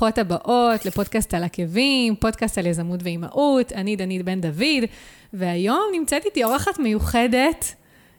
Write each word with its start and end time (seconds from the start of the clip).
ברוכות 0.00 0.18
הבאות 0.18 0.86
לפודקאסט 0.86 1.34
על 1.34 1.44
עקבים, 1.44 2.16
פודקאסט 2.16 2.58
על 2.58 2.66
יזמות 2.66 3.00
ואימהות, 3.02 3.72
אני 3.72 3.96
דנית 3.96 4.24
בן 4.24 4.40
דוד, 4.40 4.84
והיום 5.32 5.82
נמצאת 5.92 6.24
איתי 6.24 6.44
אורחת 6.44 6.78
מיוחדת, 6.78 7.74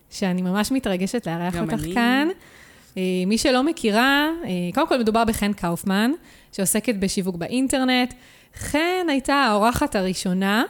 שאני 0.10 0.42
ממש 0.42 0.72
מתרגשת 0.72 1.28
לארח 1.28 1.56
אותך 1.56 1.84
אני. 1.84 1.94
כאן. 1.94 2.28
אה, 2.98 3.02
מי 3.28 3.38
שלא 3.38 3.64
מכירה, 3.64 4.30
אה, 4.44 4.50
קודם 4.74 4.88
כל 4.88 5.00
מדובר 5.00 5.26
בחן 5.26 5.54
קאופמן, 5.54 6.12
שעוסקת 6.52 6.96
בשיווק 6.96 7.36
באינטרנט. 7.36 8.14
חן 8.56 9.08
הייתה 9.10 9.34
האורחת 9.34 9.96
הראשונה, 9.96 10.64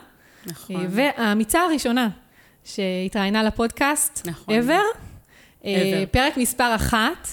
נכון. 0.45 0.75
אה, 0.75 0.85
והאמיצה 0.89 1.61
הראשונה 1.61 2.09
שהתראיינה 2.63 3.43
לפודקאסט, 3.43 4.27
נכון. 4.27 4.55
ever. 4.59 4.97
ever. 5.63 5.67
פרק 6.11 6.38
מספר 6.38 6.75
אחת, 6.75 7.27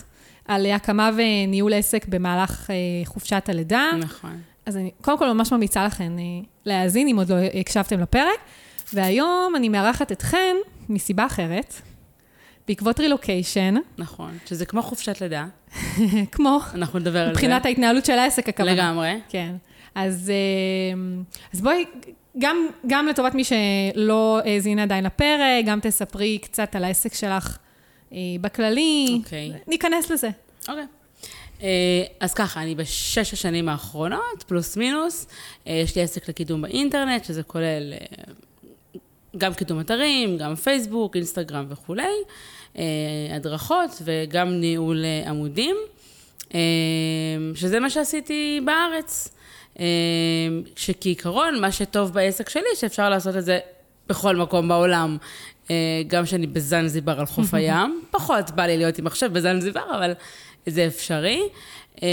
על 0.49 0.67
הקמה 0.67 1.11
וניהול 1.17 1.75
עסק 1.75 2.09
במהלך 2.09 2.71
אה, 2.71 2.77
חופשת 3.05 3.49
הלידה. 3.49 3.91
נכון. 3.99 4.41
אז 4.67 4.77
אני 4.77 4.91
קודם 5.01 5.19
כל 5.19 5.33
ממש 5.33 5.53
ממליצה 5.53 5.85
לכם 5.87 6.17
אה, 6.19 6.25
להאזין, 6.67 7.09
אם 7.09 7.17
עוד 7.19 7.33
לא 7.33 7.37
הקשבתם 7.61 8.01
לפרק. 8.01 8.39
והיום 8.93 9.57
אני 9.57 9.69
מארחת 9.69 10.13
אתכן 10.13 10.57
מסיבה 10.89 11.27
אחרת, 11.27 11.75
בעקבות 12.69 13.01
רילוקיישן, 13.01 13.75
נכון. 13.99 14.39
שזה 14.47 14.67
כמו 14.67 14.83
חופשת 14.83 15.21
לידה, 15.21 15.47
כמו 16.33 16.61
אנחנו 16.75 16.99
נדבר 16.99 17.19
על 17.19 17.27
זה. 17.27 17.33
מבחינת 17.33 17.67
ההתנהלות 17.67 18.05
של 18.05 18.19
העסק, 18.19 18.49
הכוונה. 18.49 18.75
לגמרי. 18.75 19.21
כן. 19.29 19.55
אז, 19.95 20.31
אה, 20.31 21.25
אז 21.55 21.61
בואי, 21.61 21.85
גם, 22.39 22.57
גם 22.87 23.07
לטובת 23.07 23.35
מי 23.35 23.43
שלא 23.45 24.41
האזין 24.45 24.79
עדיין 24.79 25.05
לפרק, 25.05 25.65
גם 25.67 25.81
תספרי 25.83 26.39
קצת 26.39 26.77
על 26.77 26.85
העסק 26.85 27.15
שלך 27.15 27.59
בכללי. 28.41 29.21
אוקיי. 29.25 29.53
ניכנס 29.67 30.11
לזה. 30.11 30.31
אוקיי. 30.69 30.87
אה, 31.63 32.05
אז 32.21 32.35
ככה, 32.35 32.63
אני 32.63 32.75
בשש 32.75 33.33
השנים 33.33 33.69
האחרונות, 33.69 34.45
פלוס 34.47 34.77
מינוס, 34.77 35.27
אה, 35.67 35.73
יש 35.73 35.97
לי 35.97 36.03
עסק 36.03 36.29
לקידום 36.29 36.63
באינטרנט, 36.63 37.25
שזה 37.25 37.43
כולל 37.43 37.93
אה, 37.93 37.99
גם 39.37 39.55
קידום 39.55 39.81
אתרים, 39.81 40.39
גם 40.39 40.55
פייסבוק, 40.55 41.17
אינסטגרם 41.17 41.67
וכולי, 41.69 42.13
הדרכות 43.31 44.03
וגם 44.05 44.49
ניהול 44.49 45.05
עמודים, 45.27 45.77
שזה 47.55 47.81
מה 47.81 47.91
שעשיתי 47.91 48.61
בארץ. 48.65 49.29
שכעיקרון, 50.77 51.61
מה 51.61 51.73
שטוב 51.73 52.13
בעסק 52.13 52.49
שלי, 52.49 52.69
שאפשר 52.77 53.09
לעשות 53.11 53.37
את 53.37 53.45
זה 53.45 53.59
בכל 54.09 54.37
מקום 54.37 54.69
בעולם. 54.69 55.17
גם 56.07 56.27
שאני 56.27 56.47
בזנזיבר 56.47 57.21
על 57.21 57.27
חוף 57.27 57.55
הים, 57.55 58.03
פחות 58.11 58.51
בא 58.51 58.67
לי 58.67 58.77
להיות 58.77 58.99
עם 58.99 59.05
מחשב 59.05 59.33
בזנזיבר, 59.33 59.97
אבל 59.97 60.13
זה 60.67 60.87
אפשרי. 60.87 61.43
אה, 62.03 62.09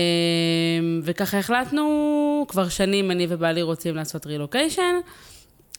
וככה 1.04 1.40
החלטנו, 1.40 2.46
כבר 2.48 2.70
שנים 2.70 3.12
אני 3.12 3.28
ובעלי 3.30 3.62
רוצים 3.62 3.96
לעשות 3.96 4.26
רילוקיישן, 4.26 4.96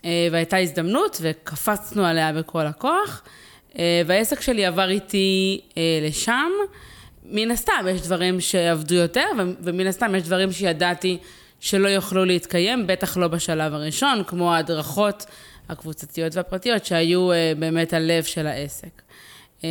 אה, 0.04 0.28
והייתה 0.32 0.56
הזדמנות 0.56 1.18
וקפצנו 1.22 2.04
עליה 2.04 2.32
בכל 2.32 2.66
הכוח, 2.66 3.22
אה, 3.78 4.02
והעסק 4.06 4.40
שלי 4.40 4.66
עבר 4.66 4.90
איתי 4.90 5.60
אה, 5.76 5.82
לשם. 6.02 6.50
מן 7.24 7.50
הסתם, 7.50 7.86
יש 7.90 8.00
דברים 8.00 8.40
שעבדו 8.40 8.94
יותר, 8.94 9.26
ומן 9.60 9.86
הסתם 9.86 10.14
יש 10.14 10.22
דברים 10.22 10.52
שידעתי 10.52 11.18
שלא 11.60 11.88
יוכלו 11.88 12.24
להתקיים, 12.24 12.86
בטח 12.86 13.16
לא 13.16 13.28
בשלב 13.28 13.74
הראשון, 13.74 14.24
כמו 14.26 14.54
ההדרכות 14.54 15.26
הקבוצתיות 15.68 16.36
והפרטיות, 16.36 16.84
שהיו 16.84 17.28
באמת 17.58 17.92
הלב 17.92 18.24
של 18.24 18.46
העסק. 18.46 19.02
אה, 19.64 19.68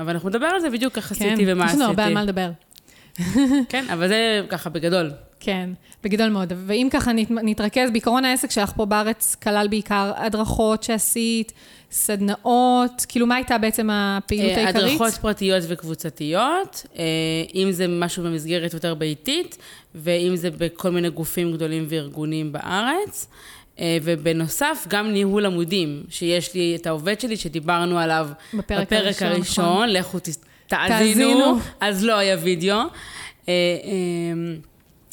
אבל 0.00 0.12
אנחנו 0.12 0.28
נדבר 0.28 0.46
על 0.46 0.60
זה 0.60 0.70
בדיוק 0.70 0.96
איך 0.96 1.12
עשיתי 1.12 1.52
ומה 1.52 1.64
יש 1.64 1.68
עשיתי. 1.70 1.82
לנו 1.82 1.90
הרבה 1.90 2.04
על 2.04 2.14
מה 2.14 2.22
לדבר. 2.22 2.50
כן, 3.68 3.84
אבל 3.92 4.08
זה 4.08 4.42
ככה 4.48 4.70
בגדול. 4.70 5.10
כן, 5.40 5.70
בגדול 6.04 6.28
מאוד. 6.28 6.52
ואם 6.66 6.88
ככה 6.90 7.12
נת, 7.12 7.30
נתרכז, 7.30 7.90
בעיקרון 7.90 8.24
העסק 8.24 8.50
שלך 8.50 8.72
פה 8.76 8.84
בארץ 8.84 9.34
כלל 9.34 9.66
בעיקר 9.70 10.12
הדרכות 10.16 10.82
שעשית, 10.82 11.52
סדנאות, 11.90 13.06
כאילו 13.08 13.26
מה 13.26 13.34
הייתה 13.34 13.58
בעצם 13.58 13.88
הפעילות 13.92 14.50
אה, 14.50 14.64
העיקרית? 14.64 14.84
הדרכות 14.84 15.14
פרטיות 15.14 15.64
וקבוצתיות, 15.68 16.86
אה, 16.98 17.04
אם 17.54 17.72
זה 17.72 17.88
משהו 17.88 18.24
במסגרת 18.24 18.74
יותר 18.74 18.94
ביתית, 18.94 19.58
ואם 19.94 20.36
זה 20.36 20.50
בכל 20.50 20.90
מיני 20.90 21.10
גופים 21.10 21.52
גדולים 21.52 21.86
וארגונים 21.88 22.52
בארץ. 22.52 23.28
אה, 23.80 23.98
ובנוסף, 24.02 24.86
גם 24.88 25.12
ניהול 25.12 25.46
עמודים, 25.46 26.02
שיש 26.08 26.54
לי 26.54 26.76
את 26.80 26.86
העובד 26.86 27.20
שלי 27.20 27.36
שדיברנו 27.36 27.98
עליו 27.98 28.28
בפרק 28.54 28.86
בפרק 28.86 28.92
הראשון, 28.92 29.28
הראשון, 29.28 29.64
נכון. 29.64 29.88
לכו 29.88 30.18
תאזינו. 30.66 31.58
אז 31.80 32.04
לא 32.04 32.14
היה 32.14 32.36
וידאו. 32.42 32.76
אה, 32.76 32.86
אה, 33.48 33.52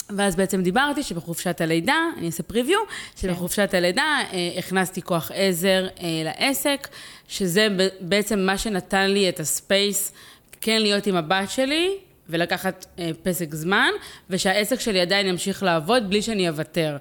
ואז 0.09 0.35
בעצם 0.35 0.61
דיברתי 0.61 1.03
שבחופשת 1.03 1.61
הלידה, 1.61 1.95
אני 2.17 2.25
אעשה 2.25 2.43
פריוויו, 2.43 2.79
שבחופשת 3.15 3.73
הלידה 3.73 4.19
אה, 4.33 4.51
הכנסתי 4.57 5.01
כוח 5.01 5.31
עזר 5.33 5.87
אה, 6.01 6.07
לעסק, 6.23 6.87
שזה 7.27 7.67
בעצם 7.99 8.39
מה 8.39 8.57
שנתן 8.57 9.09
לי 9.09 9.29
את 9.29 9.39
הספייס 9.39 10.13
כן 10.61 10.81
להיות 10.81 11.07
עם 11.07 11.15
הבת 11.15 11.49
שלי 11.49 11.89
ולקחת 12.29 12.85
אה, 12.99 13.11
פסק 13.23 13.53
זמן, 13.53 13.89
ושהעסק 14.29 14.79
שלי 14.79 15.01
עדיין 15.01 15.27
ימשיך 15.27 15.63
לעבוד 15.63 16.09
בלי 16.09 16.21
שאני 16.21 16.49
אוותר. 16.49 16.97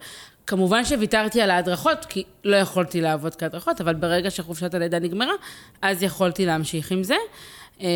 כמובן 0.47 0.85
שוויתרתי 0.85 1.41
על 1.43 1.51
ההדרכות, 1.51 2.05
כי 2.05 2.25
לא 2.45 2.57
יכולתי 2.57 3.01
לעבוד 3.01 3.35
כהדרכות, 3.35 3.81
אבל 3.81 3.95
ברגע 3.95 4.31
שחופשת 4.31 4.75
הלידה 4.75 4.99
נגמרה, 4.99 5.33
אז 5.83 6.03
יכולתי 6.03 6.47
להמשיך 6.47 6.91
עם 6.93 7.03
זה. 7.03 7.15
אה, 7.81 7.87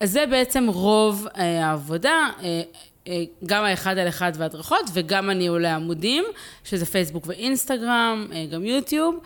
אז 0.00 0.10
זה 0.10 0.24
בעצם 0.30 0.66
רוב 0.68 1.26
אה, 1.36 1.66
העבודה. 1.66 2.28
אה, 2.42 2.62
אה, 3.08 3.22
גם 3.46 3.64
האחד 3.64 3.98
על 3.98 4.08
אחד 4.08 4.32
והדרכות, 4.36 4.90
וגם 4.92 5.30
הניהולי 5.30 5.68
עמודים, 5.68 6.24
שזה 6.64 6.86
פייסבוק 6.86 7.26
ואינסטגרם, 7.26 8.26
גם 8.52 8.64
יוטיוב, 8.64 9.16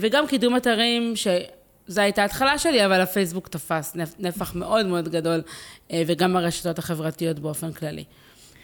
וגם 0.00 0.26
קידום 0.26 0.56
אתרים, 0.56 1.12
שזו 1.16 2.00
הייתה 2.00 2.22
ההתחלה 2.22 2.58
שלי, 2.58 2.86
אבל 2.86 3.00
הפייסבוק 3.00 3.48
תפס 3.48 3.96
נפ- 3.96 4.14
נפח 4.18 4.54
מאוד 4.54 4.86
מאוד 4.86 5.08
גדול, 5.08 5.42
וגם 6.06 6.36
הרשתות 6.36 6.78
החברתיות 6.78 7.38
באופן 7.38 7.72
כללי. 7.72 8.04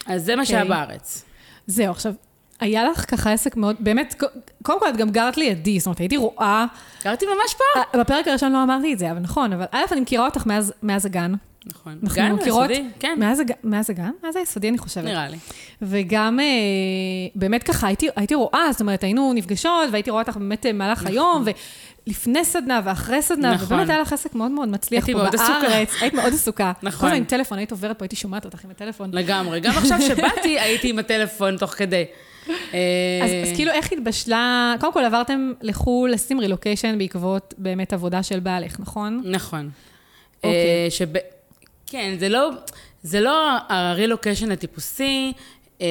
אז 0.07 0.25
זה 0.25 0.37
מה 0.37 0.47
שהיה 0.47 0.63
אוקיי. 0.63 0.77
בארץ. 0.77 1.25
זהו, 1.67 1.91
עכשיו, 1.91 2.13
היה 2.61 2.85
לך 2.85 3.11
ככה 3.11 3.33
עסק 3.33 3.57
מאוד, 3.57 3.77
באמת, 3.81 4.23
קודם 4.63 4.81
כל 4.81 4.89
את 4.89 4.97
גם 4.97 5.11
גרת 5.11 5.37
לידי, 5.37 5.79
זאת 5.79 5.87
אומרת, 5.87 5.99
הייתי 5.99 6.17
רואה, 6.17 6.67
גרתי 7.05 7.27
ממש 7.27 7.55
פה. 7.55 7.81
אה, 7.81 8.01
בפרק 8.01 8.29
הראשון 8.29 8.53
לא 8.53 8.63
אמרתי 8.63 8.93
את 8.93 8.99
זה, 8.99 9.11
אבל 9.11 9.21
נכון, 9.21 9.53
אבל 9.53 9.65
א', 9.71 9.83
אני 9.93 10.01
מכירה 10.01 10.25
אותך 10.25 10.47
מאז, 10.47 10.73
מאז 10.83 11.07
הגן. 11.07 11.33
נכון. 11.67 11.99
גן 12.15 12.33
מכירות, 12.33 12.71
יסודי, 12.71 12.89
כן, 12.99 13.17
מאז, 13.19 13.41
הג... 13.41 13.53
מאז 13.65 13.91
הגן? 13.91 14.11
מאז 14.25 14.37
היסודי, 14.37 14.69
אני 14.69 14.79
חושבת. 14.79 15.05
נראה 15.05 15.29
לי. 15.29 15.37
וגם, 15.83 16.41
אה, 16.41 16.45
באמת 17.35 17.63
ככה, 17.63 17.87
הייתי, 17.87 18.09
הייתי 18.17 18.35
רואה, 18.35 18.69
זאת 18.73 18.81
אומרת, 18.81 19.05
היינו 19.05 19.33
נפגשות, 19.33 19.89
והייתי 19.93 20.11
רואה 20.11 20.23
אותך 20.23 20.37
באמת 20.37 20.67
במהלך 20.69 21.07
היום, 21.07 21.45
ולפני 22.07 22.45
סדנה 22.45 22.81
ואחרי 22.85 23.23
סדנה, 23.23 23.55
נכון. 23.55 23.67
ובאמת 23.67 23.91
היה 23.91 23.99
לך 23.99 24.13
עסק 24.13 24.35
מאוד 24.35 24.51
מאוד 24.51 24.69
מצליח 24.69 25.07
פה 25.07 25.13
מאוד. 25.13 25.37
בארץ. 25.37 25.95
היית 26.01 26.15
מאוד 26.15 26.33
עסוקה. 26.33 26.73
נכון. 26.83 27.01
כל 27.01 27.07
הזמן 27.07 27.19
עם 27.19 27.25
טלפון, 27.25 27.59
היית 27.59 27.71
עוברת 27.71 27.99
פה, 27.99 28.05
הייתי 28.05 28.17
שומעת 28.17 28.45
אותך 28.45 28.65
עם 28.65 28.71
הטלפון. 28.71 29.11
לגמרי. 29.13 29.61
גם 29.61 29.73
עכשיו 29.77 30.01
שבאתי, 30.01 30.61
הייתי 30.61 30.91
עם 30.91 30.99
הטלפון 30.99 31.57
תוך 31.57 31.71
כדי. 31.71 32.05
אה, 32.49 32.79
אז, 33.25 33.31
אז 33.49 33.57
כאילו, 33.57 33.73
איך 33.73 33.93
התבשלה, 33.93 34.75
קודם 34.81 34.93
כל 34.93 35.05
עברתם 35.05 35.53
לחו"ל, 35.63 36.11
לשים 36.11 36.41
רילוקיישן 36.41 36.99
בעקבות 36.99 37.55
באמת 37.59 37.93
עבודה 37.93 38.23
של 38.23 38.41
בעלך, 38.41 38.81
נכון? 38.81 39.23
נכון. 39.25 39.71
אוקיי. 40.37 40.85
אה, 40.85 40.87
שב... 40.91 41.07
כן, 41.87 42.15
זה 42.19 42.29
לא, 42.29 42.51
זה 43.03 43.21
לא 43.21 43.57
הרילוקיישן 43.69 44.53
הטיפוסי, 44.53 45.33
אה, 45.81 45.87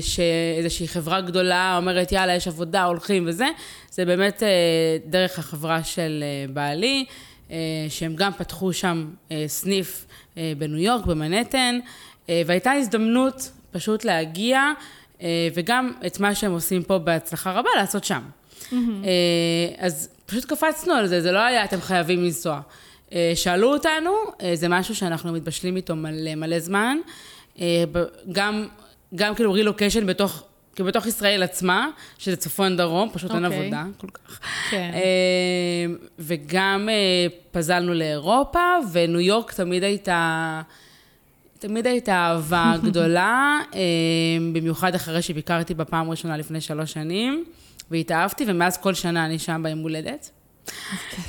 שאיזושהי 0.00 0.88
חברה 0.88 1.20
גדולה 1.20 1.76
אומרת, 1.76 2.12
יאללה, 2.12 2.34
יש 2.34 2.48
עבודה, 2.48 2.84
הולכים 2.84 3.24
וזה. 3.26 3.46
זה 3.90 4.04
באמת 4.04 4.42
אה, 4.42 4.48
דרך 5.06 5.38
החברה 5.38 5.84
של 5.84 6.24
אה, 6.26 6.52
בעלי, 6.52 7.04
אה, 7.50 7.56
שהם 7.88 8.16
גם 8.16 8.32
פתחו 8.32 8.72
שם 8.72 9.10
אה, 9.32 9.44
סניף 9.46 10.06
אה, 10.36 10.52
בניו 10.58 10.78
יורק, 10.78 11.06
במנהטן, 11.06 11.78
אה, 12.28 12.42
והייתה 12.46 12.72
הזדמנות 12.72 13.50
פשוט 13.70 14.04
להגיע, 14.04 14.58
אה, 14.58 14.72
וגם 15.54 15.92
את 16.06 16.20
מה 16.20 16.34
שהם 16.34 16.52
עושים 16.52 16.82
פה 16.82 16.98
בהצלחה 16.98 17.52
רבה, 17.52 17.70
לעשות 17.76 18.04
שם. 18.04 18.20
אה, 18.72 18.78
אז 19.78 20.08
פשוט 20.26 20.44
קפצנו 20.44 20.94
על 20.94 21.06
זה, 21.06 21.20
זה 21.20 21.32
לא 21.32 21.38
היה, 21.38 21.64
אתם 21.64 21.80
חייבים 21.80 22.24
לנסוע. 22.24 22.60
אה, 23.12 23.32
שאלו 23.34 23.72
אותנו, 23.72 24.10
אה, 24.42 24.56
זה 24.56 24.68
משהו 24.68 24.94
שאנחנו 24.94 25.32
מתבשלים 25.32 25.76
איתו 25.76 25.96
מלא 25.96 26.34
מלא 26.34 26.58
זמן. 26.58 26.98
אה, 27.60 27.84
גם, 28.32 28.66
גם 29.14 29.34
כאילו 29.34 29.52
רילוקיישן 29.52 30.06
בתוך, 30.06 30.42
כאילו 30.74 30.88
בתוך 30.88 31.06
ישראל 31.06 31.42
עצמה, 31.42 31.88
שזה 32.18 32.36
צפון 32.36 32.76
דרום, 32.76 33.08
פשוט 33.12 33.30
אין 33.30 33.44
אוקיי. 33.44 33.60
עבודה 33.60 33.84
כל 33.98 34.06
כך. 34.06 34.40
כן. 34.70 34.90
אה, 34.94 35.94
וגם 36.18 36.88
אה, 36.88 37.26
פזלנו 37.50 37.94
לאירופה, 37.94 38.74
וניו 38.92 39.20
יורק 39.20 39.52
תמיד 39.52 39.84
הייתה... 39.84 40.62
תמיד 41.60 41.86
הייתה 41.86 42.12
אהבה 42.12 42.74
גדולה, 42.84 43.58
אה, 43.74 43.80
במיוחד 44.52 44.94
אחרי 44.94 45.22
שביקרתי 45.22 45.74
בפעם 45.74 46.08
הראשונה 46.08 46.36
לפני 46.36 46.60
שלוש 46.60 46.92
שנים, 46.92 47.44
והתאהבתי, 47.90 48.44
ומאז 48.46 48.76
כל 48.76 48.94
שנה 48.94 49.24
אני 49.26 49.38
שם 49.38 49.60
ביום 49.64 49.78
הולדת. 49.78 50.30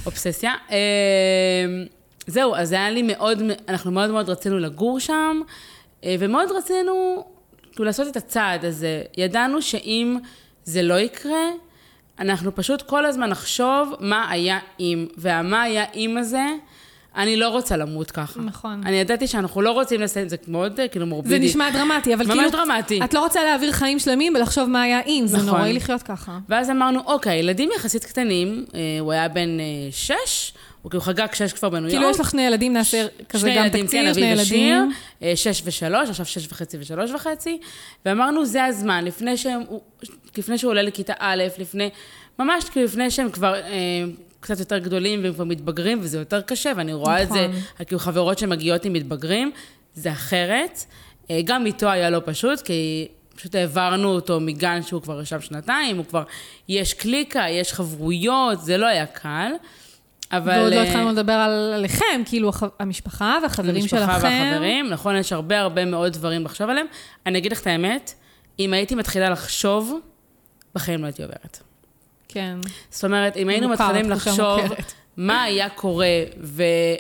אובססיה. 0.06 0.54
אה, 0.72 0.78
זהו, 2.28 2.56
אז 2.56 2.72
היה 2.72 2.90
לי 2.90 3.02
מאוד, 3.02 3.42
אנחנו 3.68 3.92
מאוד 3.92 4.12
מאוד 4.12 4.30
רצינו 4.30 4.60
לגור 4.60 5.00
שם, 5.00 5.42
אה, 6.04 6.16
ומאוד 6.20 6.50
רצינו 6.52 7.26
כאילו 7.72 7.86
לעשות 7.86 8.08
את 8.08 8.18
הצעד 8.18 8.66
הזה. 8.66 9.04
ידענו 9.18 9.62
שאם 9.62 10.18
זה 10.64 10.82
לא 10.82 11.00
יקרה, 11.00 11.50
אנחנו 12.20 12.56
פשוט 12.56 12.82
כל 12.82 13.06
הזמן 13.06 13.30
נחשוב 13.30 13.94
מה 14.00 14.30
היה 14.30 14.60
אם, 14.80 15.08
והמה 15.18 15.62
היה 15.62 15.86
אם 15.96 16.18
הזה, 16.18 16.46
אני 17.16 17.38
לא 17.38 17.50
רוצה 17.50 17.78
למות 17.78 18.12
ככה. 18.12 18.42
נכון. 18.42 18.82
אני 18.86 18.96
ידעתי 18.96 19.28
שאנחנו 19.28 19.62
לא 19.62 19.72
רוצים 19.72 20.02
לסיים, 20.02 20.30
זה 20.30 20.36
מאוד 20.48 20.80
אה, 20.80 20.88
כאילו 20.88 21.06
זה 21.06 21.10
מורבידי. 21.10 21.46
נשמע 21.46 21.70
דרמטי, 21.70 22.14
אבל 22.14 22.26
ממש 22.26 22.36
כאילו... 22.36 22.50
דרמטי. 22.50 23.00
את 23.04 23.14
לא 23.14 23.20
רוצה 23.20 23.44
להעביר 23.44 23.72
חיים 23.72 24.00
שלמים 24.00 24.36
ולחשוב 24.36 24.70
מה 24.70 24.82
היה 24.82 25.02
אם, 25.08 25.24
זה 25.28 25.38
נכון. 25.38 25.50
נוראי 25.50 25.74
לחיות 25.74 26.04
ככה. 26.04 26.40
ואז 26.50 26.70
אמרנו, 26.70 27.00
אוקיי, 27.06 27.40
ילדים 27.40 27.70
יחסית 27.76 28.06
קטנים, 28.06 28.66
אה, 28.76 28.80
הוא 29.00 29.12
היה 29.12 29.28
בן 29.28 29.60
אה, 29.60 29.66
שש, 29.92 30.54
הוא 30.82 30.90
כאילו 30.90 31.02
חגג 31.02 31.28
שש 31.34 31.54
כבר 31.54 31.70
בניו 31.70 31.90
יורק. 31.90 31.94
כאילו 31.94 32.10
יש 32.10 32.20
לך 32.20 32.32
שני 32.32 32.42
ילדים, 32.42 32.74
נעשה 32.74 33.06
כזה 33.30 33.50
גם 33.50 33.56
ילדים, 33.56 33.86
תקציר, 33.86 34.06
כן, 34.06 34.14
שני 34.14 34.34
ושיר, 34.42 34.58
ילדים. 34.58 34.92
אה, 35.24 35.34
שש 35.36 35.62
ושלוש, 35.66 36.10
עכשיו 36.10 36.26
שש 36.26 36.48
וחצי 36.48 36.78
ושלוש 36.80 37.12
וחצי, 37.12 37.58
ואמרנו, 38.06 38.46
זה 38.46 38.66
הזמן, 38.66 39.06
לפני 39.06 39.38
שהם, 39.38 39.62
לפני 40.38 40.58
שהוא 40.58 40.70
עולה 40.70 40.82
לכיתה 40.82 41.14
א', 41.20 41.44
לפני, 41.58 41.90
ממש 42.40 42.64
כאילו 42.64 42.86
לפני 42.86 43.12
שהם 43.12 43.30
כבר 43.30 43.56
אה, 43.56 43.60
קצת 44.42 44.60
יותר 44.60 44.78
גדולים 44.78 45.24
והם 45.24 45.34
כבר 45.34 45.44
מתבגרים, 45.44 46.00
וזה 46.02 46.20
יותר 46.20 46.42
קשה, 46.42 46.72
ואני 46.78 46.94
רואה 46.94 47.24
את 47.24 47.30
זה, 47.32 47.48
נכון. 47.48 47.86
כאילו 47.86 48.00
חברות 48.00 48.38
שמגיעות 48.38 48.86
עם 48.86 48.94
מתבגרים, 48.94 49.52
זה 49.96 50.12
אחרת. 50.12 50.86
אה, 51.30 51.40
גם 51.44 51.66
איתו 51.66 51.90
היה 51.90 52.10
לא 52.10 52.22
פשוט, 52.26 52.62
כי 52.62 53.08
פשוט 53.36 53.56
העברנו 53.56 54.10
אותו 54.10 54.40
מגן 54.40 54.82
שהוא 54.82 55.02
כבר 55.02 55.22
ישב 55.22 55.42
שנתיים, 55.42 55.98
הוא 55.98 56.06
כבר, 56.06 56.24
יש 56.70 56.94
קליקה, 56.94 57.46
יש 57.50 57.74
חברויות, 57.74 58.62
זה 58.62 58.78
לא 58.78 58.86
היה 58.86 59.06
קל. 59.06 59.52
אבל... 60.32 60.52
ועוד 60.60 60.74
לא 60.74 60.78
אה, 60.78 60.84
התחלנו 60.84 61.12
לדבר 61.12 61.32
על- 61.34 61.74
עליכם, 61.74 62.22
כאילו 62.26 62.50
הח- 62.50 62.64
המשפחה 62.80 63.38
והחברים 63.44 63.88
שלכם. 63.88 64.04
המשפחה 64.10 64.28
והחברים, 64.28 64.90
נכון, 64.90 65.16
יש 65.16 65.34
הרבה 65.34 65.60
הרבה 65.60 65.86
מאוד 65.86 66.14
דברים 66.14 66.46
לחשוב 66.46 66.70
עליהם. 66.70 66.86
אני 67.26 67.38
אגיד 67.38 67.52
לך 67.52 67.62
את 67.62 67.68
האמת, 67.68 68.14
אם 68.60 68.74
הייתי 68.74 68.96
מתחילה 68.96 69.30
לחשוב, 69.30 70.00
בחיים 70.76 71.02
לא 71.02 71.06
הייתי 71.06 71.24
עוברת. 71.24 71.60
כן. 72.34 72.58
זאת 72.90 73.04
אומרת, 73.04 73.38
אם 73.38 73.50
היינו 73.50 73.70
מתחילים 73.70 74.10
לחשוב. 74.10 74.60
מה 75.18 75.44
היה 75.44 75.70
קורה, 75.70 76.08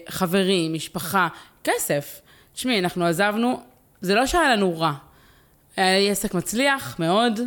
וחברים, 0.09 0.73
משפחה, 0.73 1.27
כסף. 1.63 2.21
תשמעי, 2.53 2.79
אנחנו 2.79 3.05
עזבנו, 3.05 3.59
זה 4.01 4.15
לא 4.15 4.25
שהיה 4.25 4.55
לנו 4.55 4.79
רע. 4.79 4.93
היה 5.77 5.99
לי 5.99 6.11
עסק 6.11 6.33
מצליח 6.33 6.95
מאוד, 6.99 7.39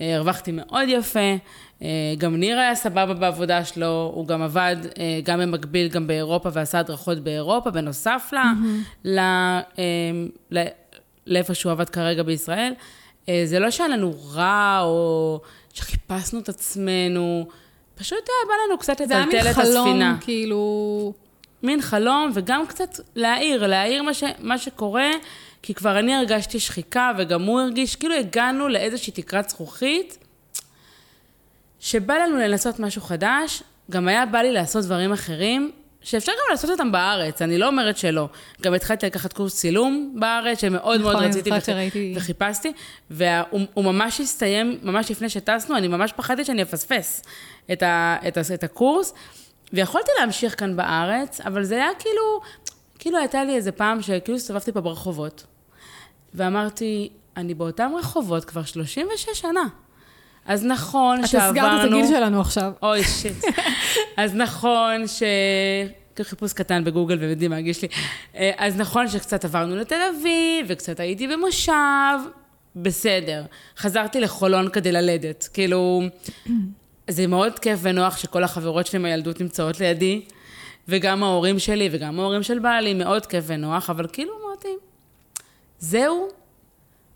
אה, 0.00 0.16
הרווחתי 0.16 0.52
מאוד 0.52 0.88
יפה, 0.88 1.36
אה, 1.82 1.88
גם 2.18 2.36
ניר 2.36 2.58
היה 2.58 2.74
סבבה 2.74 3.14
בעבודה 3.14 3.64
שלו, 3.64 4.12
הוא 4.14 4.26
גם 4.26 4.42
עבד 4.42 4.76
אה, 4.98 5.20
גם 5.24 5.40
במקביל, 5.40 5.88
גם 5.88 6.06
באירופה, 6.06 6.48
ועשה 6.52 6.78
הדרכות 6.78 7.18
באירופה, 7.18 7.70
בנוסף 7.70 8.30
ל... 8.32 8.36
ל... 9.04 9.18
אה, 9.18 9.62
ל- 10.50 10.66
לאיפה 11.26 11.54
שהוא 11.54 11.72
עבד 11.72 11.88
כרגע 11.88 12.22
בישראל. 12.22 12.72
זה 13.44 13.58
לא 13.58 13.70
שהיה 13.70 13.88
לנו 13.88 14.14
רע, 14.32 14.80
או 14.82 15.40
שחיפשנו 15.74 16.40
את 16.40 16.48
עצמנו, 16.48 17.46
פשוט 17.94 18.18
היה 18.18 18.48
בא 18.48 18.54
לנו 18.66 18.78
קצת 18.78 18.98
זה 19.08 19.14
היה 19.14 19.26
לטלטל 19.26 19.42
מין 19.42 19.52
את 19.52 19.58
הספינה. 19.58 19.82
חלום, 19.82 20.16
כאילו... 20.20 21.12
מין 21.64 21.82
חלום, 21.82 22.30
וגם 22.34 22.66
קצת 22.66 23.00
להעיר, 23.14 23.66
להעיר 23.66 24.02
מה, 24.02 24.14
ש, 24.14 24.24
מה 24.38 24.58
שקורה, 24.58 25.10
כי 25.62 25.74
כבר 25.74 25.98
אני 25.98 26.14
הרגשתי 26.14 26.60
שחיקה, 26.60 27.12
וגם 27.18 27.42
הוא 27.42 27.60
הרגיש, 27.60 27.96
כאילו 27.96 28.14
הגענו 28.14 28.68
לאיזושהי 28.68 29.12
תקרת 29.12 29.48
זכוכית, 29.48 30.18
שבא 31.80 32.14
לנו 32.14 32.36
לנסות 32.36 32.80
משהו 32.80 33.02
חדש, 33.02 33.62
גם 33.90 34.08
היה 34.08 34.26
בא 34.26 34.38
לי 34.38 34.52
לעשות 34.52 34.84
דברים 34.84 35.12
אחרים, 35.12 35.70
שאפשר 36.04 36.32
גם 36.32 36.50
לעשות 36.50 36.70
אותם 36.70 36.92
בארץ, 36.92 37.42
אני 37.42 37.58
לא 37.58 37.66
אומרת 37.66 37.96
שלא. 37.96 38.28
גם 38.62 38.74
התחלתי 38.74 39.06
לקחת 39.06 39.32
קורס 39.32 39.56
צילום 39.56 40.14
בארץ, 40.20 40.60
שמאוד 40.60 41.00
מאוד 41.00 41.16
נכון, 41.16 41.28
רציתי 41.28 41.50
וח- 41.50 41.64
שראיתי. 41.64 42.14
וחיפשתי, 42.16 42.72
והוא 43.10 43.60
הוא 43.74 43.84
ממש 43.84 44.20
הסתיים, 44.20 44.78
ממש 44.82 45.10
לפני 45.10 45.28
שטסנו, 45.28 45.76
אני 45.76 45.88
ממש 45.88 46.12
פחדתי 46.16 46.44
שאני 46.44 46.62
אפספס 46.62 47.22
את, 47.72 47.82
ה, 47.82 48.16
את, 48.28 48.36
ה, 48.36 48.40
את 48.54 48.64
הקורס, 48.64 49.14
ויכולתי 49.72 50.10
להמשיך 50.20 50.60
כאן 50.60 50.76
בארץ, 50.76 51.40
אבל 51.40 51.64
זה 51.64 51.74
היה 51.74 51.88
כאילו, 51.98 52.40
כאילו 52.98 53.18
הייתה 53.18 53.44
לי 53.44 53.54
איזה 53.56 53.72
פעם 53.72 54.02
שכאילו 54.02 54.36
הסתובבתי 54.38 54.72
פה 54.72 54.80
ברחובות, 54.80 55.46
ואמרתי, 56.34 57.08
אני 57.36 57.54
באותם 57.54 57.92
רחובות 57.98 58.44
כבר 58.44 58.64
36 58.64 59.28
שנה. 59.40 59.64
אז 60.46 60.64
נכון 60.64 61.20
את 61.24 61.28
שעברנו... 61.28 61.48
הסגרת 61.48 61.80
את 61.80 61.92
הגיל 61.92 62.06
שלנו 62.06 62.40
עכשיו. 62.40 62.72
אוי, 62.82 63.04
שיט. 63.04 63.44
אז 64.16 64.34
נכון 64.34 65.06
ש... 65.08 65.22
חיפוש 66.22 66.52
קטן 66.52 66.84
בגוגל 66.84 67.18
והם 67.20 67.30
יודעים 67.30 67.50
מה 67.50 67.56
הגיש 67.56 67.82
לי. 67.82 67.88
אה, 68.36 68.50
אז 68.56 68.76
נכון 68.76 69.08
שקצת 69.08 69.44
עברנו 69.44 69.76
לתל 69.76 70.00
אביב, 70.10 70.66
וקצת 70.68 71.00
הייתי 71.00 71.28
במושב, 71.28 71.72
בסדר. 72.76 73.44
חזרתי 73.76 74.20
לחולון 74.20 74.68
כדי 74.68 74.92
ללדת. 74.92 75.48
כאילו, 75.52 76.02
זה 77.10 77.26
מאוד 77.26 77.58
כיף 77.58 77.78
ונוח 77.82 78.16
שכל 78.16 78.44
החברות 78.44 78.86
שלי 78.86 78.98
מהילדות 78.98 79.40
נמצאות 79.40 79.80
לידי, 79.80 80.22
וגם 80.88 81.22
ההורים 81.22 81.58
שלי 81.58 81.88
וגם 81.92 82.20
ההורים 82.20 82.42
של 82.42 82.58
בעלי, 82.58 82.94
מאוד 82.94 83.26
כיף 83.26 83.44
ונוח, 83.46 83.90
אבל 83.90 84.06
כאילו 84.12 84.32
אמרתי, 84.44 84.68
זהו, 85.78 86.28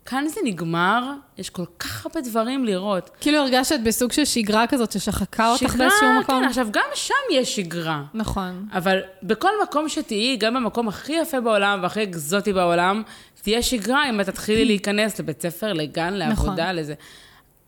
כאן 0.09 0.27
זה 0.27 0.41
נגמר, 0.43 1.11
יש 1.37 1.49
כל 1.49 1.65
כך 1.79 2.05
הרבה 2.05 2.21
דברים 2.21 2.65
לראות. 2.65 3.09
כאילו 3.21 3.37
הרגשת 3.37 3.79
בסוג 3.83 4.11
של 4.11 4.25
שגרה 4.25 4.67
כזאת 4.67 4.91
ששחקה 4.91 5.51
אותך 5.51 5.59
שגרה, 5.59 5.77
באיזשהו 5.77 6.07
מקום? 6.19 6.41
כן, 6.41 6.47
עכשיו, 6.47 6.67
גם 6.71 6.83
שם 6.93 7.13
יש 7.31 7.55
שגרה. 7.55 8.03
נכון. 8.13 8.67
אבל 8.73 8.99
בכל 9.23 9.49
מקום 9.63 9.89
שתהיי, 9.89 10.37
גם 10.37 10.53
במקום 10.53 10.87
הכי 10.87 11.13
יפה 11.13 11.39
בעולם 11.39 11.79
והכי 11.83 12.03
אקזוטי 12.03 12.53
בעולם, 12.53 13.03
תהיה 13.41 13.61
שגרה 13.61 14.09
אם 14.09 14.21
את 14.21 14.25
תתחילי 14.25 14.65
להיכנס 14.71 15.19
לבית 15.19 15.41
ספר, 15.41 15.73
לגן, 15.73 16.13
לעבודה, 16.13 16.63
נכון. 16.63 16.75
לזה. 16.75 16.93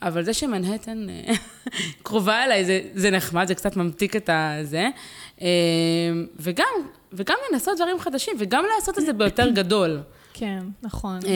אבל 0.02 0.24
זה 0.24 0.34
שמנהטן 0.34 1.08
אה, 1.10 1.34
קרובה 2.04 2.44
אליי, 2.44 2.66
זה, 2.66 2.82
זה 2.94 3.12
נחמד, 3.12 3.48
זה 3.48 3.56
קצת 3.56 3.76
ממתיק 3.76 4.16
את 4.16 4.30
הזה. 4.34 4.88
אה, 5.42 5.48
וגם, 6.40 6.74
וגם 7.14 7.36
לנסות 7.52 7.76
דברים 7.76 8.00
חדשים, 8.00 8.34
וגם 8.38 8.64
לעשות 8.76 8.98
את 8.98 9.06
זה 9.06 9.14
ביותר 9.14 9.50
גדול. 9.60 10.00
כן, 10.42 10.60
נכון. 10.84 11.20
אה, 11.26 11.32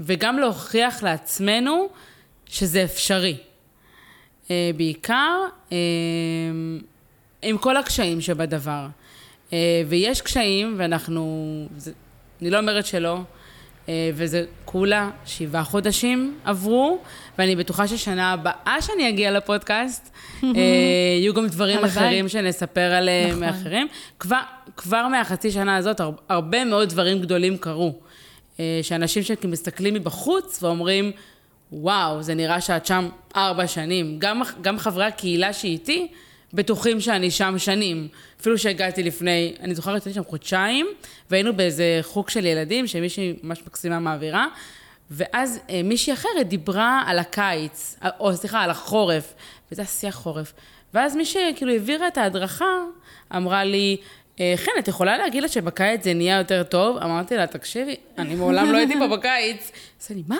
וגם 0.00 0.38
להוכיח 0.38 1.02
לעצמנו 1.02 1.88
שזה 2.46 2.84
אפשרי. 2.84 3.36
אה, 4.50 4.70
בעיקר 4.76 5.36
אה, 5.72 5.76
עם 7.42 7.58
כל 7.58 7.76
הקשיים 7.76 8.20
שבדבר. 8.20 8.86
אה, 9.52 9.58
ויש 9.88 10.20
קשיים, 10.20 10.74
ואנחנו, 10.78 11.46
זה, 11.76 11.92
אני 12.42 12.50
לא 12.50 12.58
אומרת 12.58 12.86
שלא, 12.86 13.18
אה, 13.88 14.10
וזה 14.14 14.44
כולה 14.64 15.10
שבעה 15.26 15.64
חודשים 15.64 16.38
עברו, 16.44 16.98
ואני 17.38 17.56
בטוחה 17.56 17.88
ששנה 17.88 18.32
הבאה 18.32 18.76
שאני 18.80 19.08
אגיע 19.08 19.30
לפודקאסט, 19.30 20.10
יהיו 20.42 21.34
גם 21.34 21.46
דברים. 21.46 21.84
אחרים 21.84 22.28
שנספר 22.28 22.80
עליהם 22.94 23.28
נכון. 23.30 23.40
מאחרים. 23.40 23.86
כבר, 24.18 24.40
כבר 24.76 25.08
מהחצי 25.08 25.50
שנה 25.50 25.76
הזאת, 25.76 26.00
הר- 26.00 26.12
הרבה 26.28 26.64
מאוד 26.64 26.88
דברים 26.88 27.20
גדולים 27.20 27.56
קרו. 27.58 28.07
אה, 28.60 28.80
שאנשים 28.82 29.22
שמסתכלים 29.22 29.94
מבחוץ 29.94 30.62
ואומרים, 30.62 31.12
וואו, 31.72 32.22
זה 32.22 32.34
נראה 32.34 32.60
שאת 32.60 32.86
שם 32.86 33.08
ארבע 33.36 33.66
שנים. 33.66 34.18
גם, 34.18 34.42
גם 34.62 34.78
חברי 34.78 35.04
הקהילה 35.04 35.52
שאיתי 35.52 36.08
בטוחים 36.52 37.00
שאני 37.00 37.30
שם 37.30 37.54
שנים. 37.58 38.08
אפילו 38.40 38.58
שהגעתי 38.58 39.02
לפני, 39.02 39.54
אני 39.60 39.74
זוכרת 39.74 40.02
שהייתי 40.02 40.20
שם 40.20 40.24
חודשיים, 40.24 40.86
והיינו 41.30 41.56
באיזה 41.56 41.98
חוג 42.02 42.28
של 42.28 42.46
ילדים, 42.46 42.86
שמישהי 42.86 43.34
ממש 43.42 43.62
מקסימה 43.66 43.98
מעבירה, 43.98 44.46
ואז 45.10 45.60
אה, 45.70 45.80
מישהי 45.84 46.12
אחרת 46.12 46.48
דיברה 46.48 47.02
על 47.06 47.18
הקיץ, 47.18 47.96
אה, 48.04 48.10
או 48.20 48.36
סליחה, 48.36 48.60
על 48.60 48.70
החורף, 48.70 49.34
וזה 49.72 49.82
היה 49.82 49.88
שיח 49.88 50.14
חורף. 50.14 50.52
ואז 50.94 51.16
מי 51.16 51.24
שכאילו 51.24 51.72
העבירה 51.72 52.08
את 52.08 52.18
ההדרכה, 52.18 52.78
אמרה 53.36 53.64
לי, 53.64 53.96
"אה, 54.00 54.06
חן, 54.56 54.72
את 54.78 54.88
יכולה 54.88 55.18
להגיד 55.18 55.42
לה 55.42 55.48
שבקיץ 55.48 56.04
זה 56.04 56.14
נהיה 56.14 56.38
יותר 56.38 56.62
טוב? 56.62 56.98
אמרתי 56.98 57.36
לה, 57.36 57.46
תקשיבי, 57.46 57.96
אני 58.18 58.34
מעולם 58.34 58.72
לא 58.72 58.78
הייתי 58.78 58.94
פה 58.98 59.08
בקיץ. 59.16 59.72
אז 60.00 60.08
אני, 60.10 60.22
מה? 60.28 60.38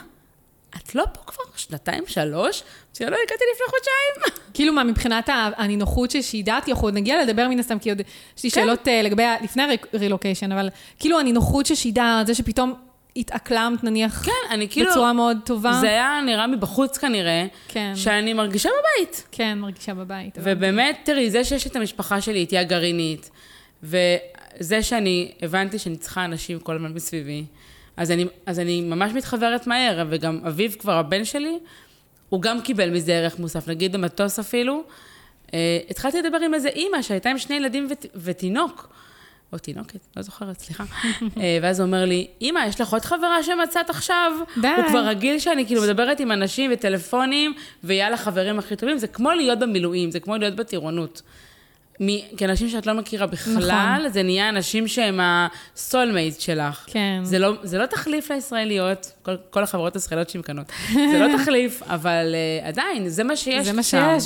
את 0.76 0.95
לא 0.95 1.05
פה 1.12 1.21
כבר 1.26 1.45
שנתיים, 1.57 2.05
שלוש? 2.07 2.62
אמרתי 2.88 3.05
לה, 3.05 3.11
לא, 3.11 3.17
הגעתי 3.26 3.45
לפני 3.55 3.67
חודשיים. 3.69 4.40
כאילו 4.55 4.73
מה, 4.73 4.85
מבחינת 4.85 5.28
הנינוחות 5.57 6.11
ששידרתי, 6.11 6.71
אנחנו 6.71 6.87
עוד 6.87 6.95
נגיע 6.95 7.23
לדבר 7.23 7.49
מן 7.49 7.59
הסתם, 7.59 7.78
כי 7.78 7.90
עוד 7.90 8.00
יש 8.37 8.45
לי 8.45 8.50
כן. 8.50 8.61
שאלות 8.61 8.88
אה, 8.88 9.02
לגבי, 9.02 9.23
לפני 9.43 9.62
הרילוקיישן, 9.93 10.52
אבל 10.52 10.69
כאילו 10.99 11.21
הנינוחות 11.21 11.67
ששידרת, 11.67 12.26
זה 12.26 12.35
שפתאום 12.35 12.75
התאקלמת 13.17 13.85
נניח 13.85 14.23
כן, 14.25 14.33
אני 14.50 14.69
כאילו... 14.69 14.90
בצורה 14.90 15.12
מאוד 15.12 15.37
טובה. 15.45 15.73
זה 15.81 15.88
היה 15.88 16.21
נראה 16.26 16.47
מבחוץ 16.47 16.99
כנראה, 16.99 17.47
כן. 17.69 17.93
שאני 17.97 18.33
מרגישה 18.33 18.69
בבית. 18.69 19.26
כן, 19.33 19.59
מרגישה 19.59 19.95
בבית. 19.95 20.38
ובאמת, 20.43 20.99
תראי, 21.05 21.31
זה 21.31 21.45
שיש 21.45 21.67
את 21.67 21.76
המשפחה 21.76 22.21
שלי 22.21 22.38
איתי 22.38 22.59
הגרעינית, 22.59 23.31
וזה 23.82 24.82
שאני 24.82 25.32
הבנתי 25.42 25.78
שאני 25.78 25.97
צריכה 25.97 26.25
אנשים 26.25 26.61
כל 26.61 26.76
הזמן 26.76 26.92
מסביבי, 26.92 27.44
אז 27.97 28.11
אני, 28.11 28.26
אז 28.47 28.58
אני 28.58 28.80
ממש 28.80 29.12
מתחברת 29.12 29.66
מהר, 29.66 30.06
וגם 30.11 30.40
אביב 30.47 30.76
כבר, 30.78 30.92
הבן 30.92 31.25
שלי, 31.25 31.58
הוא 32.28 32.42
גם 32.42 32.61
קיבל 32.61 32.90
מזה 32.90 33.12
ערך 33.12 33.38
מוסף, 33.38 33.68
נגיד 33.68 33.92
במטוס 33.92 34.38
אפילו. 34.38 34.85
Uh, 35.47 35.50
התחלתי 35.90 36.23
לדבר 36.23 36.38
עם 36.38 36.54
איזה 36.54 36.68
אימא 36.68 37.02
שהייתה 37.02 37.30
עם 37.30 37.38
שני 37.38 37.56
ילדים 37.56 37.88
ות, 37.90 38.06
ותינוק, 38.14 38.88
או 39.52 39.58
תינוקת, 39.58 39.99
לא 40.16 40.23
זוכרת, 40.23 40.61
סליחה. 40.61 40.85
אה, 41.40 41.58
ואז 41.62 41.80
הוא 41.80 41.87
אומר 41.87 42.04
לי, 42.04 42.26
אמא, 42.42 42.61
יש 42.68 42.80
לך 42.80 42.92
עוד 42.92 43.04
חברה 43.04 43.42
שמצאת 43.42 43.90
עכשיו? 43.90 44.32
די. 44.61 44.68
הוא 44.68 44.85
כבר 44.88 45.06
רגיל 45.06 45.38
שאני 45.38 45.66
כאילו 45.66 45.82
מדברת 45.82 46.20
עם 46.20 46.32
אנשים 46.32 46.70
וטלפונים, 46.75 47.54
ויאללה, 47.85 48.16
חברים 48.16 48.58
הכי 48.58 48.76
טובים. 48.76 48.99
זה 48.99 49.06
כמו 49.06 49.30
להיות 49.30 49.58
במילואים, 49.58 50.11
זה 50.11 50.20
כמו 50.20 50.37
להיות 50.37 50.56
בטירונות. 50.56 51.23
מ- 52.00 52.37
כאנשים 52.37 52.69
שאת 52.69 52.87
לא 52.87 52.95
מכירה 52.95 53.26
בכלל, 53.26 53.97
נכון. 53.99 54.09
זה 54.12 54.23
נהיה 54.23 54.49
אנשים 54.49 54.88
שהם 54.88 55.21
הסולמייט 55.23 56.40
שלך. 56.40 56.85
כן. 56.87 57.21
זה 57.23 57.38
לא, 57.38 57.52
זה 57.62 57.78
לא 57.78 57.87
תחליף 57.87 58.31
לישראליות, 58.31 59.12
כל, 59.23 59.37
כל 59.50 59.62
החברות 59.62 59.95
הישראליות 59.95 60.31
שמקנות. 60.31 60.67
זה 60.93 61.19
לא 61.19 61.38
תחליף, 61.38 61.83
אבל 61.87 62.35
uh, 62.62 62.67
עדיין, 62.67 63.09
זה 63.09 63.25
מה 63.25 63.37
שיש 63.37 63.67
זה 63.67 63.73
מה. 63.73 63.83
שיש, 63.83 64.25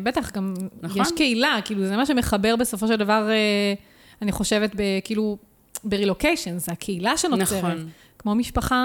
ובטח 0.00 0.30
גם 0.32 0.54
נכון. 0.82 1.02
יש 1.02 1.08
קהילה, 1.16 1.58
כאילו, 1.64 1.86
זה 1.86 1.96
מה 1.96 2.06
שמחבר 2.06 2.56
בסופו 2.56 2.86
של 2.88 2.96
דבר, 2.96 3.28
אה, 3.30 3.74
אני 4.22 4.32
חושבת, 4.32 4.70
ב- 4.76 4.98
כאילו, 5.04 5.36
ברילוקיישן, 5.84 6.58
זה 6.58 6.72
הקהילה 6.72 7.16
שנוצרת. 7.16 7.58
נכון. 7.64 7.88
כמו 8.18 8.34
משפחה 8.34 8.76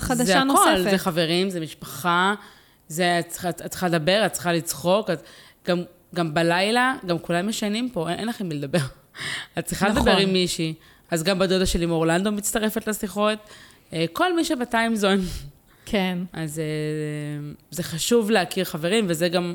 חדשה 0.00 0.24
זה 0.24 0.36
הכל, 0.38 0.44
נוספת. 0.46 0.90
זה 0.90 0.98
חברים, 0.98 1.50
זה 1.50 1.60
משפחה, 1.60 2.34
זה, 2.88 3.18
את 3.18 3.28
צריכה, 3.28 3.48
את 3.48 3.62
צריכה 3.62 3.88
לדבר, 3.88 4.22
את 4.26 4.32
צריכה 4.32 4.52
לצחוק, 4.52 5.10
את, 5.10 5.22
גם, 5.68 5.82
גם 6.16 6.34
בלילה, 6.34 6.94
גם 7.06 7.18
כולם 7.18 7.48
ישנים 7.48 7.88
פה, 7.90 8.08
אין, 8.10 8.18
אין 8.18 8.28
לכם 8.28 8.48
מי 8.48 8.54
לדבר. 8.54 8.78
את 9.58 9.64
צריכה 9.64 9.88
נכון. 9.88 9.98
לדבר 10.08 10.16
עם 10.16 10.32
מישהי. 10.32 10.74
אז 11.10 11.22
גם 11.22 11.38
בדודה 11.38 11.66
שלי 11.66 11.86
מאורלנדו 11.86 12.32
מצטרפת 12.32 12.88
לשיחות. 12.88 13.38
אה, 13.92 14.04
כל 14.12 14.36
מי 14.36 14.44
שבטיימזון. 14.44 15.18
כן. 15.86 16.18
אז 16.32 16.58
אה, 16.58 16.64
זה 17.70 17.82
חשוב 17.82 18.30
להכיר 18.30 18.64
חברים, 18.64 19.04
וזה 19.08 19.28
גם, 19.28 19.54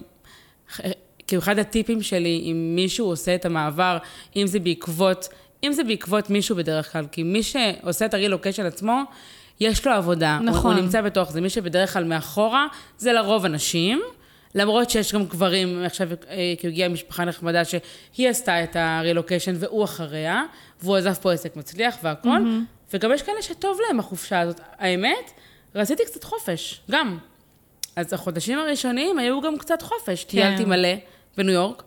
אה, 0.83 0.91
כאילו 1.27 1.41
אחד 1.41 1.59
הטיפים 1.59 2.01
שלי, 2.01 2.41
אם 2.51 2.71
מישהו 2.75 3.05
עושה 3.07 3.35
את 3.35 3.45
המעבר, 3.45 3.97
אם 4.35 4.47
זה 4.47 4.59
בעקבות, 4.59 5.27
אם 5.63 5.73
זה 5.73 5.83
בעקבות 5.83 6.29
מישהו 6.29 6.55
בדרך 6.55 6.91
כלל, 6.91 7.05
כי 7.11 7.23
מי 7.23 7.43
שעושה 7.43 8.05
את 8.05 8.13
הרילוקיישן 8.13 8.65
עצמו, 8.65 9.01
יש 9.59 9.87
לו 9.87 9.93
עבודה. 9.93 10.37
הוא- 10.37 10.45
נכון. 10.45 10.73
הוא 10.75 10.81
נמצא 10.83 11.01
בתוך 11.01 11.31
זה. 11.31 11.41
מי 11.41 11.49
שבדרך 11.49 11.93
כלל 11.93 12.03
מאחורה, 12.03 12.67
זה 12.97 13.13
לרוב 13.13 13.45
אנשים. 13.45 14.01
למרות 14.55 14.89
שיש 14.89 15.13
גם 15.13 15.25
גברים, 15.25 15.83
עכשיו 15.83 16.09
אה, 16.11 16.53
כי 16.59 16.67
הגיעה 16.67 16.89
משפחה 16.89 17.25
נחמדה 17.25 17.65
שהיא 17.65 18.29
עשתה 18.29 18.63
את 18.63 18.75
הרילוקיישן 18.75 19.53
והוא 19.59 19.83
אחריה, 19.83 20.43
והוא 20.81 20.97
עזב 20.97 21.13
פה 21.13 21.33
עסק 21.33 21.55
מצליח 21.55 21.97
והכל, 22.03 22.29
mm-hmm. 22.29 22.93
וגם 22.93 23.13
יש 23.13 23.21
כאלה 23.21 23.41
שטוב 23.41 23.77
להם 23.87 23.99
החופשה 23.99 24.39
הזאת. 24.39 24.61
האמת, 24.77 25.31
רציתי 25.75 26.05
קצת 26.05 26.23
חופש, 26.23 26.81
גם. 26.91 27.17
אז 27.95 28.13
החודשים 28.13 28.59
הראשונים 28.59 29.19
היו 29.19 29.41
גם 29.41 29.57
קצת 29.57 29.81
חופש. 29.81 30.23
טיילתי 30.23 30.65
מלא 30.65 30.89
בניו 31.37 31.53
יורק. 31.53 31.83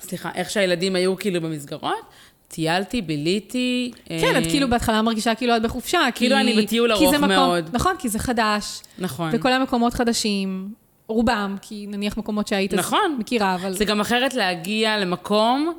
סליחה, 0.00 0.30
איך 0.34 0.50
שהילדים 0.50 0.96
היו 0.96 1.16
כאילו 1.16 1.40
במסגרות, 1.40 2.04
טיילתי, 2.48 3.02
ביליתי. 3.02 3.90
כן, 4.04 4.14
אה, 4.34 4.38
את 4.38 4.46
כאילו 4.46 4.70
בהתחלה 4.70 5.02
מרגישה 5.02 5.34
כאילו 5.34 5.56
את 5.56 5.62
בחופשה. 5.62 6.00
כי- 6.06 6.18
כאילו 6.18 6.36
אני 6.36 6.62
בטיול 6.62 6.96
כי 6.96 7.04
ארוך 7.04 7.14
מקום- 7.14 7.28
מאוד. 7.28 7.70
נכון, 7.72 7.94
כי 7.98 8.08
זה 8.08 8.18
חדש. 8.18 8.80
נכון. 8.98 9.30
וכל 9.32 9.52
המקומות 9.52 9.94
חדשים, 9.94 10.68
רובם, 11.06 11.56
כי 11.62 11.86
נניח 11.88 12.16
מקומות 12.16 12.48
שהיית 12.48 12.72
אז 12.74 12.78
נכון. 12.78 13.16
מכירה, 13.18 13.54
אבל... 13.54 13.72
זה 13.72 13.84
גם 13.84 14.00
אחרת 14.00 14.34
להגיע 14.34 14.98
למקום, 14.98 15.72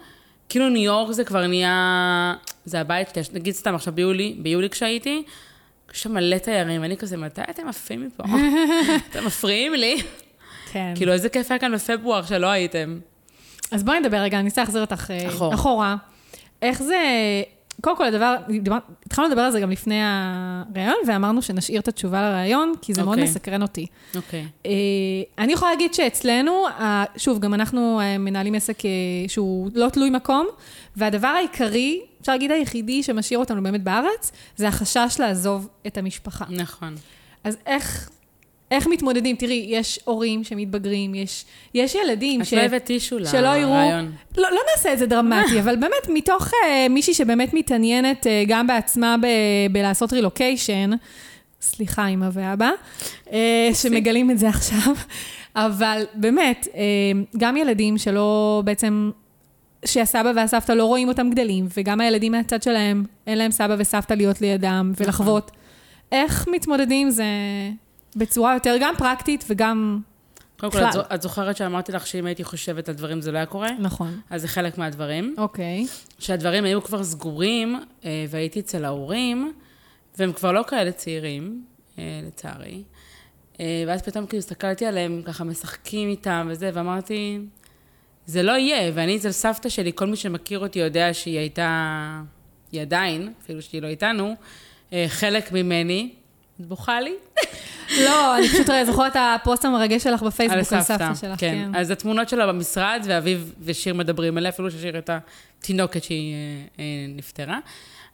כאילו 0.50 0.70
ניו 0.70 0.84
יורק 0.84 1.12
זה 1.12 1.24
כבר 1.24 1.48
נהיה, 1.48 2.34
זה 2.66 2.80
הבית 2.82 3.08
נגיד 3.34 3.54
סתם 3.54 3.76
עכשיו 3.76 3.94
ביולי, 3.94 4.36
ביולי 4.40 4.70
כשהייתי, 4.70 5.24
יש 5.94 6.02
שם 6.04 6.14
מלא 6.14 6.38
תיירים, 6.38 6.84
אני 6.84 6.98
כזה, 6.98 7.18
מתי 7.18 7.42
אתם 7.50 7.68
עפים 7.68 8.02
מפה? 8.08 8.24
אתם 9.12 9.26
מפריעים 9.26 9.74
לי. 9.74 10.02
כן. 10.72 10.94
כאילו, 10.96 11.14
איזה 11.14 11.30
כיף 11.30 11.52
היה 11.52 11.60
כאן 11.60 11.74
בפברואר 11.76 12.26
שלא 12.26 12.48
הייתם. 12.48 13.00
אז 13.72 13.84
בואי 13.84 14.00
נדבר 14.00 14.18
רגע, 14.18 14.38
אני 14.40 14.46
אנסה 14.46 14.62
להחזיר 14.62 14.82
אותך 14.82 15.12
אה, 15.12 15.28
אחורה. 15.28 15.56
אחורה. 15.56 15.96
איך 16.62 16.84
זה... 16.84 16.98
קודם 17.82 17.98
כל, 17.98 18.06
הדבר, 18.06 18.36
דיבר, 18.48 18.78
התחלנו 19.06 19.28
לדבר 19.28 19.42
על 19.42 19.52
זה 19.52 19.60
גם 19.60 19.72
לפני 19.72 20.00
הראיון, 20.04 20.96
ואמרנו 21.08 21.42
שנשאיר 21.42 21.80
את 21.80 21.88
התשובה 21.88 22.22
לראיון, 22.22 22.74
כי 22.82 22.94
זה 22.94 23.04
מאוד 23.04 23.18
אוקיי. 23.18 23.30
מסקרן 23.30 23.62
אותי. 23.62 23.86
אוקיי. 24.16 24.46
אה, 24.66 24.72
אני 25.38 25.54
יכולה 25.54 25.72
להגיד 25.72 25.94
שאצלנו, 25.94 26.66
שוב, 27.18 27.40
גם 27.40 27.54
אנחנו 27.54 28.00
אה, 28.00 28.18
מנהלים 28.18 28.56
עסק 28.56 28.86
אה, 28.86 28.92
שהוא 29.28 29.70
לא 29.74 29.90
תלוי 29.90 30.10
מקום, 30.10 30.48
והדבר 30.96 31.28
העיקרי, 31.28 32.02
אפשר 32.22 32.32
להגיד 32.32 32.52
היחידי 32.52 33.04
שמשאיר 33.04 33.40
אותנו 33.40 33.64
באמת 33.64 33.84
בארץ, 33.84 34.32
זה 34.56 34.68
החשש 34.68 35.16
לעזוב 35.20 35.68
את 35.88 35.98
המשפחה. 35.98 36.46
נכון. 36.50 36.96
אז 37.44 37.58
איך, 37.66 38.10
איך 38.72 38.88
מתמודדים? 38.88 39.36
תראי, 39.36 39.66
יש 39.70 40.00
הורים 40.04 40.44
שמתבגרים, 40.44 41.16
יש, 41.16 41.46
יש 41.74 41.96
ילדים 41.96 42.42
את 42.42 42.52
לא 42.52 42.62
הבאת 42.62 42.84
טישו 42.84 43.18
שלא 43.26 43.48
יראו... 43.48 43.72
לרעיון. 43.72 44.12
לא, 44.38 44.52
לא 44.52 44.60
נעשה 44.72 44.94
את 44.94 45.00
זה 45.00 45.06
דרמטי, 45.06 45.60
אבל 45.64 45.76
באמת, 45.76 46.10
מתוך 46.10 46.48
uh, 46.48 46.56
מישהי 46.90 47.14
שבאמת 47.14 47.54
מתעניינת 47.54 48.26
uh, 48.26 48.30
גם 48.48 48.68
בעצמה 48.68 49.16
ב, 49.22 49.26
בלעשות 49.72 50.14
רילוקיישן, 50.14 50.92
סליחה, 51.62 52.08
אמא 52.08 52.30
ואבא, 52.34 52.72
uh, 53.26 53.32
שמגלים 53.74 54.32
את 54.32 54.40
זה 54.40 54.50
עכשיו, 54.50 54.96
אבל 55.56 56.04
באמת, 56.14 56.68
uh, 56.72 56.78
גם 57.38 57.58
ילדים 57.58 57.98
שלא 57.98 58.62
בעצם, 58.66 59.12
שהסבא 59.86 60.32
והסבתא 60.36 60.72
לא 60.72 60.86
רואים 60.86 61.08
אותם 61.08 61.30
גדלים, 61.30 61.68
וגם 61.78 62.02
הילדים 62.02 62.32
מהצד 62.32 62.64
שלהם, 62.64 63.06
אין 63.28 63.38
להם 63.38 63.52
סבא 63.52 63.76
וסבתא 63.78 64.14
להיות 64.14 64.42
לידם 64.42 64.92
ולחוות. 64.98 65.52
איך 66.12 66.48
מתמודדים 66.52 67.10
זה 67.10 67.24
בצורה 68.16 68.54
יותר 68.54 68.76
גם 68.80 68.96
פרקטית 68.98 69.46
וגם... 69.50 70.02
קודם 70.60 70.72
כל, 70.72 70.84
את 70.84 71.14
את 71.14 71.22
זוכרת 71.22 71.58
שאמרתי 71.58 71.92
לך 71.92 72.08
שאם 72.08 72.26
הייתי 72.26 72.44
חושבת 72.44 72.90
על 72.90 72.96
דברים 72.96 73.22
זה 73.22 73.32
לא 73.32 73.38
היה 73.38 73.46
קורה? 73.46 73.70
נכון. 73.80 74.20
אז 74.30 74.42
זה 74.42 74.48
חלק 74.48 74.78
מהדברים. 74.78 75.36
אוקיי. 75.38 75.88
שהדברים 76.20 76.64
היו 76.64 76.84
כבר 76.84 77.04
סגורים, 77.04 77.80
אה, 78.06 78.26
והייתי 78.30 78.60
אצל 78.60 78.86
ההורים, 78.86 79.54
והם 80.18 80.34
כבר 80.34 80.52
לא 80.52 80.64
כאלה 80.68 80.92
צעירים, 80.92 81.64
אה, 82.00 82.22
לצערי. 82.28 82.84
אה, 83.60 83.84
ואז 83.88 84.02
פתאום 84.02 84.26
כאילו 84.26 84.40
הסתכלתי 84.40 84.86
עליהם, 84.86 85.22
ככה 85.26 85.44
משחקים 85.44 86.10
איתם 86.10 86.48
וזה, 86.52 86.70
ואמרתי, 86.74 87.40
זה 88.26 88.44
לא 88.44 88.52
יהיה. 88.52 88.92
ואני 88.96 89.18
אצל 89.18 89.32
סבתא 89.32 89.70
שלי, 89.70 89.92
כל 89.96 90.08
מי 90.08 90.16
שמכיר 90.16 90.60
אותי 90.60 90.80
יודע 90.80 91.14
שהיא 91.14 91.40
הייתה, 91.40 92.22
היא 92.72 92.82
עדיין, 92.82 93.34
אפילו 93.44 93.62
שהיא 93.62 93.82
לא 93.82 93.88
איתנו, 93.88 94.36
חלק 95.08 95.52
ממני. 95.52 96.14
את 96.62 96.66
בוכה 96.66 97.02
לי? 97.02 97.14
לא, 98.06 98.38
אני 98.38 98.50
פשוט 98.50 98.68
זוכרת 98.86 99.12
את 99.12 99.18
הפוסט 99.20 99.66
המרגש 99.66 100.04
שלך 100.04 100.24
בפייסבוק 100.24 100.74
על 100.74 100.82
סבתא, 100.82 101.16
שלך, 101.22 101.40
כן. 101.40 101.72
אז 101.76 101.92
התמונות 101.92 102.30
שלה 102.30 102.48
במשרד, 102.48 103.02
ואביב 103.08 103.54
ושיר 103.62 103.94
מדברים 103.94 104.38
עליה, 104.38 104.50
אפילו 104.50 104.72
ששיר 104.72 104.96
הייתה 104.96 105.20
תינוקת 105.60 106.04
שהיא 106.04 106.34
אה, 106.34 106.40
אה, 106.80 106.86
נפטרה. 107.10 107.60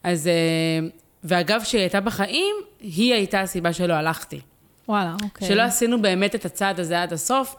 אז, 0.04 0.28
אה, 0.28 0.88
ואגב, 1.24 1.62
כשהיא 1.64 1.82
הייתה 1.82 2.00
בחיים, 2.00 2.56
היא 2.80 3.14
הייתה 3.14 3.42
הסיבה 3.42 3.74
שלא 3.74 3.94
הלכתי. 3.94 4.40
וואלה, 4.88 5.16
אוקיי. 5.24 5.48
שלא 5.48 5.62
עשינו 5.62 6.02
באמת 6.02 6.36
את 6.36 6.46
הצעד 6.46 6.80
הזה 6.80 7.02
עד 7.02 7.14
הסוף, 7.14 7.56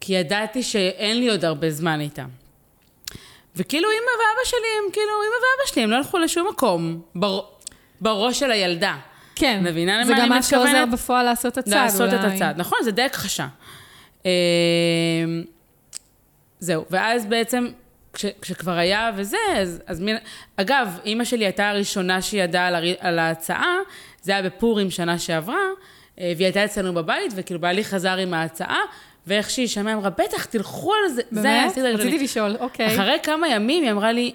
כי 0.00 0.12
ידעתי 0.12 0.62
שאין 0.62 1.18
לי 1.18 1.28
עוד 1.28 1.44
הרבה 1.44 1.70
זמן 1.70 2.00
איתה. 2.00 2.24
וכאילו, 3.56 3.88
אמא 3.88 3.96
ואבא 3.96 4.44
שלי, 4.44 4.68
הם 4.78 4.92
כאילו, 4.92 5.06
אמא 5.06 5.34
ואבא 5.34 5.72
שלי, 5.72 5.82
הם 5.82 5.90
לא 5.90 5.96
הלכו 5.96 6.18
לשום 6.18 6.48
מקום. 6.48 7.00
בר... 7.14 7.40
בראש 8.00 8.38
של 8.38 8.50
הילדה. 8.50 8.96
כן. 9.36 9.60
מבינה 9.64 9.96
למה 9.96 10.04
זה 10.06 10.12
אני 10.12 10.22
גם 10.22 10.28
מה 10.28 10.42
שעוזר 10.42 10.68
מתכוונת? 10.68 10.92
בפועל 10.92 11.24
לעשות 11.24 11.52
את 11.52 11.58
הצעד, 11.58 11.74
לעשות 11.74 12.14
את 12.14 12.24
אולי. 12.24 12.34
הצעד. 12.34 12.58
נכון, 12.58 12.78
זה 12.84 12.90
די 12.90 13.02
הכחשה. 13.02 13.46
אה, 14.26 14.30
זהו, 16.58 16.84
ואז 16.90 17.26
בעצם, 17.26 17.68
כש, 18.12 18.26
כשכבר 18.42 18.72
היה 18.72 19.10
וזה, 19.16 19.36
אז, 19.56 19.82
אז 19.86 20.00
מין... 20.00 20.16
אגב, 20.56 20.98
אימא 21.04 21.24
שלי 21.24 21.44
הייתה 21.44 21.70
הראשונה 21.70 22.22
שידעה 22.22 22.66
על, 22.66 22.74
הר... 22.74 22.84
על 23.00 23.18
ההצעה, 23.18 23.76
זה 24.22 24.32
היה 24.32 24.42
בפורים 24.42 24.90
שנה 24.90 25.18
שעברה, 25.18 25.56
אה, 26.18 26.32
והיא 26.36 26.46
הייתה 26.46 26.64
אצלנו 26.64 26.94
בבית, 26.94 27.32
וכאילו 27.36 27.60
בעלי 27.60 27.84
חזר 27.84 28.16
עם 28.16 28.34
ההצעה, 28.34 28.80
ואיך 29.26 29.50
שהיא 29.50 29.68
שמעה, 29.68 29.94
אמרה, 29.94 30.10
בטח, 30.10 30.44
תלכו 30.44 30.94
על 30.94 31.08
זה. 31.08 31.22
זה 31.30 31.48
היה 31.48 31.58
באמת? 31.60 31.72
הסדר 31.72 31.86
הראשוני. 31.86 32.08
רציתי 32.08 32.24
לשאול, 32.24 32.56
אוקיי. 32.60 32.86
אחרי 32.86 33.16
כמה 33.22 33.48
ימים 33.48 33.82
היא 33.82 33.92
אמרה 33.92 34.12
לי, 34.12 34.34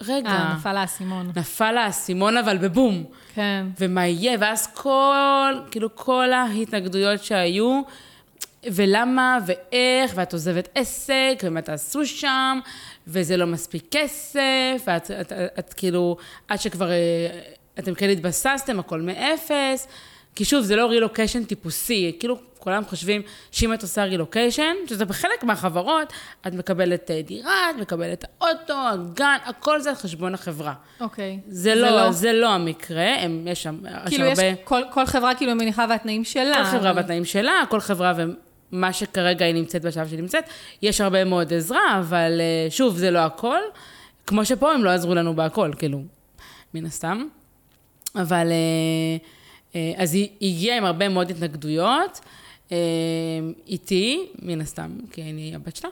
רגע, 0.00 0.28
אה, 0.28 0.54
נפל 0.58 0.76
האסימון. 0.76 1.32
נפל 1.36 1.76
האסימון 1.76 2.36
אבל 2.36 2.58
בבום. 2.58 3.04
כן. 3.34 3.66
ומה 3.80 4.06
יהיה, 4.06 4.36
ואז 4.40 4.66
כל, 4.66 5.54
כאילו 5.70 5.96
כל 5.96 6.32
ההתנגדויות 6.32 7.24
שהיו, 7.24 7.82
ולמה, 8.66 9.38
ואיך, 9.46 10.12
ואת 10.14 10.32
עוזבת 10.32 10.68
עסק, 10.74 11.42
ומה 11.42 11.62
תעשו 11.62 12.06
שם, 12.06 12.58
וזה 13.06 13.36
לא 13.36 13.46
מספיק 13.46 13.84
כסף, 13.90 14.82
ואת 14.86 15.10
את, 15.10 15.32
את, 15.32 15.32
את, 15.58 15.72
כאילו, 15.72 16.16
עד 16.48 16.60
שכבר 16.60 16.90
אה, 16.90 16.96
אתם 17.78 17.94
כן 17.94 18.10
התבססתם, 18.10 18.78
הכל 18.78 19.00
מאפס. 19.00 19.88
כי 20.34 20.44
שוב, 20.44 20.64
זה 20.64 20.76
לא 20.76 20.86
רילוקיישן 20.86 21.44
טיפוסי, 21.44 22.16
כאילו 22.20 22.36
כולם 22.62 22.84
חושבים 22.84 23.22
שאם 23.50 23.74
את 23.74 23.82
עושה 23.82 24.04
רילוקיישן, 24.04 24.74
שזה 24.86 25.04
בחלק 25.04 25.44
מהחברות, 25.44 26.12
את 26.46 26.54
מקבלת 26.54 27.10
אה, 27.10 27.22
דירה, 27.22 27.70
את 27.70 27.76
מקבלת 27.80 28.24
אוטו, 28.40 28.74
הגן, 28.88 29.36
הכל 29.44 29.80
זה 29.80 29.90
על 29.90 29.94
חשבון 29.94 30.34
החברה. 30.34 30.74
אוקיי. 31.00 31.40
זה 31.46 31.74
לא, 31.74 32.12
זה 32.12 32.32
לא 32.32 32.48
המקרה, 32.48 33.14
הם, 33.18 33.48
יש 33.50 33.62
שם, 33.62 33.78
כאילו 34.06 34.24
יש 34.24 34.38
הרבה, 34.38 34.56
כל, 34.64 34.82
כל 34.90 35.06
חברה 35.06 35.34
כאילו 35.34 35.54
מניחה 35.54 35.86
והתנאים 35.88 36.24
שלה. 36.24 36.54
כל 36.54 36.64
חברה 36.64 36.92
בתנאים 36.92 37.24
שלה, 37.24 37.62
כל 37.68 37.80
חברה 37.80 38.12
ומה 38.72 38.92
שכרגע 38.92 39.44
היא 39.46 39.54
נמצאת 39.54 39.82
בשלב 39.82 40.08
שהיא 40.08 40.20
נמצאת. 40.20 40.44
יש 40.82 41.00
הרבה 41.00 41.24
מאוד 41.24 41.52
עזרה, 41.52 41.98
אבל 41.98 42.40
אה, 42.40 42.70
שוב, 42.70 42.96
זה 42.96 43.10
לא 43.10 43.18
הכל. 43.18 43.58
כמו 44.26 44.44
שפה 44.44 44.72
הם 44.72 44.84
לא 44.84 44.90
עזרו 44.90 45.14
לנו 45.14 45.36
בהכל, 45.36 45.70
כאילו, 45.78 46.02
מן 46.74 46.86
הסתם. 46.86 47.24
אבל... 48.16 48.46
אה, 49.74 49.92
אז 49.96 50.14
היא 50.14 50.28
הגיעה 50.42 50.76
עם 50.76 50.84
הרבה 50.84 51.08
מאוד 51.08 51.30
התנגדויות, 51.30 52.20
איתי, 53.68 54.26
מן 54.42 54.60
הסתם, 54.60 54.90
כי 55.12 55.22
אני 55.22 55.54
הבת 55.54 55.76
שלה, 55.76 55.90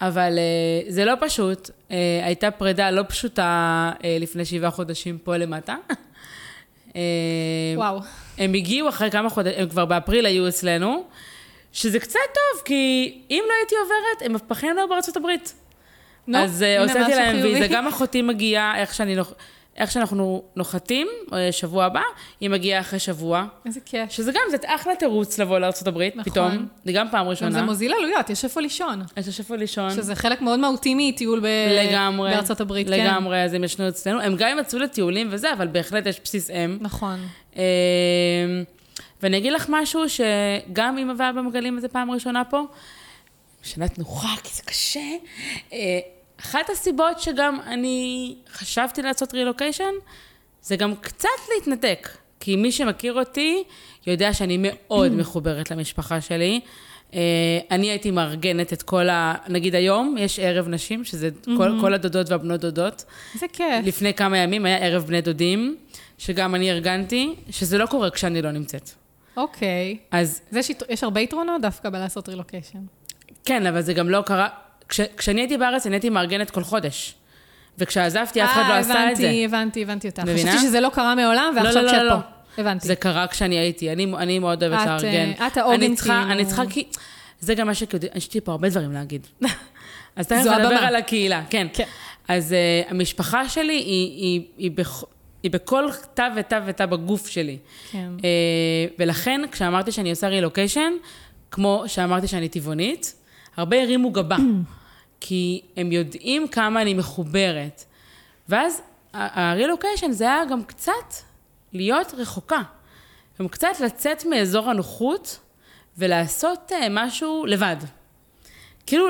אבל 0.00 0.38
אה, 0.38 0.90
זה 0.90 1.04
לא 1.04 1.14
פשוט. 1.20 1.70
הייתה 2.22 2.50
פרידה 2.50 2.90
לא 2.90 3.02
פשוטה 3.08 3.92
לפני 4.20 4.44
שבעה 4.44 4.70
חודשים 4.70 5.18
פה 5.18 5.36
למטה. 5.36 5.76
וואו. 7.76 7.98
הם 8.38 8.54
הגיעו 8.54 8.88
אחרי 8.88 9.10
כמה 9.10 9.30
חודשים, 9.30 9.60
הם 9.62 9.68
כבר 9.68 9.84
באפריל 9.84 10.26
היו 10.26 10.48
אצלנו, 10.48 11.04
שזה 11.72 12.00
קצת 12.00 12.18
טוב, 12.34 12.62
כי 12.64 13.14
אם 13.30 13.44
לא 13.48 13.52
הייתי 13.60 13.74
עוברת, 13.82 14.30
הם 14.30 14.48
בחיים 14.48 14.76
לא 14.76 14.86
בארצות 14.86 15.16
הברית. 15.16 15.54
נו, 16.26 16.38
אז 16.38 16.64
הוצאתי 16.80 17.14
להם 17.14 17.36
ויזה, 17.42 17.66
גם 17.70 17.86
אחותי 17.86 18.22
מגיעה, 18.22 18.80
איך 18.80 18.94
שאני... 18.94 19.16
איך 19.76 19.90
שאנחנו 19.90 20.42
נוחתים, 20.56 21.08
אה, 21.32 21.52
שבוע 21.52 21.84
הבא, 21.84 22.00
היא 22.40 22.50
מגיעה 22.50 22.80
אחרי 22.80 22.98
שבוע. 22.98 23.44
איזה 23.66 23.80
כיף. 23.80 24.10
שזה 24.10 24.32
גם, 24.32 24.40
זה 24.50 24.56
אחלה 24.66 24.96
תירוץ 24.96 25.38
לבוא 25.38 25.58
לארה"ב, 25.58 26.02
נכון. 26.14 26.22
פתאום. 26.24 26.66
זה 26.84 26.92
גם 26.92 27.06
פעם 27.10 27.28
ראשונה. 27.28 27.50
זה 27.50 27.62
מוזיל 27.62 27.92
עלויות, 27.98 28.30
יש 28.30 28.44
איפה 28.44 28.60
לישון. 28.60 29.02
יש 29.16 29.38
איפה 29.38 29.56
לישון. 29.56 29.90
שזה 29.90 30.14
חלק 30.14 30.40
מאוד 30.40 30.60
מהותי 30.60 30.94
מטיול 30.96 31.40
ב... 31.40 31.46
לגמרי, 31.70 32.30
בארצות 32.30 32.60
הברית, 32.60 32.86
לגמרי, 32.86 33.04
כן. 33.04 33.14
לגמרי, 33.14 33.42
אז 33.42 33.54
הם 33.54 33.64
ישנו 33.64 33.88
אצלנו. 33.88 34.20
הם 34.20 34.36
גם 34.36 34.58
יצאו 34.60 34.78
לטיולים 34.78 35.28
וזה, 35.30 35.52
אבל 35.52 35.66
בהחלט 35.66 36.06
יש 36.06 36.20
בסיס 36.24 36.50
אם. 36.50 36.78
נכון. 36.80 37.18
אמ, 37.56 37.62
ואני 39.22 39.38
אגיד 39.38 39.52
לך 39.52 39.66
משהו, 39.68 40.04
שגם 40.08 40.98
אמא 40.98 41.12
ואבא 41.18 41.42
מגלים 41.42 41.76
את 41.76 41.82
זה 41.82 41.88
פעם 41.88 42.10
ראשונה 42.10 42.44
פה, 42.44 42.62
שנה 43.62 43.88
תנוחה, 43.88 44.28
כי 44.42 44.54
זה 44.54 44.62
קשה. 44.62 45.00
אחת 46.40 46.70
הסיבות 46.70 47.20
שגם 47.20 47.60
אני 47.66 48.34
חשבתי 48.52 49.02
לעשות 49.02 49.34
רילוקיישן, 49.34 49.92
זה 50.62 50.76
גם 50.76 50.94
קצת 50.96 51.28
להתנתק. 51.54 52.08
כי 52.40 52.56
מי 52.56 52.72
שמכיר 52.72 53.18
אותי, 53.18 53.64
יודע 54.06 54.34
שאני 54.34 54.58
מאוד 54.60 55.12
מחוברת 55.12 55.70
למשפחה 55.70 56.20
שלי. 56.20 56.60
אה, 57.14 57.20
אני 57.70 57.90
הייתי 57.90 58.10
מארגנת 58.10 58.72
את 58.72 58.82
כל 58.82 59.08
ה... 59.08 59.34
נגיד 59.48 59.74
היום, 59.74 60.16
יש 60.18 60.38
ערב 60.38 60.68
נשים, 60.68 61.04
שזה 61.04 61.28
כל, 61.56 61.70
כל 61.80 61.94
הדודות 61.94 62.30
והבנות 62.30 62.60
דודות. 62.60 63.04
איזה 63.34 63.46
כיף. 63.52 63.84
לפני 63.84 64.14
כמה 64.14 64.38
ימים 64.38 64.66
היה 64.66 64.78
ערב 64.78 65.04
בני 65.04 65.20
דודים, 65.20 65.76
שגם 66.18 66.54
אני 66.54 66.70
ארגנתי, 66.70 67.34
שזה 67.50 67.78
לא 67.78 67.86
קורה 67.86 68.10
כשאני 68.10 68.42
לא 68.42 68.50
נמצאת. 68.50 68.90
אוקיי. 69.36 69.98
אז... 70.10 70.40
זה. 70.50 70.60
יש 70.88 71.04
הרבה 71.04 71.20
יתרונות 71.20 71.62
דווקא 71.62 71.90
בלעשות 71.90 72.28
רילוקיישן. 72.28 72.78
כן, 73.44 73.66
אבל 73.66 73.80
זה 73.80 73.92
גם 73.92 74.08
לא 74.08 74.22
קרה... 74.26 74.48
כש, 74.88 75.00
כשאני 75.16 75.40
הייתי 75.40 75.56
בארץ, 75.56 75.86
אני 75.86 75.94
הייתי 75.94 76.10
מארגנת 76.10 76.50
כל 76.50 76.64
חודש. 76.64 77.14
וכשעזבתי, 77.78 78.44
אף 78.44 78.52
אחד 78.52 78.64
לא 78.68 78.74
עשה 78.74 79.10
את 79.10 79.16
זה. 79.16 79.22
הבנתי, 79.22 79.44
הבנתי, 79.44 79.82
הבנתי 79.82 80.08
אותך. 80.08 80.22
מבינה? 80.22 80.50
חשבתי 80.50 80.66
שזה 80.66 80.80
לא 80.80 80.88
קרה 80.88 81.14
מעולם, 81.14 81.52
ועכשיו 81.56 81.82
לא, 81.82 81.82
לא, 81.82 81.88
שאת 81.88 82.02
לא, 82.02 82.10
פה. 82.10 82.16
לא. 82.16 82.62
הבנתי. 82.62 82.86
זה 82.86 82.96
קרה 82.96 83.26
כשאני 83.26 83.58
הייתי, 83.58 83.92
אני, 83.92 84.12
אני 84.18 84.38
מאוד 84.38 84.64
אוהבת 84.64 84.82
את, 84.82 84.86
לארגן. 84.86 85.32
את 85.46 85.56
העוגן 85.56 85.96
כאילו. 85.96 86.14
אני 86.14 86.44
צריכה 86.44 86.62
כי... 86.70 86.84
זה 87.40 87.54
גם 87.54 87.66
מה 87.66 87.74
שכאילו, 87.74 88.04
יש 88.14 88.34
לי 88.34 88.40
פה 88.40 88.52
הרבה 88.52 88.68
דברים 88.68 88.92
להגיד. 88.92 89.26
אז 90.16 90.26
תכף 90.26 90.46
נדבר 90.46 90.74
על 90.74 90.96
הקהילה, 90.96 91.42
כן. 91.50 91.66
כן. 91.72 91.84
אז 92.28 92.52
uh, 92.52 92.90
המשפחה 92.90 93.48
שלי 93.48 93.72
היא, 93.72 94.22
היא, 94.22 94.42
היא, 94.58 94.70
בכ... 94.70 95.04
היא 95.42 95.50
בכל 95.50 95.84
תא 96.14 96.28
ותא 96.36 96.60
ותא 96.66 96.86
בגוף 96.86 97.26
שלי. 97.26 97.58
כן. 97.90 98.08
Uh, 98.18 98.22
ולכן, 98.98 99.40
כשאמרתי 99.52 99.92
שאני 99.92 100.10
עושה 100.10 100.28
רילוקיישן, 100.28 100.92
כמו 101.50 101.84
שאמרתי 101.86 102.26
שאני 102.26 102.48
טבעונית, 102.48 103.14
הרבה 103.56 103.82
הרימו 103.82 104.10
גבה. 104.10 104.36
כי 105.20 105.60
הם 105.76 105.92
יודעים 105.92 106.48
כמה 106.48 106.82
אני 106.82 106.94
מחוברת. 106.94 107.84
ואז 108.48 108.82
הרילוקיישן 109.12 110.10
זה 110.12 110.24
היה 110.24 110.44
גם 110.44 110.64
קצת 110.64 111.14
להיות 111.72 112.14
רחוקה. 112.18 112.62
גם 113.40 113.48
קצת 113.48 113.80
לצאת 113.80 114.24
מאזור 114.24 114.70
הנוחות 114.70 115.38
ולעשות 115.98 116.72
uh, 116.72 116.74
משהו 116.90 117.46
לבד. 117.46 117.76
כאילו, 118.86 119.06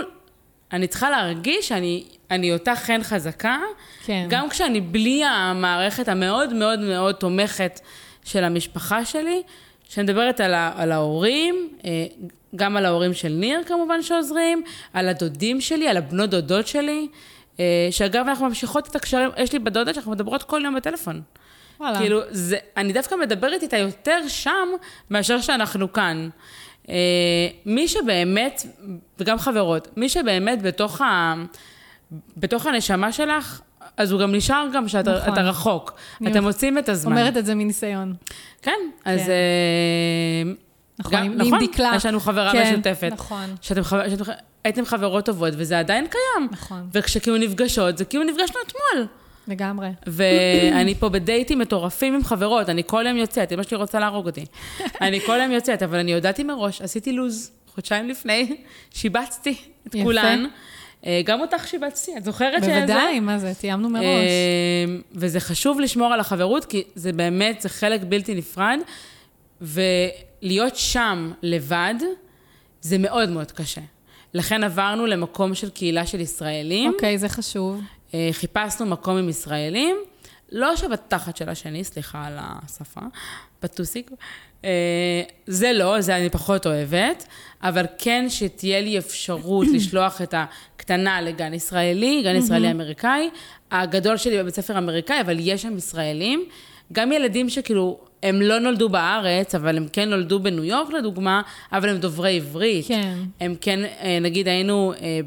אני 0.72 0.86
צריכה 0.86 1.10
להרגיש 1.10 1.68
שאני 1.68 2.04
אני 2.30 2.52
אותה 2.52 2.76
חן 2.76 3.02
חזקה, 3.02 3.58
כן. 4.04 4.26
גם 4.30 4.48
כשאני 4.48 4.80
בלי 4.80 5.24
המערכת 5.24 6.08
המאוד 6.08 6.52
מאוד 6.52 6.80
מאוד 6.80 7.14
תומכת 7.14 7.80
של 8.24 8.44
המשפחה 8.44 9.04
שלי, 9.04 9.42
שאני 9.88 10.04
מדברת 10.04 10.40
על, 10.40 10.54
ה, 10.54 10.72
על 10.76 10.92
ההורים, 10.92 11.68
אה, 11.84 12.06
גם 12.56 12.76
על 12.76 12.86
ההורים 12.86 13.14
של 13.14 13.28
ניר 13.28 13.62
כמובן 13.66 14.02
שעוזרים, 14.02 14.62
על 14.92 15.08
הדודים 15.08 15.60
שלי, 15.60 15.88
על 15.88 15.96
הבנות 15.96 16.30
דודות 16.30 16.66
שלי, 16.66 17.08
אה, 17.60 17.88
שאגב, 17.90 18.28
אנחנו 18.28 18.48
ממשיכות 18.48 18.88
את 18.88 18.96
הקשרים, 18.96 19.30
יש 19.36 19.52
לי 19.52 19.58
בדודה 19.58 19.94
שאנחנו 19.94 20.12
מדברות 20.12 20.42
כל 20.42 20.60
יום 20.64 20.74
בטלפון. 20.74 21.22
וואלה. 21.80 21.98
כאילו, 21.98 22.20
זה, 22.30 22.56
אני 22.76 22.92
דווקא 22.92 23.14
מדברת 23.14 23.62
איתה 23.62 23.76
יותר 23.76 24.18
שם, 24.28 24.68
מאשר 25.10 25.40
שאנחנו 25.40 25.92
כאן. 25.92 26.28
אה, 26.88 26.94
מי 27.66 27.88
שבאמת, 27.88 28.62
וגם 29.18 29.38
חברות, 29.38 29.88
מי 29.96 30.08
שבאמת 30.08 30.62
בתוך, 30.62 31.00
ה, 31.00 31.34
בתוך 32.36 32.66
הנשמה 32.66 33.12
שלך, 33.12 33.60
אז 33.96 34.12
הוא 34.12 34.20
גם 34.20 34.34
נשאר 34.34 34.66
גם 34.72 34.88
שאתה 34.88 35.18
נכון. 35.26 35.38
רחוק. 35.38 35.92
אתם 36.26 36.42
מוצאים 36.42 36.78
את 36.78 36.88
הזמן. 36.88 37.12
אומרת 37.12 37.36
את 37.36 37.46
זה 37.46 37.54
מניסיון. 37.54 38.14
כן, 38.62 38.72
אז... 39.04 39.20
כן. 39.20 39.30
אה, 39.30 40.52
נכון, 40.98 41.12
גם, 41.12 41.24
עם 41.24 41.32
נכון, 41.32 41.58
דקלה. 41.64 41.92
יש 41.96 42.06
לנו 42.06 42.20
חברה 42.20 42.52
כן, 42.52 42.72
משותפת. 42.72 43.10
נכון. 43.12 43.54
שאתם, 43.60 43.82
שאתם, 43.82 44.24
הייתם 44.64 44.84
חברות 44.84 45.24
טובות, 45.24 45.52
וזה 45.56 45.78
עדיין 45.78 46.06
קיים. 46.06 46.48
נכון. 46.50 46.88
וכשכאילו 46.92 47.36
נפגשות, 47.36 47.98
זה 47.98 48.04
כאילו 48.04 48.24
נפגשנו 48.24 48.56
אתמול. 48.66 49.06
לגמרי. 49.48 49.88
ואני 50.06 50.94
פה 50.94 51.08
בדייטים 51.08 51.58
מטורפים 51.58 52.14
עם 52.14 52.24
חברות, 52.24 52.68
אני 52.68 52.82
כל 52.86 53.04
יום 53.08 53.16
יוצאת, 53.16 53.52
אמא 53.52 53.62
שלי 53.62 53.76
רוצה 53.76 53.98
להרוג 53.98 54.26
אותי. 54.26 54.44
אני 55.00 55.20
כל 55.20 55.38
יום 55.42 55.52
יוצאת, 55.52 55.82
אבל 55.82 55.98
אני 55.98 56.14
הודעתי 56.14 56.44
מראש, 56.44 56.82
עשיתי 56.82 57.12
לוז, 57.12 57.50
חודשיים 57.74 58.08
לפני, 58.08 58.56
שיבצתי 58.90 59.56
את 59.86 59.94
יפה. 59.94 60.04
כולן. 60.04 60.44
אה, 60.44 60.50
גם 61.24 61.40
אותך 61.40 61.68
שיבצתי, 61.68 62.16
את 62.16 62.24
זוכרת 62.24 62.62
שזה? 62.62 62.74
בוודאי, 62.80 63.20
מה 63.20 63.38
זה, 63.38 63.52
תיאמנו 63.54 63.90
מראש. 63.90 64.04
אה, 64.04 64.84
וזה 65.12 65.40
חשוב 65.40 65.80
לשמור 65.80 66.12
על 66.12 66.20
החברות, 66.20 66.64
כי 66.64 66.82
זה 66.94 67.12
באמת, 67.12 67.60
זה 67.60 67.68
חלק 67.68 68.00
בלתי 68.08 68.34
נפרד. 68.34 68.78
ולהיות 69.60 70.76
שם 70.76 71.32
לבד, 71.42 71.94
זה 72.80 72.98
מאוד 72.98 73.28
מאוד 73.30 73.52
קשה. 73.52 73.80
לכן 74.34 74.64
עברנו 74.64 75.06
למקום 75.06 75.54
של 75.54 75.70
קהילה 75.70 76.06
של 76.06 76.20
ישראלים. 76.20 76.92
אוקיי, 76.92 77.14
okay, 77.14 77.18
זה 77.18 77.28
חשוב. 77.28 77.80
אה, 78.14 78.28
חיפשנו 78.32 78.86
מקום 78.86 79.16
עם 79.16 79.28
ישראלים, 79.28 79.96
לא 80.52 80.76
שבתחת 80.76 81.36
של 81.36 81.48
השני, 81.48 81.84
סליחה 81.84 82.26
על 82.26 82.38
השפה, 82.38 83.00
בטוסיק. 83.62 84.10
אה, 84.64 85.22
זה 85.46 85.72
לא, 85.72 86.00
זה 86.00 86.16
אני 86.16 86.30
פחות 86.30 86.66
אוהבת, 86.66 87.26
אבל 87.62 87.84
כן 87.98 88.26
שתהיה 88.28 88.80
לי 88.80 88.98
אפשרות 88.98 89.66
לשלוח 89.74 90.22
את 90.22 90.34
הקטנה 90.36 91.20
לגן 91.20 91.54
ישראלי, 91.54 92.22
גן 92.22 92.36
ישראלי 92.36 92.70
אמריקאי. 92.70 93.30
הגדול 93.70 94.16
שלי 94.16 94.38
בבית 94.38 94.54
ספר 94.54 94.78
אמריקאי, 94.78 95.20
אבל 95.20 95.36
יש 95.40 95.62
שם 95.62 95.76
ישראלים. 95.76 96.44
גם 96.92 97.12
ילדים 97.12 97.48
שכאילו, 97.48 97.98
הם 98.22 98.42
לא 98.42 98.58
נולדו 98.58 98.88
בארץ, 98.88 99.54
אבל 99.54 99.76
הם 99.76 99.86
כן 99.92 100.10
נולדו 100.10 100.40
בניו 100.40 100.64
יורק 100.64 100.92
לדוגמה, 100.92 101.42
אבל 101.72 101.88
הם 101.88 101.96
דוברי 101.96 102.36
עברית. 102.36 102.86
כן. 102.86 103.18
הם 103.40 103.54
כן, 103.60 103.80
אה, 103.84 104.18
נגיד 104.20 104.48
היינו 104.48 104.92
אה, 105.00 105.20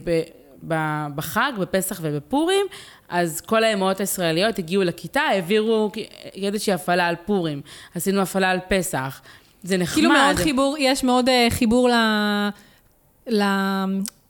בחג, 1.15 1.51
בפסח 1.59 1.99
ובפורים, 2.01 2.65
אז 3.09 3.41
כל 3.41 3.63
האמהות 3.63 3.99
הישראליות 3.99 4.59
הגיעו 4.59 4.83
לכיתה, 4.83 5.21
העבירו 5.21 5.91
איזושהי 6.35 6.73
הפעלה 6.73 7.07
על 7.07 7.15
פורים. 7.25 7.61
עשינו 7.95 8.21
הפעלה 8.21 8.51
על 8.51 8.59
פסח. 8.67 9.21
זה 9.63 9.77
נחמד. 9.77 9.93
כאילו 9.93 10.09
מאוד 10.09 10.35
חיבור, 10.35 10.75
יש 10.79 11.03
מאוד 11.03 11.29
אה, 11.29 11.47
חיבור 11.49 11.89
ל... 11.89 11.93
ל... 13.27 13.43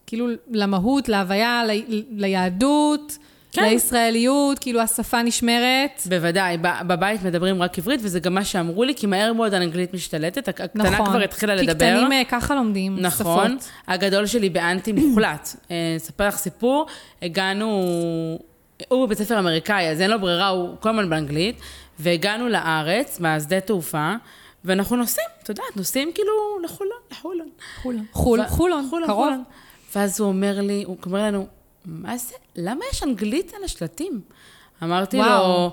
כאילו 0.07 0.27
למהות, 0.51 1.09
להוויה, 1.09 1.63
ל... 1.65 1.71
ליהדות. 2.11 3.17
כן. 3.61 3.69
לישראליות, 3.69 4.59
כאילו 4.59 4.81
השפה 4.81 5.21
נשמרת. 5.21 6.01
בוודאי, 6.05 6.57
בבית 6.61 7.23
מדברים 7.23 7.61
רק 7.61 7.77
עברית, 7.77 7.99
וזה 8.03 8.19
גם 8.19 8.33
מה 8.33 8.43
שאמרו 8.45 8.83
לי, 8.83 8.95
כי 8.95 9.07
מהר 9.07 9.33
מאוד 9.33 9.53
האנגלית 9.53 9.93
משתלטת, 9.93 10.47
הקטנה 10.47 10.83
נכון, 10.83 11.05
כבר 11.05 11.21
התחילה 11.21 11.55
לדבר. 11.55 11.73
כי 11.73 11.75
קטנים 11.75 12.11
אה, 12.11 12.21
ככה 12.29 12.55
לומדים 12.55 12.99
נכון, 12.99 13.25
שפות. 13.25 13.45
נכון, 13.45 13.57
הגדול 13.87 14.25
שלי 14.25 14.49
באנטי 14.49 14.91
מוחלט. 14.91 15.49
אה, 15.71 15.93
אספר 15.97 16.27
לך 16.27 16.37
סיפור, 16.37 16.85
הגענו, 17.21 17.67
הוא 18.87 19.05
בבית 19.05 19.17
ספר 19.17 19.39
אמריקאי, 19.39 19.89
אז 19.91 20.01
אין 20.01 20.11
לו 20.11 20.19
ברירה, 20.19 20.47
הוא 20.47 20.75
כל 20.79 20.89
הזמן 20.89 21.09
באנגלית, 21.09 21.55
והגענו 21.99 22.49
לארץ, 22.49 23.19
מהשדה 23.19 23.59
תעופה, 23.59 24.13
ואנחנו 24.65 24.95
נוסעים, 24.95 25.27
את 25.43 25.49
יודעת, 25.49 25.77
נוסעים 25.77 26.11
כאילו 26.13 26.31
לחולון, 26.63 26.97
לחולון. 27.11 27.49
חולון, 28.11 28.47
חולון, 28.89 29.07
קרוב. 29.07 29.33
ואז 29.95 30.19
הוא 30.19 30.27
אומר 30.27 30.61
לי, 30.61 30.83
הוא 30.87 30.97
אומר 31.05 31.23
לנו, 31.23 31.47
מה 31.87 32.17
זה? 32.17 32.35
למה 32.55 32.85
יש 32.93 33.03
אנגלית 33.03 33.53
על 33.57 33.63
השלטים? 33.63 34.21
אמרתי 34.83 35.17
וואו. 35.17 35.47
לו, 35.47 35.71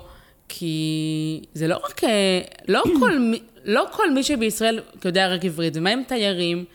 כי 0.49 1.41
זה 1.53 1.67
לא 1.67 1.79
רק, 1.85 2.03
אה, 2.03 2.41
לא 2.67 2.83
כל, 2.99 3.33
לא 3.65 3.85
כל 3.91 4.13
מי 4.13 4.23
שבישראל 4.23 4.79
יודע 5.05 5.27
רק 5.33 5.45
עברית, 5.45 5.73
ומה 5.77 5.89
עם 5.89 6.03
תיירים? 6.07 6.65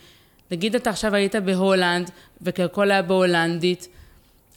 נגיד 0.50 0.74
אתה 0.74 0.90
עכשיו 0.90 1.14
היית 1.14 1.36
בהולנד, 1.36 2.10
והכל 2.40 2.90
היה 2.90 3.02
בהולנדית, 3.02 3.88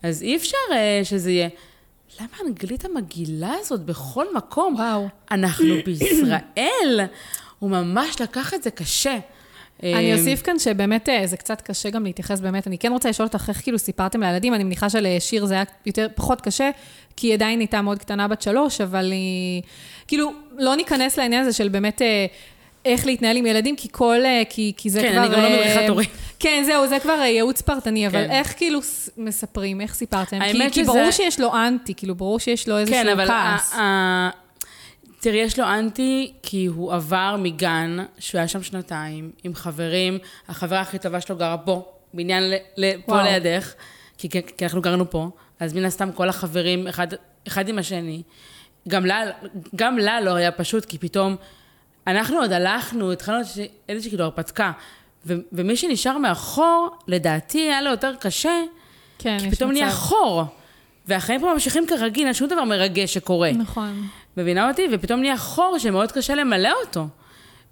אז 0.03 0.21
אי 0.21 0.35
אפשר 0.35 0.57
uh, 0.69 1.05
שזה 1.05 1.31
יהיה. 1.31 1.49
למה 2.19 2.29
האנגלית 2.39 2.85
המגעילה 2.85 3.53
הזאת 3.59 3.81
בכל 3.81 4.25
מקום? 4.35 4.75
וואו. 4.75 5.07
אנחנו 5.31 5.75
בישראל. 5.85 7.01
הוא 7.59 7.69
ממש 7.69 8.21
לקח 8.21 8.53
את 8.53 8.63
זה 8.63 8.71
קשה. 8.71 9.17
אני 9.83 10.13
אמ, 10.13 10.17
אוסיף 10.19 10.41
כאן 10.41 10.59
שבאמת 10.59 11.09
אה, 11.09 11.27
זה 11.27 11.37
קצת 11.37 11.61
קשה 11.61 11.89
גם 11.89 12.03
להתייחס 12.03 12.39
באמת, 12.39 12.67
אני 12.67 12.77
כן 12.77 12.91
רוצה 12.91 13.09
לשאול 13.09 13.27
אותך 13.27 13.45
איך 13.49 13.61
כאילו 13.61 13.79
סיפרתם 13.79 14.23
לילדים, 14.23 14.53
אני 14.53 14.63
מניחה 14.63 14.89
שלשיר 14.89 15.45
זה 15.45 15.53
היה 15.53 15.63
יותר, 15.85 16.07
פחות 16.15 16.41
קשה, 16.41 16.69
כי 17.17 17.27
היא 17.27 17.33
עדיין 17.33 17.59
הייתה 17.59 17.81
מאוד 17.81 17.99
קטנה 17.99 18.27
בת 18.27 18.41
שלוש, 18.41 18.81
אבל 18.81 19.11
היא... 19.11 19.61
כאילו, 20.07 20.31
לא 20.57 20.75
ניכנס 20.75 21.17
לעניין 21.19 21.41
הזה 21.41 21.53
של 21.53 21.67
באמת... 21.67 22.01
אה, 22.01 22.25
איך 22.85 23.05
להתנהל 23.05 23.37
עם 23.37 23.45
ילדים, 23.45 23.75
כי 23.75 23.87
כל... 23.91 24.25
אה, 24.25 24.41
כי, 24.49 24.73
כי 24.77 24.89
זה 24.89 25.01
כן, 25.01 25.11
כבר... 25.11 25.25
אני 25.25 25.35
גם 25.35 25.41
לא 25.41 25.49
מדריכת 25.49 25.89
הורים. 25.89 26.09
כן, 26.39 26.63
זהו, 26.65 26.87
זה 26.87 26.99
כבר 26.99 27.11
ייעוץ 27.13 27.61
פרטני, 27.61 28.07
אבל 28.07 28.25
כן. 28.27 28.31
איך 28.31 28.53
כאילו 28.57 28.79
מספרים, 29.17 29.81
איך 29.81 29.93
סיפרתם? 29.93 30.39
כי, 30.39 30.45
האמת 30.45 30.73
כי 30.73 30.81
שזה- 30.83 30.91
ברור 30.91 31.11
שיש 31.11 31.39
לו 31.39 31.53
אנטי, 31.55 31.93
כאילו, 31.93 32.15
ברור 32.15 32.39
שיש 32.39 32.67
לו 32.67 32.77
איזשהו 32.77 32.97
כן, 33.03 33.09
אבל... 33.09 33.27
כעס. 33.27 33.73
ה- 33.73 33.79
ה- 33.81 34.29
תראי, 35.23 35.37
יש 35.37 35.59
לו 35.59 35.65
אנטי 35.65 36.33
כי 36.43 36.65
הוא 36.65 36.93
עבר 36.93 37.35
מגן, 37.39 37.97
שהוא 38.19 38.39
היה 38.39 38.47
שם 38.47 38.63
שנתיים, 38.63 39.31
עם 39.43 39.55
חברים, 39.55 40.17
החברה 40.47 40.81
הכי 40.81 40.99
טובה 40.99 41.21
שלו 41.21 41.35
גרה 41.37 41.57
פה, 41.57 41.85
בניין 42.13 42.43
ל- 42.49 42.55
ל- 42.77 43.01
פה. 43.05 43.23
לידך, 43.23 43.73
כי, 44.17 44.29
כי, 44.29 44.41
אנחנו 44.65 44.81
גרנו 44.81 45.09
פה, 45.09 45.29
אז 45.59 45.73
מן 45.73 45.85
הסתם 45.85 46.11
כל 46.11 46.29
החברים 46.29 46.87
אחד, 46.87 47.07
אחד 47.47 47.67
עם 47.69 47.77
השני. 47.79 48.21
גם 48.87 49.05
לה, 49.05 49.21
גם 49.75 49.97
לה 49.97 50.21
לא 50.21 50.35
היה 50.35 50.51
פשוט, 50.51 50.85
כי 50.85 50.97
פתאום, 50.97 51.35
אנחנו 52.07 52.37
עוד 52.39 52.51
הלכנו, 52.51 53.11
התחלנו 53.11 53.39
איזושהי- 53.89 54.09
כאילו 54.09 54.23
הרפתקה, 54.23 54.71
ו- 55.25 55.33
ומי 55.51 55.75
שנשאר 55.75 56.17
מאחור, 56.17 56.89
לדעתי 57.07 57.59
היה 57.59 57.81
לו 57.81 57.89
יותר 57.91 58.13
קשה, 58.19 58.61
כן, 59.19 59.37
כי 59.39 59.51
פתאום 59.51 59.71
נהיה. 59.71 59.91
חור. 59.91 60.43
והחיים 61.07 61.41
פה 61.41 61.53
ממשיכים 61.53 61.87
כרגיל, 61.87 62.25
אין 62.25 62.33
שום 62.33 62.47
דבר 62.47 62.63
מרגש 62.63 63.13
שקורה. 63.13 63.51
נכון. 63.51 64.07
מבינה 64.37 64.69
אותי? 64.69 64.87
ופתאום 64.91 65.19
נהיה 65.19 65.37
חור 65.37 65.77
שמאוד 65.79 66.11
קשה 66.11 66.35
למלא 66.35 66.71
אותו. 66.85 67.07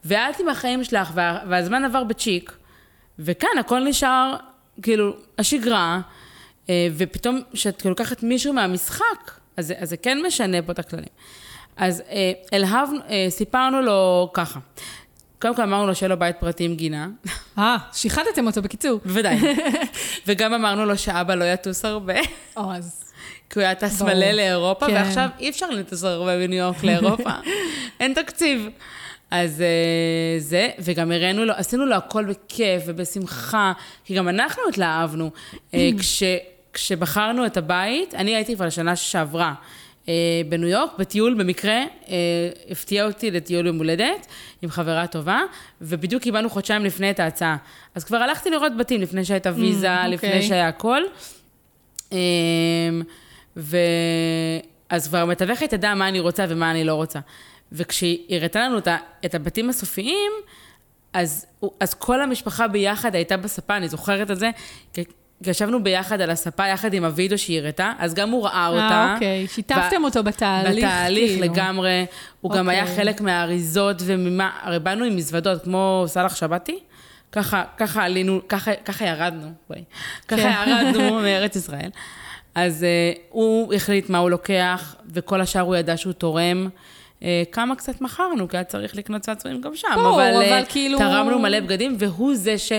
ואת 0.05 0.39
עם 0.39 0.49
החיים 0.49 0.83
שלך, 0.83 1.11
וה, 1.13 1.39
והזמן 1.49 1.85
עבר 1.85 2.03
בצ'יק, 2.03 2.51
וכאן 3.19 3.49
הכל 3.59 3.79
נשאר, 3.79 4.35
כאילו, 4.81 5.15
השגרה, 5.37 6.01
אה, 6.69 6.87
ופתאום 6.97 7.41
כשאת 7.53 7.85
לוקחת 7.85 8.23
מישהו 8.23 8.53
מהמשחק, 8.53 9.31
אז, 9.57 9.73
אז 9.77 9.89
זה 9.89 9.97
כן 9.97 10.17
משנה 10.27 10.61
פה 10.61 10.71
את 10.71 10.79
הכללים. 10.79 11.09
אז 11.77 12.03
אה, 12.09 12.31
אלהבנו, 12.53 12.99
אה, 13.09 13.25
סיפרנו 13.29 13.81
לו 13.81 14.29
ככה. 14.33 14.59
קודם 15.41 15.55
כל 15.55 15.61
אמרנו 15.61 15.87
לו 15.87 15.95
שיהיה 15.95 16.09
לו 16.09 16.19
בית 16.19 16.35
פרטי 16.39 16.63
עם 16.63 16.75
גינה, 16.75 17.07
אה, 17.57 17.77
שיחדתם 17.93 18.47
אותו 18.47 18.61
בקיצור. 18.61 18.99
בוודאי. 19.05 19.37
וגם 20.27 20.53
אמרנו 20.53 20.85
לו 20.85 20.97
שאבא 20.97 21.35
לא 21.35 21.43
יטוס 21.43 21.85
הרבה. 21.85 22.19
או, 22.57 22.73
אז... 22.73 23.10
כי 23.51 23.59
הוא 23.59 23.63
היה 23.63 23.75
טס. 23.75 24.01
מלא 24.01 24.31
לאירופה, 24.31 24.87
כן. 24.87 24.93
ועכשיו 24.93 25.29
אי 25.39 25.49
אפשר 25.49 25.69
לטוס 25.69 26.03
הרבה 26.03 26.37
בניו 26.37 26.57
יורק 26.57 26.83
לאירופה, 26.83 27.29
אין 27.99 28.13
תקציב. 28.13 28.69
אז 29.31 29.61
אה, 29.61 30.39
זה, 30.39 30.69
וגם 30.79 31.11
הראינו 31.11 31.45
לו, 31.45 31.53
עשינו 31.53 31.85
לו 31.85 31.95
הכל 31.95 32.25
בכיף 32.25 32.83
ובשמחה, 32.85 33.73
כי 34.05 34.15
גם 34.15 34.29
אנחנו 34.29 34.63
התלהבנו. 34.69 35.31
אה, 35.73 35.89
כש, 35.99 36.23
כשבחרנו 36.73 37.45
את 37.45 37.57
הבית, 37.57 38.15
אני 38.15 38.35
הייתי 38.35 38.55
כבר 38.55 38.65
לשנה 38.65 38.95
שעברה 38.95 39.53
אה, 40.09 40.13
בניו 40.49 40.69
יורק, 40.69 40.91
בטיול 40.99 41.33
במקרה, 41.33 41.83
הפתיע 42.69 43.05
אותי 43.05 43.31
לטיול 43.31 43.67
יום 43.67 43.77
הולדת 43.77 44.27
עם 44.61 44.69
חברה 44.69 45.07
טובה, 45.07 45.39
ובדיוק 45.81 46.23
קיבלנו 46.23 46.49
חודשיים 46.49 46.85
לפני 46.85 47.11
את 47.11 47.19
ההצעה. 47.19 47.57
אז 47.95 48.03
כבר 48.03 48.17
הלכתי 48.17 48.49
לראות 48.49 48.77
בתים 48.77 49.01
לפני 49.01 49.25
שהייתה 49.25 49.51
ויזה, 49.55 49.95
אוקיי. 49.95 50.11
לפני 50.11 50.41
שהיה 50.41 50.67
הכל. 50.67 51.01
ו... 53.57 53.77
אז 54.89 55.07
כבר 55.07 55.17
המתווכת 55.17 55.69
תדע 55.69 55.93
מה 55.93 56.07
אני 56.07 56.19
רוצה 56.19 56.45
ומה 56.49 56.71
אני 56.71 56.83
לא 56.83 56.93
רוצה. 56.93 57.19
וכשהיא 57.71 58.17
הראתה 58.29 58.59
לנו 58.59 58.77
את 59.25 59.35
הבתים 59.35 59.69
הסופיים, 59.69 60.31
אז, 61.13 61.45
אז 61.79 61.93
כל 61.93 62.21
המשפחה 62.21 62.67
ביחד 62.67 63.15
הייתה 63.15 63.37
בספה, 63.37 63.77
אני 63.77 63.87
זוכרת 63.87 64.31
את 64.31 64.39
זה, 64.39 64.49
ישבנו 65.47 65.83
ביחד 65.83 66.21
על 66.21 66.29
הספה 66.29 66.67
יחד 66.67 66.93
עם 66.93 67.05
הוידאו 67.05 67.37
שהיא 67.37 67.59
הראתה, 67.59 67.91
אז 67.99 68.13
גם 68.13 68.29
הוא 68.29 68.43
ראה 68.45 68.67
אותה. 68.67 68.81
אה, 68.81 69.13
אוקיי. 69.13 69.47
שיתפתם 69.47 70.03
אותו 70.03 70.23
בתהליך, 70.23 70.85
בתהליך 70.85 71.31
כאילו. 71.31 71.53
לגמרי. 71.53 72.05
הוא 72.41 72.51
גם 72.51 72.69
היה 72.69 72.81
אוקיי. 72.81 72.95
חלק 72.95 73.21
מהאריזות 73.21 74.01
וממה, 74.05 74.49
הרי 74.61 74.79
באנו 74.79 75.05
עם 75.05 75.15
מזוודות, 75.15 75.63
כמו 75.63 76.03
סאלח 76.07 76.35
שבתי. 76.35 76.79
ככה, 77.31 77.63
ככה 77.77 78.03
עלינו, 78.03 78.41
ככה, 78.49 78.71
ככה 78.85 79.05
ירדנו, 79.05 79.51
בואי. 79.69 79.83
ככה 80.27 80.41
כן. 80.41 80.69
ירדנו 80.69 81.15
מארץ 81.23 81.55
ישראל. 81.55 81.89
אז 82.55 82.85
uh, 83.15 83.19
הוא 83.29 83.73
החליט 83.73 84.09
מה 84.09 84.17
הוא 84.17 84.29
לוקח, 84.29 84.95
וכל 85.13 85.41
השאר 85.41 85.61
הוא 85.61 85.75
ידע 85.75 85.97
שהוא 85.97 86.13
תורם. 86.13 86.69
Uh, 87.19 87.23
כמה 87.51 87.75
קצת 87.75 88.01
מכרנו, 88.01 88.47
כי 88.47 88.57
היה 88.57 88.63
צריך 88.63 88.95
לקנות 88.95 89.21
צעצועים 89.21 89.61
גם 89.61 89.75
שם. 89.75 89.87
ברור, 89.95 90.13
אבל, 90.13 90.35
אבל 90.35 90.61
uh, 90.63 90.71
כאילו- 90.71 90.97
תרמנו 90.97 91.39
מלא 91.39 91.59
בגדים, 91.59 91.95
והוא 91.99 92.35
זה 92.35 92.57
ש... 92.57 92.71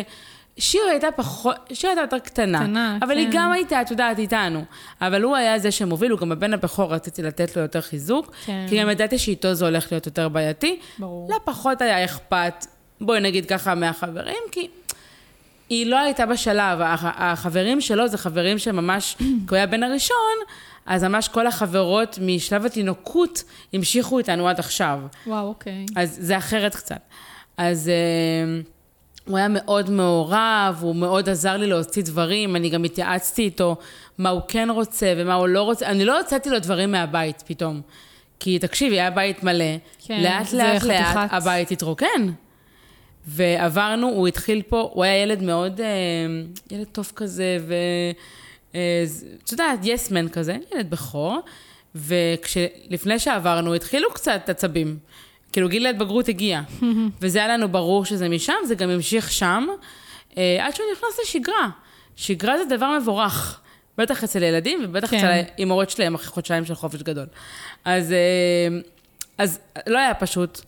שיר 0.59 0.83
הייתה 0.91 1.09
פחות, 1.17 1.57
שיר 1.73 1.91
הייתה 1.91 2.03
יותר 2.03 2.19
קטנה. 2.19 2.59
קטנה, 2.59 2.99
אבל 3.03 3.17
היא 3.17 3.27
כן. 3.27 3.33
גם 3.33 3.53
הייתה, 3.53 3.81
את 3.81 3.91
יודעת, 3.91 4.19
איתנו. 4.19 4.65
אבל 5.01 5.23
הוא 5.23 5.37
היה 5.37 5.59
זה 5.59 5.71
שמוביל, 5.71 6.11
הוא 6.11 6.21
גם 6.21 6.33
הבן 6.33 6.55
הבכור, 6.55 6.95
רציתי 6.95 7.23
לתת 7.23 7.57
לו 7.57 7.63
יותר 7.63 7.81
חיזוק. 7.81 8.33
כן. 8.45 8.67
כי 8.69 8.81
גם 8.81 8.91
ידעתי 8.91 9.19
שאיתו 9.19 9.55
זה 9.55 9.65
הולך 9.65 9.93
להיות 9.93 10.07
יותר 10.07 10.29
בעייתי. 10.29 10.79
ברור. 10.99 11.31
לה 11.31 11.37
פחות 11.45 11.83
היה 11.83 12.05
אכפת, 12.05 12.67
בואי 13.01 13.21
נגיד 13.21 13.47
ככה, 13.47 13.75
מהחברים, 13.75 14.37
כי 14.53 14.69
היא 15.73 15.87
לא 15.87 15.99
הייתה 15.99 16.27
בשלב. 16.27 16.81
הח- 16.81 17.05
החברים 17.17 17.81
שלו 17.81 18.09
זה 18.09 18.19
חברים 18.19 18.59
שממש, 18.59 19.15
כי 19.19 19.25
הוא 19.49 19.57
היה 19.57 19.67
בן 19.67 19.83
הראשון, 19.83 20.17
אז 20.87 21.05
ממש 21.05 21.29
כל 21.29 21.47
החברות 21.47 22.19
משלב 22.23 22.67
התינוקות 22.67 23.43
המשיכו 23.73 24.19
איתנו 24.19 24.49
עד 24.49 24.59
עכשיו. 24.59 25.01
וואו, 25.27 25.47
אוקיי. 25.49 25.87
אז 25.97 26.17
זה 26.21 26.39
אחרת 26.39 26.75
קצת. 26.75 26.99
אז 27.57 27.89
אה, 27.89 28.61
הוא 29.27 29.39
היה 29.39 29.47
מאוד 29.51 29.91
מעורב, 29.91 30.79
הוא 30.81 30.97
מאוד 30.97 31.29
עזר 31.29 31.57
לי 31.57 31.67
להוציא 31.67 32.03
דברים, 32.03 32.57
אני 32.57 32.69
גם 32.71 32.85
התייעצתי 32.85 33.43
איתו 33.43 33.77
מה 34.19 34.29
הוא 34.29 34.41
כן 34.49 34.69
רוצה 34.71 35.15
ומה 35.17 35.35
הוא 35.35 35.49
לא 35.49 35.63
רוצה. 35.63 35.87
אני 35.87 36.05
לא 36.05 36.19
הוצאתי 36.19 36.51
לו 36.51 36.59
דברים 36.59 36.93
מהבית 36.93 37.43
פתאום. 37.47 37.81
כי 38.41 38.59
תקשיבי, 38.59 39.01
היה 39.01 39.11
בית 39.11 39.43
מלא, 39.45 39.65
כן, 40.07 40.21
לאט 40.23 40.53
לאט 40.53 40.83
לאט 40.83 40.83
חתיכת- 40.83 41.29
הבית 41.31 41.71
התרוקן. 41.71 42.33
ועברנו, 43.27 44.09
הוא 44.09 44.29
התחיל 44.29 44.63
פה, 44.63 44.91
הוא 44.93 45.05
היה 45.05 45.23
ילד 45.23 45.43
מאוד, 45.43 45.81
אה, 45.81 45.87
ילד 46.71 46.87
טוב 46.93 47.13
כזה, 47.17 47.59
ו... 47.61 47.75
אה, 48.75 49.05
את 49.45 49.53
יודעת, 49.53 49.79
יסמן 49.83 50.29
כזה, 50.29 50.57
ילד 50.75 50.91
בכור, 50.91 51.41
ולפני 51.95 53.19
שעברנו, 53.19 53.75
התחילו 53.75 54.11
קצת 54.15 54.49
עצבים. 54.49 54.99
כאילו, 55.53 55.69
גיל 55.69 55.87
ההתבגרות 55.87 56.29
הגיע. 56.29 56.61
וזה 57.21 57.39
היה 57.39 57.49
לנו 57.49 57.69
ברור 57.69 58.05
שזה 58.05 58.29
משם, 58.29 58.55
זה 58.67 58.75
גם 58.75 58.91
המשיך 58.91 59.33
שם, 59.33 59.67
אה, 60.37 60.67
עד 60.67 60.75
שהוא 60.75 60.87
נכנס 60.93 61.19
לשגרה. 61.23 61.69
שגרה 62.17 62.59
זה 62.59 62.77
דבר 62.77 62.99
מבורך. 63.01 63.59
בטח 63.99 64.25
אצל 64.25 64.43
ילדים, 64.43 64.81
ובטח 64.85 65.11
כן. 65.11 65.17
אצל 65.17 65.27
האימהות 65.27 65.91
שלהם 65.91 66.15
אחרי 66.15 66.27
חודשיים 66.27 66.65
של 66.65 66.75
חופש 66.75 67.03
גדול. 67.03 67.27
אז, 67.85 68.15
אז 69.39 69.59
לא 69.87 69.99
היה 69.99 70.15
פשוט, 70.15 70.61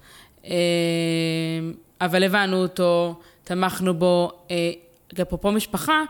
אבל 2.04 2.24
הבנו 2.24 2.56
אותו, 2.56 3.20
תמכנו 3.44 3.94
בו. 3.94 4.32
אה, 4.50 4.56
אפרופו 5.22 5.52
משפחה, 5.52 6.02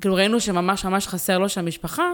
כאילו 0.00 0.14
ראינו 0.14 0.40
שממש 0.40 0.84
ממש 0.84 1.06
חסר 1.06 1.38
לו 1.38 1.48
שם 1.48 1.66
משפחה, 1.66 2.10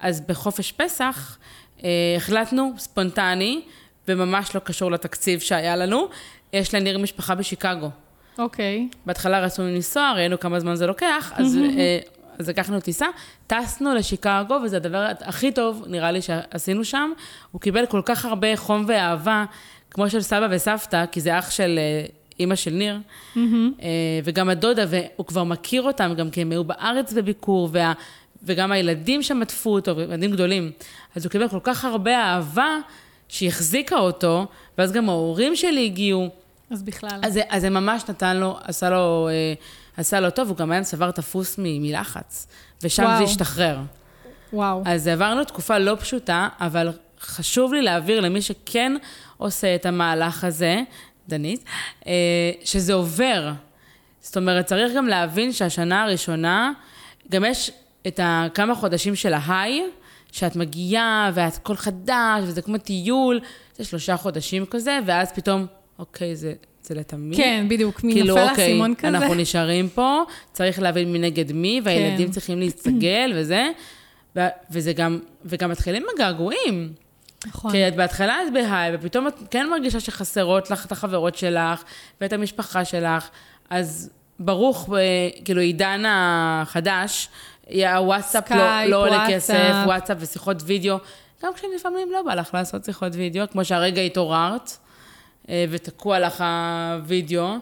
אז 0.00 0.20
בחופש 0.20 0.72
פסח 0.72 1.38
אה, 1.84 1.88
החלטנו, 2.16 2.72
ספונטני, 2.78 3.62
וממש 4.08 4.54
לא 4.54 4.60
קשור 4.60 4.90
לתקציב 4.90 5.40
שהיה 5.40 5.76
לנו, 5.76 6.08
יש 6.52 6.74
לניר 6.74 6.98
משפחה 6.98 7.34
בשיקגו. 7.34 7.90
אוקיי. 8.38 8.88
בהתחלה 9.06 9.40
רצינו 9.40 9.68
לנסוע, 9.68 10.12
ראינו 10.16 10.40
כמה 10.40 10.60
זמן 10.60 10.74
זה 10.74 10.86
לוקח, 10.86 11.32
אז, 11.34 11.56
אה, 11.56 11.98
אז 12.38 12.48
לקחנו 12.48 12.80
טיסה, 12.80 13.06
טסנו 13.46 13.94
לשיקגו, 13.94 14.54
וזה 14.64 14.76
הדבר 14.76 15.06
הכי 15.20 15.52
טוב, 15.52 15.84
נראה 15.86 16.10
לי, 16.10 16.22
שעשינו 16.22 16.84
שם. 16.84 17.12
הוא 17.52 17.60
קיבל 17.60 17.86
כל 17.86 18.02
כך 18.04 18.24
הרבה 18.24 18.56
חום 18.56 18.84
ואהבה, 18.88 19.44
כמו 19.90 20.10
של 20.10 20.20
סבא 20.20 20.48
וסבתא, 20.50 21.04
כי 21.12 21.20
זה 21.20 21.38
אח 21.38 21.50
של 21.50 21.78
אה, 21.78 22.06
אימא 22.42 22.54
של 22.54 22.70
ניר, 22.70 22.98
אה, 23.36 23.40
וגם 24.24 24.48
הדודה, 24.48 24.84
והוא 24.88 25.26
כבר 25.26 25.44
מכיר 25.44 25.82
אותם, 25.82 26.14
גם 26.16 26.30
כי 26.30 26.40
הם 26.40 26.50
היו 26.50 26.64
בארץ 26.64 27.12
בביקור, 27.12 27.68
וה, 27.72 27.92
וגם 28.42 28.72
הילדים 28.72 29.22
שם 29.22 29.42
עטפו 29.42 29.70
אותו, 29.74 30.00
ילדים 30.00 30.30
גדולים. 30.32 30.70
אז 31.16 31.24
הוא 31.24 31.30
קיבל 31.30 31.48
כל 31.48 31.58
כך 31.62 31.84
הרבה 31.84 32.16
אהבה, 32.18 32.76
שהחזיקה 33.28 33.96
אותו, 33.98 34.46
ואז 34.78 34.92
גם 34.92 35.08
ההורים 35.08 35.56
שלי 35.56 35.84
הגיעו. 35.84 36.28
אז 36.70 36.82
בכלל. 36.82 37.18
אז, 37.22 37.32
זה- 37.32 37.42
אז 37.48 37.62
זה 37.62 37.70
ממש 37.70 38.02
נתן 38.08 38.36
לו, 38.36 38.58
עשה 38.64 38.90
לו, 38.90 39.28
אה, 39.30 39.54
עשה 39.96 40.20
לו 40.20 40.30
טוב, 40.30 40.48
הוא 40.48 40.56
גם 40.56 40.72
היה 40.72 40.82
צוואר 40.84 41.10
תפוס 41.10 41.58
מ- 41.58 41.82
מלחץ, 41.82 42.46
ושם 42.82 43.02
וואו. 43.02 43.16
זה 43.18 43.24
השתחרר. 43.24 43.78
וואו. 44.52 44.82
אז 44.86 45.08
עברנו 45.08 45.44
תקופה 45.44 45.78
לא 45.78 45.96
פשוטה, 46.00 46.48
אבל 46.60 46.88
חשוב 47.20 47.72
לי 47.74 47.82
להעביר 47.82 48.20
למי 48.20 48.42
שכן 48.42 48.92
עושה 49.36 49.74
את 49.74 49.86
המהלך 49.86 50.44
הזה, 50.44 50.80
דנית, 51.32 51.64
אה, 52.06 52.12
שזה 52.64 52.92
עובר. 52.94 53.52
זאת 54.20 54.36
אומרת, 54.36 54.66
צריך 54.66 54.92
גם 54.96 55.06
להבין 55.06 55.52
שהשנה 55.52 56.02
הראשונה, 56.02 56.72
גם 57.30 57.44
יש 57.44 57.70
את 58.06 58.20
הכמה 58.22 58.74
חודשים 58.74 59.16
של 59.16 59.32
ההיי, 59.32 59.82
שאת 60.32 60.56
מגיעה, 60.56 61.30
ואת 61.34 61.56
הכל 61.56 61.76
חדש, 61.76 62.42
וזה 62.42 62.62
כמו 62.62 62.78
טיול, 62.78 63.40
זה 63.76 63.84
שלושה 63.84 64.16
חודשים 64.16 64.66
כזה, 64.66 64.98
ואז 65.06 65.32
פתאום, 65.32 65.66
אוקיי, 65.98 66.36
זה, 66.36 66.52
זה 66.82 66.94
לתמיד. 66.94 67.36
כן, 67.36 67.66
בדיוק, 67.68 68.04
מי 68.04 68.12
כאילו, 68.12 68.34
נופל 68.34 68.48
אוקיי, 68.50 68.64
האסימון 68.64 68.94
כזה. 68.94 69.08
אנחנו 69.08 69.34
נשארים 69.34 69.88
פה, 69.88 70.22
צריך 70.52 70.82
להבין 70.82 71.12
מי 71.12 71.18
נגד 71.18 71.52
מי, 71.52 71.80
והילדים 71.84 72.26
כן. 72.26 72.32
צריכים 72.32 72.58
להסתגל 72.58 73.32
וזה, 73.36 73.68
ו- 74.36 74.40
וזה 74.70 74.92
גם, 74.92 75.18
וגם 75.44 75.70
מתחילים 75.70 76.06
הגעגועים. 76.14 76.92
נכון. 77.46 77.70
כי 77.70 77.88
את 77.88 77.96
בהתחלה 77.96 78.42
את 78.42 78.52
ב 78.52 78.58
high, 78.58 78.90
ופתאום 78.94 79.28
את 79.28 79.34
כן 79.50 79.70
מרגישה 79.70 80.00
שחסרות 80.00 80.70
לך 80.70 80.86
את 80.86 80.92
החברות 80.92 81.36
שלך, 81.36 81.82
ואת 82.20 82.32
המשפחה 82.32 82.84
שלך, 82.84 83.28
אז 83.70 84.10
ברוך, 84.38 84.90
אה, 84.94 84.98
כאילו, 85.44 85.60
עידן 85.60 86.02
החדש, 86.06 87.28
הוואטסאפ 87.66 88.50
לא, 88.50 88.56
סקייפ, 88.56 88.90
לא 88.90 89.00
עולה. 89.00 89.26
כסף, 89.28 89.72
וואטסאפ 89.86 90.16
ושיחות 90.20 90.56
וידאו, 90.66 90.96
גם 91.44 91.52
כשלפעמים 91.54 92.12
לא 92.12 92.22
בא 92.22 92.34
לך 92.34 92.54
לעשות 92.54 92.84
שיחות 92.84 93.12
וידאו, 93.14 93.44
כמו 93.50 93.64
שהרגע 93.64 94.02
התעוררת, 94.02 94.76
אה, 95.48 95.64
ותקוע 95.70 96.18
לך 96.18 96.44
הוידאו, 97.06 97.54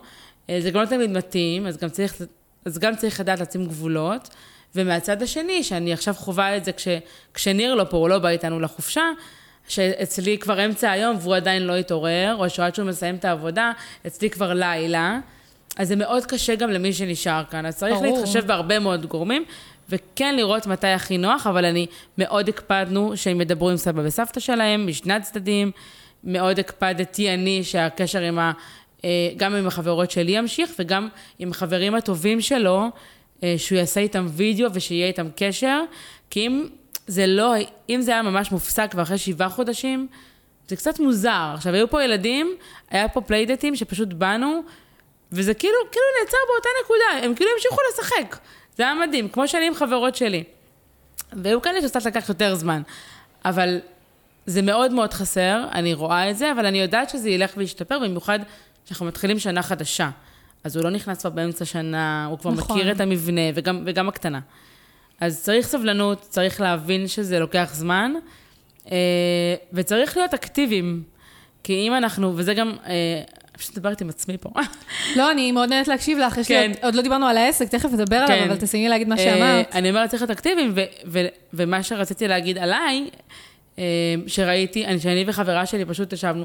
אה, 0.50 0.60
זה 0.60 0.70
גם 0.70 0.80
לא 0.80 0.86
תמיד 0.86 1.10
מתאים, 1.10 1.66
אז 1.66 1.76
גם 1.76 1.88
צריך, 1.88 2.14
אז 2.64 2.78
גם 2.78 2.96
צריך 2.96 3.20
לדעת 3.20 3.40
לשים 3.40 3.66
גבולות. 3.66 4.28
ומהצד 4.74 5.22
השני, 5.22 5.64
שאני 5.64 5.92
עכשיו 5.92 6.14
חווה 6.14 6.56
את 6.56 6.64
זה 6.64 6.72
כש, 6.72 6.88
כשניר 7.34 7.74
לא 7.74 7.84
פה, 7.84 7.96
הוא 7.96 8.08
לא 8.08 8.18
בא 8.18 8.28
איתנו 8.28 8.60
לחופשה, 8.60 9.02
שאצלי 9.70 10.38
כבר 10.38 10.64
אמצע 10.64 10.90
היום 10.90 11.16
והוא 11.20 11.36
עדיין 11.36 11.62
לא 11.62 11.76
התעורר, 11.76 12.36
או 12.38 12.50
שעד 12.50 12.74
שהוא 12.74 12.88
מסיים 12.88 13.14
את 13.14 13.24
העבודה, 13.24 13.72
אצלי 14.06 14.30
כבר 14.30 14.54
לילה. 14.54 15.18
אז 15.76 15.88
זה 15.88 15.96
מאוד 15.96 16.26
קשה 16.26 16.54
גם 16.54 16.70
למי 16.70 16.92
שנשאר 16.92 17.42
כאן. 17.50 17.66
אז 17.66 17.76
צריך 17.76 17.94
ברור. 17.94 18.16
להתחשב 18.16 18.46
בהרבה 18.46 18.78
מאוד 18.78 19.06
גורמים, 19.06 19.44
וכן 19.88 20.36
לראות 20.36 20.66
מתי 20.66 20.86
הכי 20.86 21.18
נוח, 21.18 21.46
אבל 21.46 21.64
אני 21.64 21.86
מאוד 22.18 22.48
הקפדנו 22.48 23.16
שהם 23.16 23.40
ידברו 23.40 23.70
עם 23.70 23.76
סבא 23.76 24.02
וסבתא 24.04 24.40
שלהם, 24.40 24.86
משני 24.86 25.14
הצדדים. 25.14 25.70
מאוד 26.24 26.58
הקפדתי 26.58 27.34
אני 27.34 27.64
שהקשר 27.64 28.20
עם 28.20 28.38
ה... 28.38 28.52
אה, 29.04 29.30
גם 29.36 29.54
עם 29.54 29.66
החברות 29.66 30.10
שלי 30.10 30.32
ימשיך, 30.32 30.70
וגם 30.78 31.08
עם 31.38 31.50
החברים 31.50 31.94
הטובים 31.94 32.40
שלו, 32.40 32.86
אה, 33.42 33.54
שהוא 33.58 33.78
יעשה 33.78 34.00
איתם 34.00 34.26
וידאו 34.30 34.68
ושיהיה 34.72 35.06
איתם 35.06 35.28
קשר, 35.36 35.82
כי 36.30 36.46
אם 36.46 36.68
זה 37.06 37.26
לא, 37.26 37.54
אם 37.88 38.00
זה 38.02 38.10
היה 38.10 38.22
ממש 38.22 38.52
מופסק 38.52 38.92
ואחרי 38.94 39.18
שבעה 39.18 39.48
חודשים, 39.48 40.06
זה 40.68 40.76
קצת 40.76 41.00
מוזר. 41.00 41.52
עכשיו, 41.54 41.74
היו 41.74 41.90
פה 41.90 42.02
ילדים, 42.04 42.56
היה 42.90 43.08
פה 43.08 43.20
פליידטים 43.20 43.76
שפשוט 43.76 44.08
באנו, 44.08 44.62
וזה 45.32 45.54
כאילו, 45.54 45.78
כאילו 45.92 46.04
נעצר 46.20 46.36
באותה 46.48 46.68
נקודה, 46.84 47.26
הם 47.26 47.34
כאילו 47.34 47.50
המשיכו 47.54 47.76
לשחק. 47.92 48.38
זה 48.76 48.82
היה 48.82 48.94
מדהים, 48.94 49.28
כמו 49.28 49.48
שאני 49.48 49.66
עם 49.66 49.74
חברות 49.74 50.16
שלי. 50.16 50.44
והיו 51.32 51.62
כאלה 51.62 51.82
שקצת 51.82 52.04
לקח 52.06 52.28
יותר 52.28 52.54
זמן. 52.54 52.82
אבל 53.44 53.80
זה 54.46 54.62
מאוד 54.62 54.92
מאוד 54.92 55.14
חסר, 55.14 55.64
אני 55.72 55.94
רואה 55.94 56.30
את 56.30 56.38
זה, 56.38 56.52
אבל 56.52 56.66
אני 56.66 56.80
יודעת 56.80 57.10
שזה 57.10 57.30
ילך 57.30 57.52
וישתפר, 57.56 57.98
במיוחד 57.98 58.38
שאנחנו 58.84 59.06
מתחילים 59.06 59.38
שנה 59.38 59.62
חדשה. 59.62 60.10
אז 60.64 60.76
הוא 60.76 60.84
לא 60.84 60.90
נכנס 60.90 61.20
כבר 61.20 61.30
באמצע 61.30 61.64
שנה, 61.64 62.26
הוא 62.30 62.38
כבר 62.38 62.50
נכון. 62.50 62.76
מכיר 62.76 62.92
את 62.92 63.00
המבנה, 63.00 63.40
וגם, 63.54 63.82
וגם 63.86 64.08
הקטנה. 64.08 64.40
אז 65.20 65.42
צריך 65.42 65.66
סבלנות, 65.66 66.20
צריך 66.20 66.60
להבין 66.60 67.08
שזה 67.08 67.38
לוקח 67.38 67.70
זמן, 67.72 68.12
אה, 68.92 68.96
וצריך 69.72 70.16
להיות 70.16 70.34
אקטיביים. 70.34 71.02
כי 71.64 71.86
אם 71.88 71.94
אנחנו, 71.94 72.32
וזה 72.36 72.54
גם, 72.54 72.72
אה, 72.86 73.22
פשוט 73.52 73.74
דיברתי 73.74 74.04
עם 74.04 74.10
עצמי 74.10 74.36
פה. 74.38 74.50
לא, 75.16 75.30
אני 75.30 75.52
מאוד 75.52 75.68
נהנית 75.68 75.88
להקשיב 75.88 76.18
לך, 76.18 76.38
יש 76.38 76.48
לי 76.50 76.56
כן. 76.56 76.70
עוד- 76.74 76.84
עוד 76.84 76.94
לא 76.94 77.02
דיברנו 77.02 77.26
על 77.26 77.36
העסק, 77.36 77.68
תכף 77.68 77.92
נדבר 77.92 78.16
עליו, 78.16 78.28
כן. 78.38 78.50
אבל 78.50 78.56
תסיימי 78.56 78.88
להגיד 78.88 79.08
מה 79.08 79.14
אה, 79.18 79.22
שאמרת. 79.24 79.74
אני 79.74 79.90
אומרת, 79.90 80.10
צריך 80.10 80.22
להיות 80.22 80.30
אקטיביים, 80.30 80.74
ומה 81.52 81.82
שרציתי 81.82 82.28
להגיד 82.28 82.58
עליי, 82.58 83.10
שראיתי, 84.26 84.86
אני, 84.86 85.00
שאני 85.00 85.24
וחברה 85.26 85.66
שלי 85.66 85.84
פשוט 85.84 86.12
ישבנו, 86.12 86.44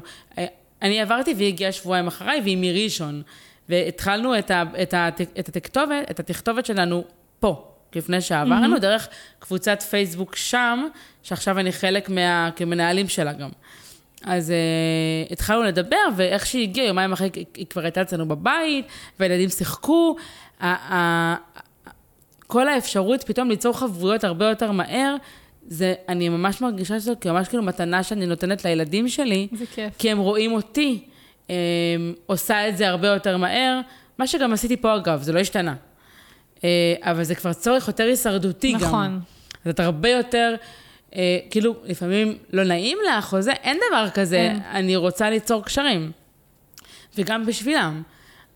אני 0.82 1.00
עברתי 1.00 1.34
והיא 1.36 1.48
הגיעה 1.48 1.72
שבועיים 1.72 2.06
אחריי, 2.06 2.40
והיא 2.40 2.56
מראשון, 2.60 3.22
והתחלנו 3.68 4.38
את, 4.38 4.50
ה- 4.50 4.62
את, 4.82 4.94
ה- 4.94 5.08
את, 5.38 5.48
התכתובת, 5.48 6.10
את 6.10 6.20
התכתובת 6.20 6.66
שלנו 6.66 7.04
פה. 7.40 7.72
לפני 7.96 8.20
שעברנו, 8.20 8.78
דרך 8.78 9.08
קבוצת 9.38 9.82
פייסבוק 9.82 10.36
שם, 10.36 10.86
שעכשיו 11.22 11.58
אני 11.58 11.72
חלק 11.72 12.08
מה... 12.08 12.50
כמנהלים 12.56 13.08
שלה 13.08 13.32
גם. 13.32 13.48
אז 14.24 14.50
uh, 15.28 15.32
התחלנו 15.32 15.62
לדבר, 15.62 15.96
ואיך 16.16 16.46
שהיא 16.46 16.62
הגיעה, 16.62 16.86
יומיים 16.86 17.12
אחרי, 17.12 17.30
היא- 17.54 17.66
כבר 17.70 17.82
הייתה 17.82 18.02
אצלנו 18.02 18.28
בבית, 18.28 18.86
והילדים 19.20 19.48
שיחקו. 19.48 20.16
ה- 20.60 20.94
ה- 20.94 21.36
כל 22.46 22.68
האפשרות 22.68 23.22
פתאום 23.22 23.48
ליצור 23.48 23.78
חבויות 23.78 24.24
הרבה 24.24 24.48
יותר 24.48 24.72
מהר, 24.72 25.16
זה, 25.68 25.94
אני 26.08 26.28
ממש 26.28 26.60
מרגישה 26.60 27.00
שזה 27.00 27.12
ממש 27.26 27.48
כאילו 27.48 27.62
מתנה 27.62 28.02
שאני 28.02 28.26
נותנת 28.26 28.64
לילדים 28.64 29.08
שלי, 29.08 29.48
איזה 29.52 29.64
כיף. 29.74 29.92
כי 29.98 30.10
הם 30.10 30.18
רואים 30.18 30.52
אותי 30.52 31.04
um, 31.46 31.50
עושה 32.26 32.68
את 32.68 32.76
זה 32.76 32.88
הרבה 32.88 33.08
יותר 33.08 33.36
מהר, 33.36 33.80
מה 34.18 34.26
שגם 34.26 34.52
עשיתי 34.52 34.76
פה 34.76 34.96
אגב, 34.96 35.22
זה 35.22 35.32
לא 35.32 35.38
השתנה. 35.40 35.74
Uh, 36.56 36.62
אבל 37.00 37.24
זה 37.24 37.34
כבר 37.34 37.52
צורך 37.52 37.86
יותר 37.88 38.04
הישרדותי 38.04 38.72
גם. 38.72 38.78
נכון. 38.80 39.20
אז 39.64 39.70
את 39.70 39.80
הרבה 39.80 40.08
יותר, 40.08 40.54
אה, 41.16 41.38
כאילו, 41.50 41.74
לפעמים 41.84 42.38
לא 42.52 42.64
נעים 42.64 42.98
לך 43.08 43.34
או 43.34 43.40
זה, 43.42 43.52
אין 43.52 43.78
דבר 43.90 44.10
כזה, 44.10 44.36
אין. 44.36 44.60
אני 44.70 44.96
רוצה 44.96 45.30
ליצור 45.30 45.64
קשרים. 45.64 46.12
וגם 47.18 47.46
בשבילם. 47.46 48.02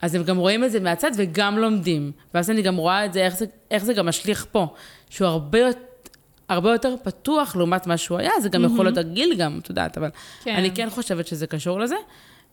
אז 0.03 0.15
הם 0.15 0.23
גם 0.25 0.37
רואים 0.37 0.65
את 0.65 0.71
זה 0.73 0.81
מהצד 0.81 1.11
וגם 1.17 1.59
לומדים. 1.59 2.13
ואז 2.35 2.51
אני 2.51 2.63
גם 2.63 2.77
רואה 2.77 3.05
את 3.05 3.13
זה, 3.13 3.21
איך 3.25 3.37
זה, 3.37 3.45
איך 3.71 3.85
זה 3.85 3.93
גם 3.95 4.07
משליך 4.07 4.47
פה, 4.53 4.67
שהוא 5.11 5.29
הרבה, 5.29 5.59
יות- 5.59 6.09
הרבה 6.49 6.73
יותר 6.73 6.95
פתוח 7.03 7.57
לעומת 7.57 7.87
מה 7.87 7.97
שהוא 7.97 8.19
היה, 8.19 8.31
זה 8.43 8.49
גם 8.49 8.65
יכול 8.65 8.85
להיות 8.85 8.99
הגיל 8.99 9.35
גם, 9.35 9.59
את 9.63 9.69
יודעת, 9.69 9.99
אבל 9.99 10.09
כן. 10.45 10.55
אני 10.55 10.71
כן 10.71 10.91
חושבת 10.91 11.27
שזה 11.27 11.47
קשור 11.47 11.81
לזה. 11.81 11.97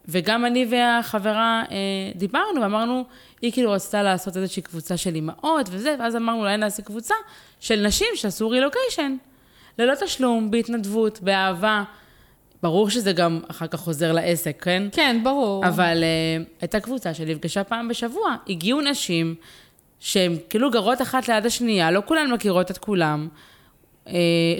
וגם 0.10 0.45
אני 0.45 0.67
והחברה 0.69 1.63
אה, 1.71 1.75
דיברנו 2.15 2.62
ואמרנו, 2.62 3.03
היא 3.41 3.52
כאילו 3.52 3.71
רצתה 3.71 4.04
לעשות 4.04 4.38
איזושהי 4.38 4.62
קבוצה 4.62 4.97
של 4.97 5.15
אימהות 5.15 5.69
וזה, 5.71 5.95
ואז 6.00 6.15
אמרנו, 6.15 6.39
אולי 6.39 6.58
נעשה 6.58 6.84
קבוצה 6.84 7.15
של 7.60 7.86
נשים 7.86 8.08
שעשו 8.15 8.50
רילוקיישן. 8.50 9.15
ללא 9.80 9.93
תשלום, 9.95 10.52
בהתנדבות, 10.52 11.21
באהבה. 11.21 11.84
ברור 12.63 12.89
שזה 12.89 13.12
גם 13.12 13.39
אחר 13.47 13.67
כך 13.67 13.80
חוזר 13.80 14.12
לעסק, 14.12 14.63
כן? 14.63 14.84
כן, 14.91 15.19
ברור. 15.23 15.67
אבל 15.67 16.04
uh, 16.04 16.62
הייתה 16.62 16.80
קבוצה 16.80 17.13
שנפגשה 17.13 17.63
פעם 17.63 17.88
בשבוע. 17.88 18.36
הגיעו 18.50 18.82
נשים 18.82 19.36
שהן 20.00 20.36
כאילו 20.50 20.71
גרות 20.71 21.02
אחת 21.02 21.28
ליד 21.28 21.45
השנייה, 21.45 21.91
לא 21.91 22.02
כולן 22.06 22.32
מכירות 22.32 22.71
את 22.71 22.78
כולם. 22.78 23.28
Uh, 24.06 24.10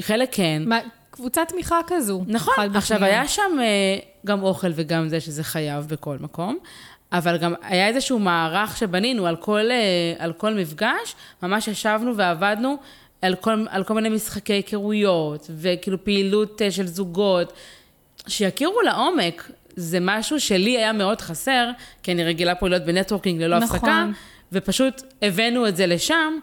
חלק 0.02 0.30
כן. 0.32 0.64
מה, 0.66 0.80
קבוצת 1.18 1.48
תמיכה 1.48 1.80
כזו. 1.88 2.24
נכון, 2.28 2.76
עכשיו 2.76 2.98
בשנייה. 2.98 3.20
היה 3.20 3.28
שם 3.28 3.60
אה, 3.60 4.00
גם 4.26 4.44
אוכל 4.44 4.68
וגם 4.76 5.08
זה 5.08 5.20
שזה 5.20 5.44
חייב 5.44 5.86
בכל 5.88 6.18
מקום, 6.20 6.58
אבל 7.12 7.38
גם 7.38 7.54
היה 7.62 7.88
איזשהו 7.88 8.20
מערך 8.20 8.78
שבנינו 8.78 9.28
על 9.28 9.36
כל, 9.36 9.72
אה, 9.72 10.14
על 10.20 10.34
כל 10.34 10.54
מפגש, 10.54 11.16
ממש 11.44 11.68
ישבנו 11.68 12.18
ועבדנו 12.18 12.78
על 13.22 13.36
כל, 13.36 13.66
על 13.70 13.84
כל 13.84 13.94
מיני 13.94 14.10
משחקי 14.10 14.54
היכרויות, 14.54 15.50
וכאילו 15.56 16.04
פעילות 16.04 16.62
אה, 16.62 16.72
של 16.72 16.88
זוגות, 16.88 17.54
שיכירו 18.28 18.82
לעומק. 18.82 19.52
זה 19.76 19.98
משהו 20.02 20.40
שלי 20.40 20.78
היה 20.78 20.94
מאוד 20.94 21.22
חסר, 21.22 21.70
כי 22.04 22.12
אני 22.12 22.24
רגילה 22.24 22.56
פה 22.56 22.70
להיות 22.70 22.84
בנטוורקינג 22.84 23.42
ללא 23.42 23.60
נכון. 23.60 23.78
הפסקה, 23.78 24.06
ופשוט 24.52 25.02
הבאנו 25.22 25.68
את 25.68 25.76
זה 25.76 25.86
לשם, 25.86 26.34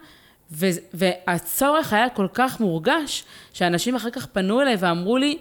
ו- 0.52 0.66
והצורך 0.94 1.92
היה 1.92 2.08
כל 2.08 2.26
כך 2.34 2.60
מורגש, 2.60 3.24
שאנשים 3.52 3.94
אחר 3.94 4.10
כך 4.10 4.26
פנו 4.26 4.60
אליי 4.60 4.76
ואמרו 4.78 5.16
לי, 5.16 5.38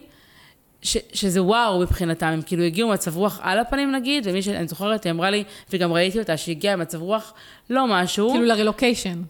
ש, 0.84 0.98
שזה 1.14 1.44
וואו 1.44 1.80
מבחינתם, 1.80 2.26
הם 2.26 2.42
כאילו 2.42 2.64
הגיעו 2.64 2.90
מצב 2.90 3.18
רוח 3.18 3.40
על 3.44 3.60
הפנים 3.60 3.92
נגיד, 3.92 4.28
ומי 4.28 4.42
שאני 4.42 4.68
זוכרת, 4.68 5.04
היא 5.04 5.12
אמרה 5.12 5.30
לי, 5.30 5.44
וגם 5.70 5.94
ראיתי 5.94 6.20
אותה, 6.20 6.38
שהגיעה 6.38 6.76
מצב 6.76 7.02
רוח 7.02 7.34
לא 7.70 7.88
משהו. 7.88 8.30
כאילו 8.32 8.46
לרילוקיישן. 8.46 9.22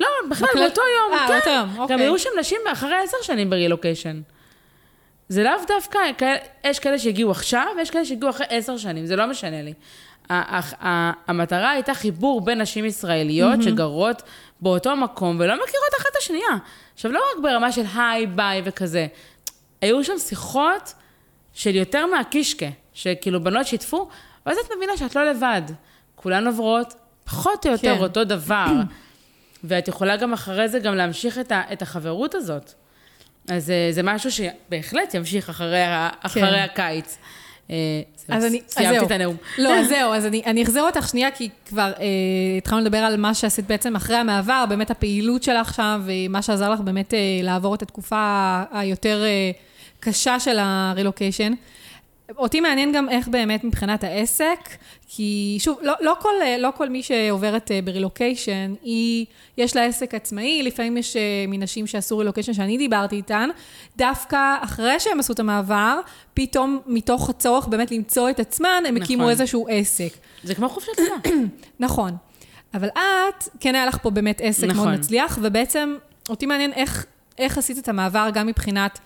לא, 0.00 0.06
בכלל, 0.30 0.48
בכלל- 0.48 0.62
באותו 0.62 0.80
יום, 0.80 1.18
אה, 1.18 1.26
כן. 1.28 1.34
באותו 1.34 1.50
יום, 1.50 1.74
גם 1.76 1.80
אוקיי. 1.82 2.00
היו 2.00 2.18
שם 2.18 2.30
נשים 2.40 2.58
אחרי 2.72 2.94
עשר 3.04 3.16
שנים 3.22 3.50
ברילוקיישן. 3.50 4.20
זה 5.28 5.42
לאו 5.42 5.52
דווקא, 5.68 5.98
כאלה- 6.18 6.36
יש 6.64 6.78
כאלה 6.78 6.98
שהגיעו 6.98 7.30
עכשיו, 7.30 7.66
ויש 7.76 7.90
כאלה 7.90 8.04
שהגיעו 8.04 8.30
אחרי 8.30 8.46
עשר 8.50 8.76
שנים, 8.76 9.06
זה 9.06 9.16
לא 9.16 9.26
משנה 9.26 9.62
לי. 9.62 9.72
המטרה 10.30 11.70
הייתה 11.70 11.94
חיבור 11.94 12.40
בין 12.40 12.60
נשים 12.60 12.84
ישראליות 12.84 13.62
שגרות 13.62 14.22
באותו 14.60 14.96
מקום 14.96 15.36
ולא 15.40 15.54
מכירות 15.54 15.94
אחת 15.98 16.06
את 16.12 16.16
השנייה. 16.18 16.48
עכשיו, 16.94 17.12
לא 17.12 17.18
רק 17.18 17.42
ברמה 17.42 17.72
של 17.72 17.82
היי, 17.96 18.26
ביי 18.26 18.62
וכזה, 18.64 19.06
היו 19.80 20.04
שם 20.04 20.18
שיחות 20.18 20.94
של 21.54 21.74
יותר 21.74 22.06
מהקישקה, 22.06 22.66
שכאילו 22.94 23.44
בנות 23.44 23.66
שיתפו, 23.66 24.08
ואז 24.46 24.56
את 24.66 24.70
מבינה 24.76 24.96
שאת 24.96 25.16
לא 25.16 25.30
לבד. 25.30 25.62
כולן 26.14 26.46
עוברות 26.46 26.94
פחות 27.24 27.66
או 27.66 27.72
יותר 27.72 27.96
כן. 27.96 28.02
אותו 28.02 28.24
דבר. 28.24 28.66
ואת 29.64 29.88
יכולה 29.88 30.16
גם 30.16 30.32
אחרי 30.32 30.68
זה 30.68 30.78
גם 30.78 30.94
להמשיך 30.94 31.38
את, 31.38 31.52
ה, 31.52 31.62
את 31.72 31.82
החברות 31.82 32.34
הזאת. 32.34 32.72
אז 33.48 33.70
אה, 33.70 33.88
זה 33.90 34.02
משהו 34.02 34.30
שבהחלט 34.32 35.14
ימשיך 35.14 35.48
אחרי, 35.48 35.82
ה- 35.82 36.08
אחרי 36.22 36.42
כן. 36.42 36.54
הקיץ. 36.54 37.18
אה, 37.70 37.76
אז 38.28 38.44
אני, 38.44 38.60
אז 38.66 38.72
סיימתי 38.72 38.98
זהו. 38.98 39.06
את 39.06 39.10
הנאום. 39.10 39.36
לא, 39.58 39.74
אז 39.74 39.88
זהו, 39.94 40.12
אז 40.14 40.26
אני, 40.26 40.42
אני 40.46 40.62
אחזיר 40.62 40.82
אותך 40.82 41.08
שנייה, 41.08 41.30
כי 41.30 41.48
כבר 41.66 41.92
אה, 42.00 42.04
התחלנו 42.58 42.80
לדבר 42.80 42.98
על 42.98 43.16
מה 43.16 43.34
שעשית 43.34 43.66
בעצם 43.66 43.96
אחרי 43.96 44.16
המעבר, 44.16 44.64
באמת 44.68 44.90
הפעילות 44.90 45.42
שלך 45.42 45.74
שם, 45.74 46.02
ומה 46.04 46.42
שעזר 46.42 46.70
לך 46.70 46.80
באמת 46.80 47.14
אה, 47.14 47.18
לעבור 47.42 47.74
את 47.74 47.82
התקופה 47.82 48.62
היותר 48.72 49.24
אה, 49.24 49.50
קשה 50.00 50.40
של 50.40 50.56
הרילוקיישן. 50.60 51.52
אותי 52.36 52.60
מעניין 52.60 52.92
גם 52.92 53.08
איך 53.08 53.28
באמת 53.28 53.64
מבחינת 53.64 54.04
העסק, 54.04 54.58
כי 55.08 55.56
שוב, 55.60 55.78
לא, 55.82 55.92
לא, 56.00 56.14
כל, 56.20 56.34
לא 56.58 56.68
כל 56.76 56.88
מי 56.88 57.02
שעוברת 57.02 57.70
אה, 57.70 57.80
ברילוקיישן, 57.84 58.74
היא, 58.82 59.26
יש 59.56 59.76
לה 59.76 59.84
עסק 59.84 60.14
עצמאי, 60.14 60.62
לפעמים 60.62 60.96
יש 60.96 61.16
אה, 61.16 61.44
מנשים 61.48 61.86
שעשו 61.86 62.18
רילוקיישן 62.18 62.52
שאני 62.52 62.78
דיברתי 62.78 63.16
איתן, 63.16 63.48
דווקא 63.96 64.56
אחרי 64.60 65.00
שהם 65.00 65.20
עשו 65.20 65.32
את 65.32 65.40
המעבר, 65.40 66.00
פתאום 66.34 66.80
מתוך 66.86 67.30
הצורך 67.30 67.66
באמת 67.66 67.90
למצוא 67.90 68.30
את 68.30 68.40
עצמן, 68.40 68.82
הם 68.88 68.96
הקימו 68.96 69.22
נכון. 69.22 69.30
איזשהו 69.30 69.66
עסק. 69.70 70.12
זה 70.44 70.54
כמו 70.54 70.68
חופשת 70.68 70.98
לידה. 70.98 71.36
נכון. 71.80 72.16
אבל 72.74 72.88
את, 72.88 73.48
כן 73.60 73.74
היה 73.74 73.86
לך 73.86 73.98
פה 74.02 74.10
באמת 74.10 74.40
עסק. 74.44 74.64
נכון. 74.64 74.88
מאוד 74.88 74.98
מצליח, 74.98 75.38
ובעצם 75.42 75.96
אותי 76.28 76.46
מעניין 76.46 76.72
איך, 76.72 77.06
איך 77.38 77.58
עשית 77.58 77.78
את 77.78 77.88
המעבר 77.88 78.28
גם 78.34 78.46
מבחינת 78.46 78.98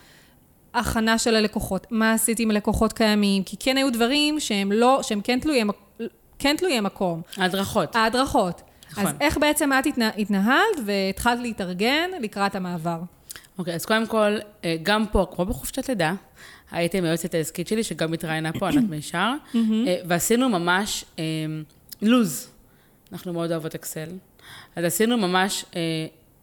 הכנה 0.74 1.18
של 1.18 1.36
הלקוחות. 1.36 1.86
מה 1.90 2.12
עשית 2.12 2.38
עם 2.40 2.50
לקוחות 2.50 2.92
קיימים? 2.92 3.42
כי 3.44 3.56
כן 3.60 3.76
היו 3.76 3.92
דברים 3.92 4.40
שהם 4.40 4.72
לא, 4.72 5.00
שהם 5.02 5.20
כן 5.20 5.38
תלויי, 5.40 5.64
מק- 5.64 6.00
כן 6.38 6.56
תלויי 6.58 6.80
מקום. 6.80 7.22
ההדרכות. 7.36 7.96
ההדרכות. 7.96 8.62
נכון. 8.92 9.06
אז 9.06 9.12
איך 9.20 9.38
בעצם 9.38 9.70
את 9.72 9.86
התנה, 9.86 10.10
התנהלת 10.18 10.56
והתחלת 10.86 11.38
להתארגן 11.40 12.10
לקראת 12.20 12.54
המעבר? 12.54 12.98
אוקיי, 13.58 13.74
אז 13.74 13.84
קודם 13.86 14.06
כל, 14.06 14.36
אה, 14.64 14.76
גם 14.82 15.04
פה, 15.12 15.26
כמו 15.34 15.44
בחופשת 15.44 15.88
לידה, 15.88 16.14
הייתי 16.70 16.98
עם 16.98 17.04
היועצת 17.04 17.34
העסקית 17.34 17.68
שלי, 17.68 17.84
שגם 17.84 18.12
התראיינה 18.12 18.52
פה, 18.52 18.68
ענת 18.68 18.90
מישר, 18.90 19.30
אה, 19.54 19.60
ועשינו 20.08 20.48
ממש 20.48 21.04
אה, 21.18 21.24
לוז. 22.02 22.48
אנחנו 23.12 23.32
מאוד 23.32 23.50
אוהבות 23.50 23.74
אקסל. 23.74 24.08
אז 24.76 24.84
עשינו 24.84 25.16
ממש 25.16 25.64
אה, 25.76 25.80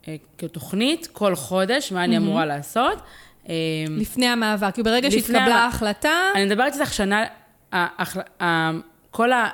אה, 0.08 0.15
כאילו 0.38 0.52
תוכנית 0.52 1.08
כל 1.13 1.36
חודש, 1.36 1.92
מה 1.92 2.04
אני 2.04 2.18
אמורה 2.18 2.46
לעשות. 2.46 3.00
אה, 3.49 3.54
לפני 3.89 4.28
המעבר, 4.28 4.71
כי 4.71 4.84
ברגע 4.84 5.12
שהתקבלה 5.12 5.56
ההחלטה, 5.56 6.12
אני 6.36 6.45
מדברת 6.45 6.73
איתך 6.73 6.93
שנה, 6.93 7.25
ה- 7.73 8.71
כל 9.12 9.32
ה- 9.32 9.49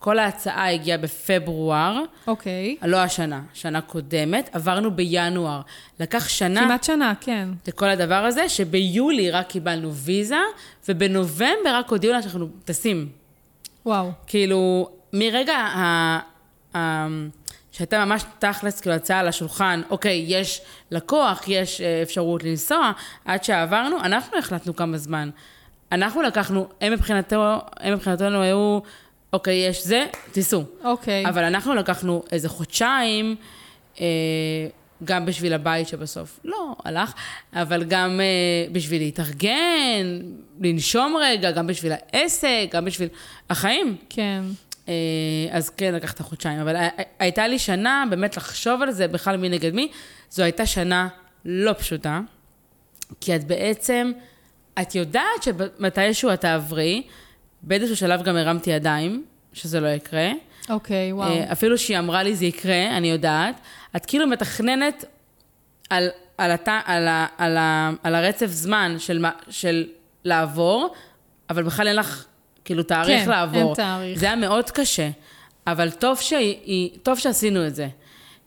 כל 0.00 0.18
ההצעה 0.18 0.72
הגיעה 0.72 0.98
בפברואר, 0.98 2.02
אוקיי. 2.26 2.76
לא 2.82 2.96
השנה, 2.96 3.40
שנה 3.54 3.80
קודמת, 3.80 4.50
עברנו 4.52 4.90
בינואר. 4.90 5.60
לקח 6.00 6.28
שנה... 6.28 6.60
כמעט 6.60 6.84
שנה, 6.84 7.12
כן. 7.20 7.48
לכל 7.68 7.88
הדבר 7.88 8.14
הזה, 8.14 8.48
שביולי 8.48 9.30
רק 9.30 9.46
קיבלנו 9.48 9.94
ויזה, 9.94 10.36
ובנובמבר 10.88 11.74
רק 11.74 11.90
הודיעו 11.90 12.12
לנו 12.12 12.22
שאנחנו 12.22 12.48
טסים. 12.64 13.08
וואו. 13.86 14.10
כאילו, 14.26 14.88
מרגע 15.12 15.56
ה... 15.56 16.18
ה... 16.76 17.06
שהייתה 17.72 18.04
ממש 18.04 18.24
תכלס, 18.38 18.80
כאילו, 18.80 18.94
הצעה 18.94 19.20
על 19.20 19.28
השולחן, 19.28 19.82
אוקיי, 19.90 20.24
יש 20.28 20.60
לקוח, 20.90 21.42
יש 21.46 21.80
אה, 21.80 22.02
אפשרות 22.02 22.44
לנסוע, 22.44 22.92
עד 23.24 23.44
שעברנו, 23.44 24.00
אנחנו 24.00 24.38
החלטנו 24.38 24.76
כמה 24.76 24.98
זמן. 24.98 25.30
אנחנו 25.92 26.22
לקחנו, 26.22 26.68
הם 26.80 26.92
מבחינתו, 26.92 27.58
הם 27.80 27.94
מבחינתנו 27.94 28.42
היו, 28.42 28.78
אוקיי, 29.32 29.54
יש 29.54 29.86
זה, 29.86 30.06
תיסעו. 30.32 30.64
אוקיי. 30.84 31.26
אבל 31.26 31.44
אנחנו 31.44 31.74
לקחנו 31.74 32.22
איזה 32.32 32.48
חודשיים, 32.48 33.36
אה, 34.00 34.06
גם 35.04 35.26
בשביל 35.26 35.52
הבית 35.52 35.88
שבסוף 35.88 36.40
לא 36.44 36.74
הלך, 36.84 37.12
אבל 37.52 37.84
גם 37.84 38.20
אה, 38.20 38.72
בשביל 38.72 39.02
להתארגן, 39.02 40.20
לנשום 40.60 41.16
רגע, 41.20 41.50
גם 41.50 41.66
בשביל 41.66 41.92
העסק, 41.92 42.68
גם 42.72 42.84
בשביל 42.84 43.08
החיים. 43.50 43.96
כן. 44.08 44.42
אה, 44.88 44.94
אז 45.50 45.70
כן, 45.70 45.94
לקחת 45.94 46.20
חודשיים. 46.22 46.60
אבל 46.60 46.76
הי- 46.76 46.88
הייתה 47.18 47.46
לי 47.48 47.58
שנה 47.58 48.04
באמת 48.10 48.36
לחשוב 48.36 48.82
על 48.82 48.90
זה, 48.90 49.08
בכלל 49.08 49.36
מי 49.36 49.48
נגד 49.48 49.74
מי. 49.74 49.88
זו 50.30 50.42
הייתה 50.42 50.66
שנה 50.66 51.08
לא 51.44 51.72
פשוטה, 51.72 52.20
כי 53.20 53.36
את 53.36 53.44
בעצם, 53.44 54.12
את 54.82 54.94
יודעת 54.94 55.42
שמתישהו 55.42 56.32
את 56.32 56.40
תעברי, 56.40 57.02
באיזשהו 57.62 57.96
שלב 57.96 58.22
גם 58.22 58.36
הרמתי 58.36 58.70
ידיים, 58.70 59.24
שזה 59.52 59.80
לא 59.80 59.88
יקרה. 59.88 60.30
אוקיי, 60.68 61.12
וואו. 61.12 61.30
אה, 61.30 61.52
אפילו 61.52 61.78
שהיא 61.78 61.98
אמרה 61.98 62.22
לי 62.22 62.36
זה 62.36 62.44
יקרה, 62.46 62.96
אני 62.96 63.10
יודעת. 63.10 63.54
את 63.96 64.06
כאילו 64.06 64.26
מתכננת 64.26 65.04
על, 65.90 66.08
על, 66.38 66.50
הת, 66.50 66.68
על, 66.84 67.08
ה, 67.08 67.26
על, 67.38 67.56
ה, 67.56 67.90
על 68.02 68.14
הרצף 68.14 68.46
זמן 68.46 68.94
של, 68.98 69.24
של 69.50 69.86
לעבור, 70.24 70.94
אבל 71.50 71.62
בכלל 71.62 71.88
אין 71.88 71.96
לך 71.96 72.24
כאילו 72.70 72.82
תאריך 72.82 73.24
כן, 73.24 73.30
לעבור. 73.30 73.60
אין 73.60 73.74
תאריך. 73.74 74.18
זה 74.18 74.26
היה 74.26 74.36
מאוד 74.36 74.70
קשה, 74.70 75.10
אבל 75.66 75.90
טוב, 75.90 76.20
שהיא, 76.20 76.90
טוב 77.02 77.18
שעשינו 77.18 77.66
את 77.66 77.74
זה. 77.74 77.88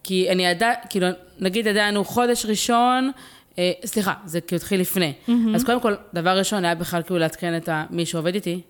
כי 0.04 0.30
אני 0.32 0.46
ידע, 0.46 0.72
כאילו, 0.90 1.08
נגיד 1.40 1.66
ידענו 1.66 2.06
חודש 2.06 2.46
ראשון, 2.46 3.12
אה, 3.60 3.72
סליחה, 3.86 4.14
זה 4.26 4.42
כאילו 4.42 4.58
התחיל 4.58 4.82
לפני. 4.82 5.14
Mm-hmm. 5.28 5.32
אז 5.56 5.64
קודם 5.64 5.80
כל, 5.80 5.94
דבר 6.14 6.38
ראשון 6.38 6.66
היה 6.66 6.76
בכלל 6.76 7.02
כאילו 7.04 7.20
לעדכן 7.20 7.58
את 7.58 7.70
מי 7.90 8.06
שעובד 8.06 8.36
איתי, 8.36 8.62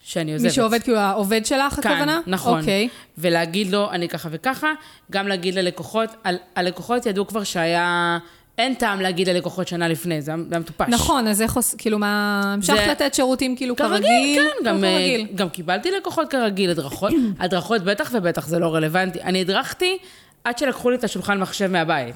שאני 0.00 0.32
עוזבת. 0.32 0.46
מי 0.46 0.54
שעובד, 0.54 0.82
כאילו, 0.82 0.98
העובד 0.98 1.46
שלך, 1.46 1.74
כאן, 1.82 1.92
הכוונה? 1.92 2.20
נכון. 2.26 2.60
אוקיי. 2.60 2.88
ולהגיד 3.18 3.70
לו, 3.70 3.90
אני 3.90 4.08
ככה 4.08 4.28
וככה, 4.32 4.72
גם 5.10 5.28
להגיד 5.28 5.54
ללקוחות, 5.54 6.10
על, 6.24 6.36
הלקוחות 6.56 7.06
ידעו 7.06 7.26
כבר 7.26 7.44
שהיה, 7.44 8.18
אין 8.58 8.74
טעם 8.74 9.00
להגיד 9.00 9.28
ללקוחות 9.28 9.68
שנה 9.68 9.88
לפני, 9.88 10.22
זה 10.22 10.30
היה 10.30 10.60
מטופש. 10.60 10.88
נכון, 10.88 11.26
אז 11.28 11.42
איך 11.42 11.56
עושים, 11.56 11.78
כאילו, 11.78 11.98
מה, 11.98 12.40
המשכת 12.54 12.76
זה- 12.76 12.86
לתת 12.90 13.14
שירותים 13.14 13.56
כאילו 13.56 13.76
כרגיל? 13.76 13.94
כרגיל, 14.02 14.42
כן, 14.42 14.64
גם, 14.68 14.84
אה, 14.84 14.90
כרגיל. 14.98 15.26
גם 15.34 15.48
קיבלתי 15.48 15.90
לקוחות 15.90 16.30
כרגיל, 16.30 16.70
הדרכות, 16.70 17.12
הדרכות 17.40 17.82
בטח 17.82 18.10
ובטח 18.12 18.46
זה 18.46 18.58
לא 18.58 18.74
רלוונטי. 18.74 19.22
אני 19.22 19.40
הדרכתי 19.40 19.98
עד 20.44 20.58
שלקחו 20.58 20.90
לי 20.90 20.96
את 20.96 21.04
השולחן 21.04 21.38
מחשב 21.40 21.66
מהבית. 21.66 22.14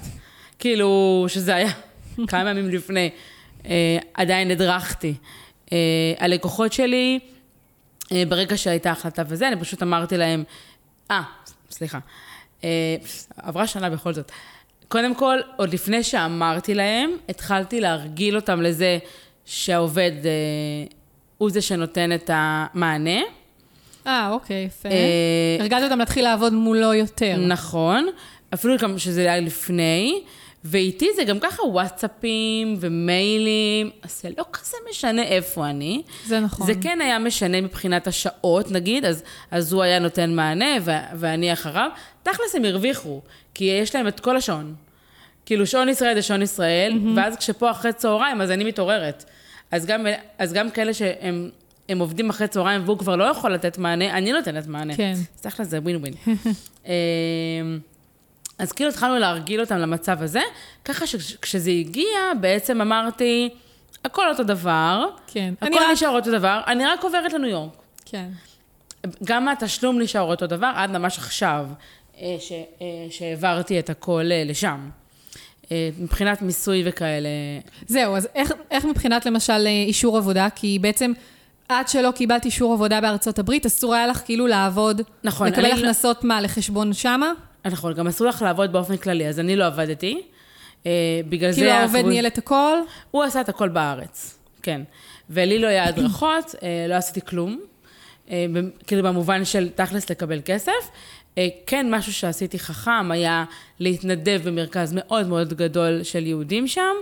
כאילו, 0.59 1.25
שזה 1.29 1.55
היה 1.55 1.71
כמה 2.29 2.51
ימים 2.51 2.69
לפני, 2.71 3.11
אה, 3.67 3.99
עדיין 4.15 4.51
הדרכתי. 4.51 5.15
אה, 5.73 5.79
הלקוחות 6.19 6.73
שלי, 6.73 7.19
אה, 8.13 8.23
ברגע 8.29 8.57
שהייתה 8.57 8.91
החלטה 8.91 9.23
וזה, 9.29 9.49
אני 9.49 9.61
פשוט 9.61 9.83
אמרתי 9.83 10.17
להם, 10.17 10.45
אה, 11.11 11.23
סליחה, 11.71 11.99
אה, 12.65 12.97
עברה 13.37 13.67
שנה 13.67 13.91
בכל 13.91 14.15
זאת. 14.15 14.33
קודם 14.89 15.15
כל, 15.15 15.39
עוד 15.57 15.75
לפני 15.75 16.03
שאמרתי 16.03 16.75
להם, 16.75 17.11
התחלתי 17.29 17.81
להרגיל 17.81 18.37
אותם 18.37 18.63
לזה 18.63 18.99
שהעובד 19.45 20.13
אה, 20.25 20.31
הוא 21.39 21.51
זה 21.51 21.63
שנותן 21.63 22.13
את 22.13 22.31
המענה. 22.33 23.21
אה, 24.07 24.31
אוקיי, 24.31 24.65
יפה. 24.65 24.89
אה, 24.89 25.57
הרגלת 25.61 25.83
אותם 25.83 25.99
להתחיל 25.99 26.25
לעבוד 26.25 26.53
מולו 26.53 26.95
יותר. 26.95 27.37
נכון, 27.37 28.07
אפילו 28.55 28.79
גם 28.79 28.99
שזה 28.99 29.21
היה 29.21 29.41
לפני, 29.41 30.23
ואיתי 30.65 31.09
זה 31.17 31.25
גם 31.25 31.39
ככה 31.41 31.63
וואטסאפים 31.63 32.77
ומיילים, 32.81 33.91
אז 34.03 34.21
זה 34.23 34.29
לא 34.39 34.45
כזה 34.53 34.77
משנה 34.91 35.23
איפה 35.23 35.67
אני. 35.67 36.03
זה 36.27 36.41
נכון. 36.41 36.67
זה 36.67 36.73
כן 36.81 37.01
היה 37.01 37.19
משנה 37.19 37.61
מבחינת 37.61 38.07
השעות, 38.07 38.71
נגיד, 38.71 39.05
אז, 39.05 39.23
אז 39.51 39.73
הוא 39.73 39.83
היה 39.83 39.99
נותן 39.99 40.35
מענה 40.35 40.77
ו- 40.85 41.17
ואני 41.19 41.53
אחריו. 41.53 41.91
תכלס 42.23 42.55
הם 42.55 42.65
הרוויחו, 42.65 43.21
כי 43.57 43.65
יש 43.65 43.95
להם 43.95 44.09
את 44.09 44.21
כל 44.21 44.37
השעון. 44.37 44.75
כאילו, 45.47 45.67
שעון 45.67 45.89
ישראל 45.89 46.15
זה 46.15 46.23
שעון 46.23 46.43
ישראל, 46.43 46.93
mm-hmm. 46.93 47.17
ואז 47.17 47.37
כשפה 47.37 47.71
אחרי 47.71 47.93
צהריים, 47.93 48.41
אז 48.41 48.51
אני 48.51 48.65
מתעוררת. 48.65 49.25
אז 49.71 49.87
גם, 49.87 50.07
אז 50.39 50.53
גם 50.53 50.71
כאלה 50.71 50.95
שהם 50.95 51.51
הם 51.89 51.99
עובדים 51.99 52.31
אחרי 52.31 52.49
צהריים 52.49 52.83
והוא 52.85 52.99
כבר 52.99 53.17
לא 53.17 53.25
יכול 53.25 53.55
לתת 53.55 53.79
מענה, 53.79 54.19
אני 54.19 54.33
נותנת 54.33 54.67
מענה. 54.67 54.97
כן. 54.97 55.15
תכלס 55.41 55.69
זה 55.69 55.79
ווין 55.79 55.97
ווין. 55.97 56.15
אז 58.59 58.73
כאילו 58.73 58.91
התחלנו 58.91 59.19
להרגיל 59.19 59.61
אותם 59.61 59.77
למצב 59.77 60.23
הזה, 60.23 60.41
ככה 60.85 61.07
שכשזה 61.07 61.71
הגיע, 61.71 62.19
בעצם 62.41 62.81
אמרתי, 62.81 63.49
הכל 64.05 64.29
אותו 64.29 64.43
דבר, 64.43 65.07
כן. 65.27 65.55
אני 65.63 65.77
הכל 65.77 65.85
רק... 65.85 65.93
נשאר 65.93 66.11
אותו 66.11 66.31
דבר, 66.31 66.61
אני 66.67 66.87
רק 66.87 67.05
עוברת 67.05 67.33
לניו 67.33 67.49
יורק. 67.49 67.73
כן. 68.05 68.29
גם 69.25 69.49
התשלום 69.49 70.01
נשאר 70.01 70.23
אותו 70.23 70.47
דבר, 70.47 70.73
עד 70.75 70.91
ממש 70.91 71.19
עכשיו, 71.19 71.67
ש, 72.39 72.53
אה, 72.53 72.87
שהעברתי 73.11 73.79
את 73.79 73.91
הכל 73.91 74.29
אה, 74.33 74.43
לשם. 74.47 74.89
אה, 75.73 75.89
מבחינת 75.99 76.43
מיסוי 76.43 76.83
וכאלה. 76.87 77.29
זהו, 77.87 78.17
אז 78.17 78.29
איך, 78.35 78.53
איך 78.71 78.85
מבחינת 78.85 79.27
למשל 79.27 79.53
אה, 79.67 79.71
אישור 79.87 80.17
עבודה? 80.17 80.49
כי 80.55 80.79
בעצם 80.81 81.13
עד 81.69 81.89
שלא 81.89 82.11
קיבלת 82.11 82.45
אישור 82.45 82.73
עבודה 82.73 83.01
בארצות 83.01 83.39
הברית, 83.39 83.67
אסור 83.67 83.95
היה 83.95 84.07
לך 84.07 84.23
כאילו 84.25 84.47
לעבוד, 84.47 85.01
נכון, 85.25 85.47
לקבל 85.49 85.63
לא- 85.63 85.75
הכנסות 85.75 86.25
מה, 86.25 86.41
לחשבון 86.41 86.93
שמה? 86.93 87.33
נכון, 87.65 87.93
גם 87.95 88.07
אסור 88.07 88.27
לך 88.27 88.43
לעבוד 88.43 88.73
באופן 88.73 88.97
כללי, 88.97 89.29
אז 89.29 89.41
אני 89.41 89.57
לא 89.57 89.67
עבדתי. 89.67 90.21
אה, 90.87 90.91
בגלל 91.29 91.53
כאילו 91.53 91.67
זה... 91.67 91.75
העובד 91.75 91.95
אנחנו- 91.97 92.11
ניהל 92.11 92.27
את 92.27 92.39
הכל? 92.39 92.77
הוא 93.11 93.23
עשה 93.23 93.41
את 93.41 93.49
הכל 93.49 93.69
בארץ, 93.69 94.39
כן. 94.63 94.81
ולי 95.31 95.59
לא 95.59 95.67
היה 95.67 95.85
הדרכות, 95.85 96.55
אה, 96.63 96.87
לא 96.89 96.95
עשיתי 96.95 97.21
כלום. 97.21 97.61
אה, 98.31 98.47
כאילו 98.87 99.03
במובן 99.03 99.45
של 99.45 99.69
תכלס 99.75 100.11
לקבל 100.11 100.41
כסף. 100.45 100.73
אה, 101.39 101.49
כן, 101.67 101.95
משהו 101.95 102.13
שעשיתי 102.13 102.59
חכם 102.59 103.11
היה 103.11 103.45
להתנדב 103.81 104.41
במרכז 104.45 104.93
מאוד 104.93 105.29
מאוד 105.29 105.55
גדול 105.55 106.03
של 106.03 106.27
יהודים 106.27 106.69
שם, 106.69 106.95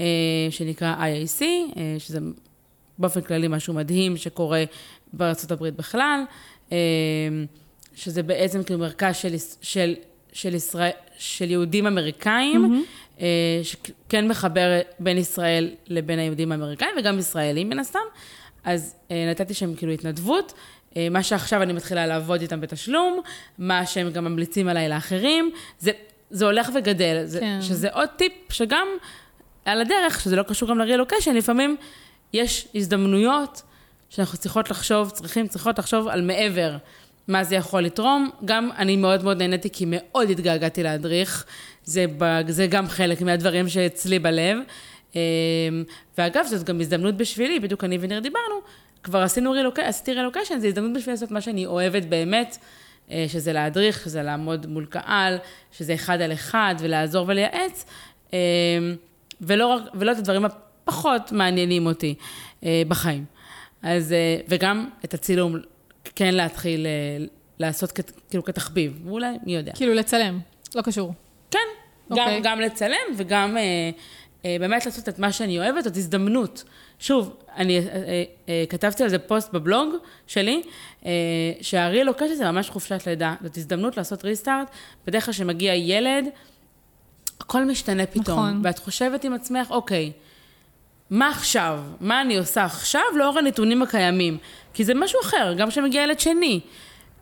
אה, 0.00 0.06
שנקרא 0.50 0.94
IAC, 0.94 1.42
אה, 1.42 1.94
שזה 1.98 2.18
באופן 2.98 3.20
כללי 3.20 3.48
משהו 3.48 3.74
מדהים 3.74 4.16
שקורה 4.16 4.64
הברית 5.50 5.76
בכלל, 5.76 6.22
שזה 7.94 8.22
בעצם 8.22 8.62
כאילו 8.62 8.80
מרכז 8.80 9.16
של, 9.16 9.34
של, 9.62 9.94
של, 10.32 10.54
ישראל, 10.54 10.90
של 11.18 11.50
יהודים 11.50 11.86
אמריקאים, 11.86 12.84
mm-hmm. 13.18 13.22
שכן 13.62 14.28
מחבר 14.28 14.80
בין 14.98 15.18
ישראל 15.18 15.70
לבין 15.88 16.18
היהודים 16.18 16.52
האמריקאים, 16.52 16.90
וגם 16.98 17.18
ישראלים 17.18 17.68
מן 17.68 17.78
הסתם. 17.78 17.98
אז 18.64 18.94
נתתי 19.10 19.54
שם 19.54 19.74
כאילו 19.74 19.92
התנדבות. 19.92 20.52
מה 21.10 21.22
שעכשיו 21.22 21.62
אני 21.62 21.72
מתחילה 21.72 22.06
לעבוד 22.06 22.40
איתם 22.40 22.60
בתשלום, 22.60 23.20
מה 23.58 23.86
שהם 23.86 24.10
גם 24.10 24.24
ממליצים 24.24 24.68
עליי 24.68 24.88
לאחרים, 24.88 25.50
זה, 25.78 25.90
זה 26.30 26.44
הולך 26.44 26.70
וגדל, 26.74 27.22
זה, 27.24 27.40
כן. 27.40 27.58
שזה 27.62 27.88
עוד 27.92 28.08
טיפ 28.16 28.32
שגם 28.50 28.86
על 29.64 29.80
הדרך, 29.80 30.20
שזה 30.20 30.36
לא 30.36 30.42
קשור 30.42 30.68
גם 30.68 30.78
לרילוקיישן, 30.78 31.34
לפעמים 31.34 31.76
יש 32.32 32.68
הזדמנויות 32.74 33.62
שאנחנו 34.10 34.38
צריכות 34.38 34.70
לחשוב, 34.70 35.10
צריכים, 35.10 35.48
צריכות 35.48 35.78
לחשוב 35.78 36.08
על 36.08 36.22
מעבר 36.22 36.76
מה 37.28 37.44
זה 37.44 37.54
יכול 37.54 37.82
לתרום. 37.82 38.30
גם 38.44 38.70
אני 38.78 38.96
מאוד 38.96 39.24
מאוד 39.24 39.38
נהניתי, 39.38 39.70
כי 39.70 39.84
מאוד 39.88 40.30
התגעגעתי 40.30 40.82
להדריך. 40.82 41.44
זה, 41.84 42.06
זה 42.48 42.66
גם 42.66 42.88
חלק 42.88 43.20
מהדברים 43.20 43.68
שאצלי 43.68 44.18
בלב. 44.18 44.56
אמ, 45.14 45.20
ואגב, 46.18 46.44
זאת 46.46 46.64
גם 46.64 46.80
הזדמנות 46.80 47.16
בשבילי, 47.16 47.60
בדיוק 47.60 47.84
אני 47.84 47.98
וניר 48.00 48.20
דיברנו, 48.20 48.54
כבר 49.02 49.18
עשינו 49.18 49.50
רילוקיישן, 49.50 49.88
עשיתי 49.88 50.12
רילוקיישן, 50.12 50.58
זו 50.58 50.66
הזדמנות 50.66 50.92
בשבילי 50.92 51.12
לעשות 51.12 51.30
מה 51.30 51.40
שאני 51.40 51.66
אוהבת 51.66 52.04
באמת, 52.04 52.58
אה, 53.10 53.24
שזה 53.28 53.52
להדריך, 53.52 54.04
שזה 54.04 54.22
לעמוד 54.22 54.66
מול 54.66 54.86
קהל, 54.86 55.38
שזה 55.72 55.94
אחד 55.94 56.20
על 56.20 56.32
אחד 56.32 56.74
ולעזור 56.78 57.24
ולייעץ. 57.28 57.84
אמ, 58.32 58.38
ולא, 59.40 59.78
ולא 59.94 60.12
את 60.12 60.18
הדברים 60.18 60.44
הפחות 60.44 61.32
מעניינים 61.32 61.86
אותי 61.86 62.14
אה, 62.64 62.82
בחיים. 62.88 63.24
אז, 63.82 64.12
אה, 64.12 64.36
וגם 64.48 64.88
את 65.04 65.14
הצילום, 65.14 65.56
כן 66.14 66.34
להתחיל 66.34 66.86
אה, 66.86 67.24
לעשות 67.58 67.92
כ, 67.92 68.00
כאילו 68.30 68.44
כתחביב, 68.44 69.00
ואולי, 69.04 69.36
מי 69.46 69.56
יודע. 69.56 69.72
כאילו 69.72 69.94
לצלם, 69.94 70.40
לא 70.74 70.82
קשור. 70.82 71.14
כן, 71.50 71.58
okay. 71.58 72.16
גם, 72.16 72.18
אוקיי. 72.18 72.40
גם 72.42 72.60
לצלם 72.60 72.96
וגם 73.16 73.56
אה, 73.56 73.62
אה, 74.44 74.56
באמת 74.60 74.86
לעשות 74.86 75.08
את 75.08 75.18
מה 75.18 75.32
שאני 75.32 75.58
אוהבת, 75.58 75.84
זאת 75.84 75.96
הזדמנות. 75.96 76.64
שוב, 77.02 77.36
אני 77.56 77.78
אה, 77.78 78.24
אה, 78.48 78.64
כתבתי 78.68 79.02
על 79.02 79.08
זה 79.08 79.18
פוסט 79.18 79.52
בבלוג 79.52 79.94
שלי, 80.26 80.62
אה, 81.06 81.10
שהארי 81.60 82.04
לוקש 82.04 82.30
זה 82.36 82.50
ממש 82.50 82.70
חופשת 82.70 83.06
לידה. 83.06 83.34
זאת 83.42 83.56
הזדמנות 83.56 83.96
לעשות 83.96 84.24
ריסטארט. 84.24 84.70
בדרך 85.06 85.24
כלל 85.24 85.34
כשמגיע 85.34 85.74
ילד, 85.74 86.24
הכל 87.40 87.64
משתנה 87.64 88.06
פתאום. 88.06 88.38
נכון. 88.38 88.60
ואת 88.64 88.78
חושבת 88.78 89.24
עם 89.24 89.34
עצמך, 89.34 89.70
אוקיי, 89.70 90.12
מה 91.10 91.28
עכשיו? 91.28 91.80
מה 92.00 92.20
אני 92.20 92.36
עושה 92.36 92.64
עכשיו 92.64 93.02
לאור 93.16 93.38
הנתונים 93.38 93.82
הקיימים? 93.82 94.38
כי 94.74 94.84
זה 94.84 94.94
משהו 94.94 95.20
אחר, 95.20 95.54
גם 95.56 95.68
כשמגיע 95.68 96.02
ילד 96.02 96.20
שני. 96.20 96.60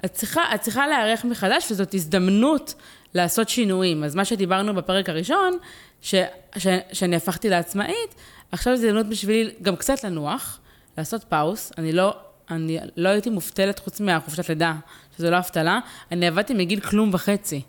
את 0.04 0.12
צריכה, 0.12 0.54
את 0.54 0.60
צריכה 0.60 0.86
להיערך 0.86 1.24
מחדש, 1.24 1.70
וזאת 1.70 1.94
הזדמנות 1.94 2.74
לעשות 3.14 3.48
שינויים. 3.48 4.04
אז 4.04 4.14
מה 4.14 4.24
שדיברנו 4.24 4.74
בפרק 4.74 5.08
הראשון, 5.08 5.58
ש, 6.02 6.14
ש, 6.56 6.66
שאני 6.92 7.16
הפכתי 7.16 7.48
לעצמאית, 7.48 8.14
עכשיו 8.52 8.76
זו 8.76 8.82
הזדמנות 8.82 9.06
בשבילי 9.06 9.50
גם 9.62 9.76
קצת 9.76 10.04
לנוח, 10.04 10.60
לעשות 10.98 11.24
פאוס. 11.24 11.72
אני 11.78 11.92
לא, 11.92 12.16
אני 12.50 12.78
לא 12.96 13.08
הייתי 13.08 13.30
מובטלת 13.30 13.78
חוץ 13.78 14.00
מהחופשת 14.00 14.48
לידה, 14.48 14.74
שזו 15.16 15.30
לא 15.30 15.38
אבטלה. 15.38 15.80
אני 16.12 16.26
עבדתי 16.26 16.54
מגיל 16.54 16.80
כלום 16.80 17.10
וחצי. 17.12 17.62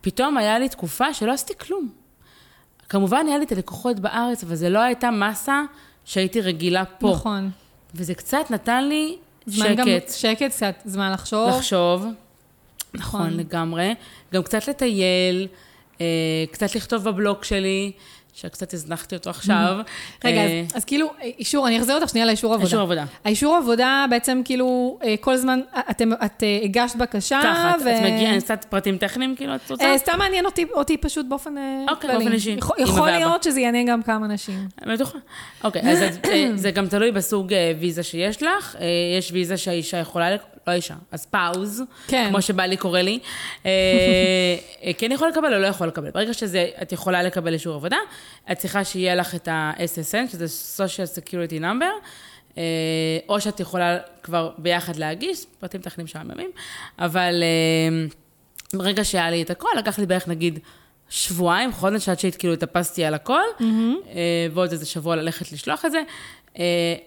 פתאום 0.00 0.36
היה 0.36 0.58
לי 0.58 0.68
תקופה 0.68 1.14
שלא 1.14 1.32
עשיתי 1.32 1.54
כלום. 1.58 1.88
כמובן, 2.88 3.26
היה 3.28 3.38
לי 3.38 3.44
את 3.44 3.52
הלקוחות 3.52 4.00
בארץ, 4.00 4.44
אבל 4.44 4.54
זו 4.54 4.68
לא 4.68 4.78
הייתה 4.78 5.10
מסה 5.10 5.62
שהייתי 6.04 6.40
רגילה 6.40 6.84
פה. 6.84 7.10
נכון. 7.10 7.50
וזה 7.94 8.14
קצת 8.14 8.50
נתן 8.50 8.88
לי 8.88 9.16
שקט. 9.50 9.76
גם 9.76 9.86
שקט, 10.10 10.50
קצת 10.50 10.74
זמן 10.84 11.12
לחשוב. 11.12 11.48
לחשוב. 11.48 12.06
נכון, 12.94 13.20
נכון 13.20 13.36
לגמרי. 13.36 13.94
גם 14.34 14.42
קצת 14.42 14.68
לטייל, 14.68 15.48
אה, 16.00 16.06
קצת 16.50 16.74
לכתוב 16.74 17.04
בבלוג 17.04 17.44
שלי. 17.44 17.92
שקצת 18.34 18.74
הזנחתי 18.74 19.16
אותו 19.16 19.30
עכשיו. 19.30 19.76
רגע, 20.24 20.44
אז, 20.44 20.50
אה, 20.50 20.64
אז 20.74 20.84
כאילו, 20.84 21.12
אישור, 21.38 21.68
אני 21.68 21.78
אחזיר 21.78 21.94
אותך 21.94 22.08
שנייה 22.08 22.26
לאישור 22.26 22.52
עבודה. 22.54 22.66
אישור 22.66 22.80
עבודה. 22.80 23.04
האישור 23.24 23.56
עבודה 23.56 24.06
בעצם 24.10 24.42
כאילו, 24.44 24.98
אה, 25.04 25.14
כל 25.20 25.36
זמן, 25.36 25.60
אתם, 25.90 26.12
את 26.12 26.42
אה, 26.42 26.60
הגשת 26.62 26.96
בקשה, 26.96 27.40
ככה, 27.44 27.74
ו... 27.84 27.90
את 27.90 28.00
מגיעה, 28.02 28.40
קצת 28.40 28.66
פרטים 28.68 28.98
טכניים, 28.98 29.36
כאילו, 29.36 29.54
את 29.54 29.70
רוצה? 29.70 29.94
סתם 29.96 30.18
מעניין 30.18 30.46
אותי, 30.46 30.64
אותי 30.72 30.96
פשוט 30.96 31.26
באופן 31.28 31.54
אוקיי, 31.88 32.10
כללי. 32.10 32.18
באופן 32.18 32.32
אישי. 32.32 32.56
יכול, 32.58 32.76
יכול 32.78 33.10
להיות 33.10 33.42
שזה 33.42 33.60
יעניין 33.60 33.86
גם 33.86 34.02
כמה 34.02 34.26
אנשים. 34.26 34.68
בטוחה. 34.94 35.18
אוקיי, 35.64 35.82
אז 35.82 36.18
זה 36.62 36.70
גם 36.70 36.86
תלוי 36.86 37.12
בסוג 37.12 37.52
ויזה 37.80 38.02
שיש 38.02 38.42
לך. 38.42 38.76
יש 39.18 39.32
ויזה 39.32 39.56
שהאישה 39.56 39.96
יכולה 39.96 40.36
לא 40.66 40.72
אישה, 40.72 40.94
אז 41.12 41.26
פאוז, 41.26 41.82
כן. 42.06 42.26
כמו 42.30 42.42
שבעלי 42.42 42.76
קורא 42.76 43.00
לי, 43.00 43.18
אה, 43.66 43.70
כן 44.98 45.12
יכול 45.12 45.28
לקבל 45.28 45.54
או 45.54 45.58
לא 45.58 45.66
יכול 45.66 45.86
לקבל. 45.86 46.10
ברגע 46.10 46.34
שאת 46.34 46.92
יכולה 46.92 47.22
לקבל 47.22 47.52
אישור 47.52 47.74
עבודה, 47.74 47.96
את 48.52 48.58
צריכה 48.58 48.84
שיהיה 48.84 49.14
לך 49.14 49.34
את 49.34 49.48
ה-SSN, 49.48 50.32
שזה 50.32 50.46
social 50.76 51.18
security 51.18 51.60
number, 51.60 52.06
אה, 52.58 52.62
או 53.28 53.40
שאת 53.40 53.60
יכולה 53.60 53.98
כבר 54.22 54.50
ביחד 54.58 54.96
להגיש, 54.96 55.44
פרטים 55.60 55.80
טכניים 55.80 56.06
שעממים, 56.06 56.50
אבל 56.98 57.42
אה, 57.42 58.06
ברגע 58.78 59.04
שהיה 59.04 59.30
לי 59.30 59.42
את 59.42 59.50
הכל, 59.50 59.68
לקח 59.78 59.98
לי 59.98 60.06
בערך 60.06 60.28
נגיד 60.28 60.58
שבועיים, 61.08 61.72
חודש, 61.72 62.08
עד 62.08 62.18
שהתכאילו 62.18 62.52
התאפסתי 62.52 63.04
על 63.04 63.14
הכל, 63.14 63.42
mm-hmm. 63.58 63.64
ועוד 64.52 64.72
איזה 64.72 64.86
שבוע 64.86 65.16
ללכת 65.16 65.52
לשלוח 65.52 65.84
את 65.84 65.92
זה. 65.92 66.02
אה, 66.58 66.64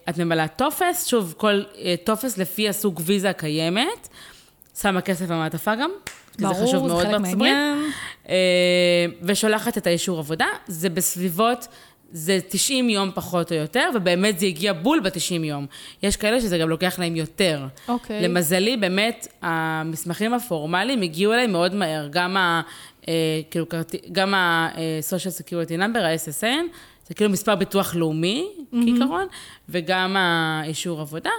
את 0.10 0.18
ממלאה 0.18 0.48
טופס, 0.48 1.08
שוב, 1.08 1.34
כל 1.38 1.62
אה, 1.82 1.96
טופס 2.04 2.38
לפי 2.38 2.70
הסוג 2.70 3.02
ויזה 3.06 3.30
הקיימת, 3.30 4.08
שמה 4.82 5.02
כסף 5.02 5.26
במעטפה 5.26 5.76
גם. 5.76 5.90
ברור, 6.40 6.54
זה 6.54 6.64
חשוב 6.64 6.88
מאוד 6.88 7.08
בארצות 7.08 7.34
הברית. 7.34 7.54
ושולחת 9.22 9.78
את 9.78 9.88
האישור 9.88 10.20
עבודה, 10.20 10.46
זה 10.68 10.90
בסביבות, 10.90 11.68
זה 12.12 12.40
90 12.50 12.90
יום 12.90 13.12
פחות 13.16 13.52
או 13.52 13.58
יותר, 13.58 13.90
ובאמת 13.96 14.40
זה 14.40 14.46
הגיע 14.46 14.74
בול 14.74 15.00
ב-90 15.00 15.44
יום. 15.44 15.66
יש 16.04 16.16
כאלה 16.16 16.42
שזה 16.42 16.58
גם 16.58 16.70
לוקח 16.70 17.00
להם 17.00 17.16
יותר. 17.16 17.66
אוקיי. 17.88 18.22
למזלי, 18.22 18.78
באמת, 18.78 19.28
המסמכים 19.42 20.34
הפורמליים 20.34 21.02
הגיעו 21.02 21.34
אליי 21.34 21.48
מאוד 21.48 21.76
מהר. 21.76 22.08
גם 22.12 22.38
ה... 22.38 22.62
כאילו, 23.52 23.66
גם 24.12 24.34
ה-social 24.34 25.42
security 25.42 25.80
number, 25.80 26.00
ה-SSN, 26.00 26.78
זה 27.08 27.14
כאילו 27.14 27.32
מספר 27.32 27.56
ביטוח 27.56 27.96
לאומי, 27.96 28.48
mm-hmm. 28.58 28.76
כעיקרון, 28.86 29.28
וגם 29.70 30.16
האישור 30.18 31.02
עבודה. 31.02 31.30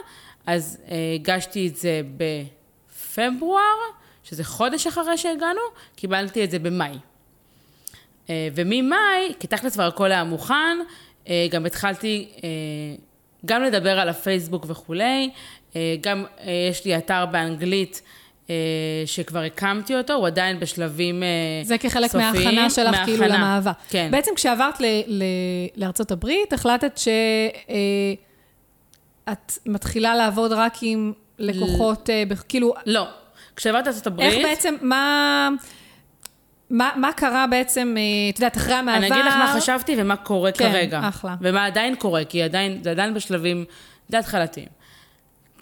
אז 0.46 0.78
אה, 0.90 0.96
הגשתי 1.14 1.68
את 1.68 1.76
זה 1.76 2.00
בפברואר, 2.16 3.76
שזה 4.24 4.44
חודש 4.44 4.86
אחרי 4.86 5.18
שהגענו, 5.18 5.60
קיבלתי 5.96 6.44
את 6.44 6.50
זה 6.50 6.58
במאי. 6.58 6.98
אה, 8.30 8.48
וממאי, 8.54 9.34
כי 9.40 9.46
תכלס 9.46 9.72
כבר 9.72 9.86
הכל 9.86 10.12
היה 10.12 10.24
מוכן, 10.24 10.78
אה, 11.28 11.46
גם 11.50 11.66
התחלתי 11.66 12.28
גם 13.46 13.62
לדבר 13.62 14.00
על 14.00 14.08
הפייסבוק 14.08 14.64
וכולי, 14.68 15.30
גם 16.00 16.24
יש 16.70 16.84
לי 16.84 16.96
אתר 16.96 17.26
באנגלית. 17.26 18.02
אה, 18.50 18.54
שכבר 19.06 19.40
הקמתי 19.40 19.96
אותו, 19.96 20.12
הוא 20.12 20.26
עדיין 20.26 20.60
בשלבים 20.60 21.14
סופיים. 21.14 21.22
אה, 21.22 21.28
זה 21.62 21.78
כחלק 21.78 22.10
סופיים, 22.10 22.32
מההכנה 22.34 22.70
שלך 22.70 22.86
מהכנה, 22.86 23.04
כאילו 23.04 23.24
למעבר. 23.26 23.70
כן. 23.88 24.08
בעצם 24.10 24.30
כשעברת 24.36 24.80
ל, 24.80 24.84
ל, 25.06 25.22
לארצות 25.76 26.10
הברית, 26.10 26.52
החלטת 26.52 26.98
שאת 26.98 27.12
אה, 29.28 29.34
מתחילה 29.66 30.14
לעבוד 30.14 30.52
רק 30.52 30.76
עם 30.82 31.12
לקוחות, 31.38 32.08
ל... 32.08 32.34
כאילו... 32.48 32.74
לא. 32.86 33.06
כשעברת 33.56 33.86
לארצות 33.86 34.06
הברית... 34.06 34.32
איך 34.32 34.46
בעצם, 34.46 34.74
מה... 34.80 35.48
מה, 36.70 36.90
מה 36.96 37.12
קרה 37.12 37.46
בעצם, 37.46 37.96
את 38.30 38.38
יודעת, 38.38 38.56
אחרי 38.56 38.74
המעבר? 38.74 38.98
אני 38.98 39.06
אגיד 39.06 39.24
לך 39.24 39.34
מה 39.34 39.54
חשבתי 39.56 39.94
ומה 39.98 40.16
קורה 40.16 40.52
כן, 40.52 40.72
כרגע. 40.72 41.00
כן, 41.00 41.06
אחלה. 41.06 41.34
ומה 41.40 41.66
עדיין 41.66 41.94
קורה, 41.94 42.24
כי 42.24 42.42
עדיין, 42.42 42.80
זה 42.82 42.90
עדיין 42.90 43.14
בשלבים 43.14 43.64
די 44.10 44.16
התחלתיים. 44.16 44.66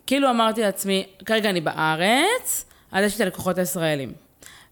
כאילו 0.06 0.30
אמרתי 0.30 0.60
לעצמי, 0.60 1.06
כרגע 1.24 1.50
אני 1.50 1.60
בארץ, 1.60 2.64
אז 2.96 3.04
יש 3.04 3.12
לי 3.12 3.16
את 3.16 3.20
הלקוחות 3.20 3.58
הישראלים. 3.58 4.12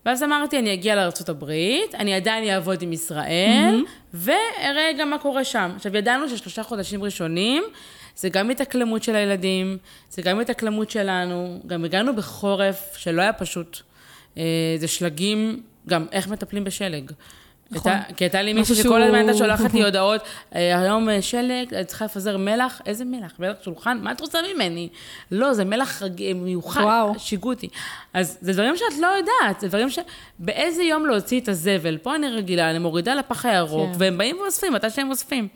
ואז 0.07 0.23
אמרתי, 0.23 0.59
אני 0.59 0.75
אגיע 0.75 0.95
לארה"ב, 0.95 1.51
אני 1.95 2.15
עדיין 2.15 2.49
אעבוד 2.51 2.83
עם 2.83 2.93
ישראל, 2.93 3.83
mm-hmm. 3.85 4.15
ואראה 4.15 4.91
גם 4.99 5.11
מה 5.11 5.19
קורה 5.19 5.45
שם. 5.45 5.73
עכשיו, 5.77 5.97
ידענו 5.97 6.29
ששלושה 6.29 6.63
חודשים 6.63 7.03
ראשונים, 7.03 7.63
זה 8.17 8.29
גם 8.29 8.51
התאקלמות 8.51 9.03
של 9.03 9.17
הילדים, 9.17 9.79
זה 10.11 10.23
גם 10.23 10.41
התאקלמות 10.41 10.91
שלנו, 10.91 11.61
גם 11.67 11.85
הגענו 11.85 12.17
בחורף 12.17 12.97
שלא 12.97 13.23
היה 13.23 13.33
פשוט. 13.33 13.81
אה, 14.39 14.77
זה 14.79 14.89
שלגים, 14.89 15.63
גם 15.89 16.07
איך 16.13 16.29
מטפלים 16.29 16.65
בשלג. 16.65 17.11
נכון. 17.71 17.93
כי 18.17 18.25
הייתה 18.25 18.43
לי 18.43 18.53
מישהי 18.53 18.75
שכל 18.75 19.03
הזמן 19.03 19.19
הייתה 19.19 19.35
שולחת 19.35 19.75
לי 19.75 19.83
הודעות, 19.85 20.21
אה, 20.55 20.81
היום 20.81 21.09
אה, 21.09 21.23
שלג, 21.23 21.75
אני 21.75 21.85
צריכה 21.85 22.05
לפזר 22.05 22.37
מלח, 22.37 22.81
איזה 22.87 23.05
מלח? 23.05 23.33
מלח 23.39 23.57
שולחן? 23.63 23.99
מה 24.03 24.13
את 24.13 24.21
רוצה 24.21 24.39
ממני? 24.55 24.89
לא, 25.31 25.53
זה 25.53 25.65
מלח 25.65 26.03
מיוחד, 26.35 26.81
וואו. 26.81 27.15
אותי. 27.45 27.69
אז 28.13 28.39
זה 28.41 28.53
דברים 28.53 28.77
שאת 28.77 28.99
לא 29.01 29.07
יודעת, 29.07 29.61
זה 29.61 29.69
דברים 29.69 29.91
ש... 29.91 29.99
באיזה 30.39 30.83
יום 30.83 31.07
להוציא 31.07 31.41
את 31.41 31.49
הזבל? 31.49 31.99
פה 31.99 32.15
אני 32.15 32.29
רגילה, 32.29 32.71
אני 32.71 32.79
מורידה 32.79 33.15
לפח 33.15 33.47
הירוק, 33.47 33.91
כן. 33.93 33.97
והם 33.99 34.19
באים 34.19 34.37
ואוספים, 34.37 34.73
מתי 34.73 34.91
שהם 34.91 35.11
אוספים. 35.11 35.49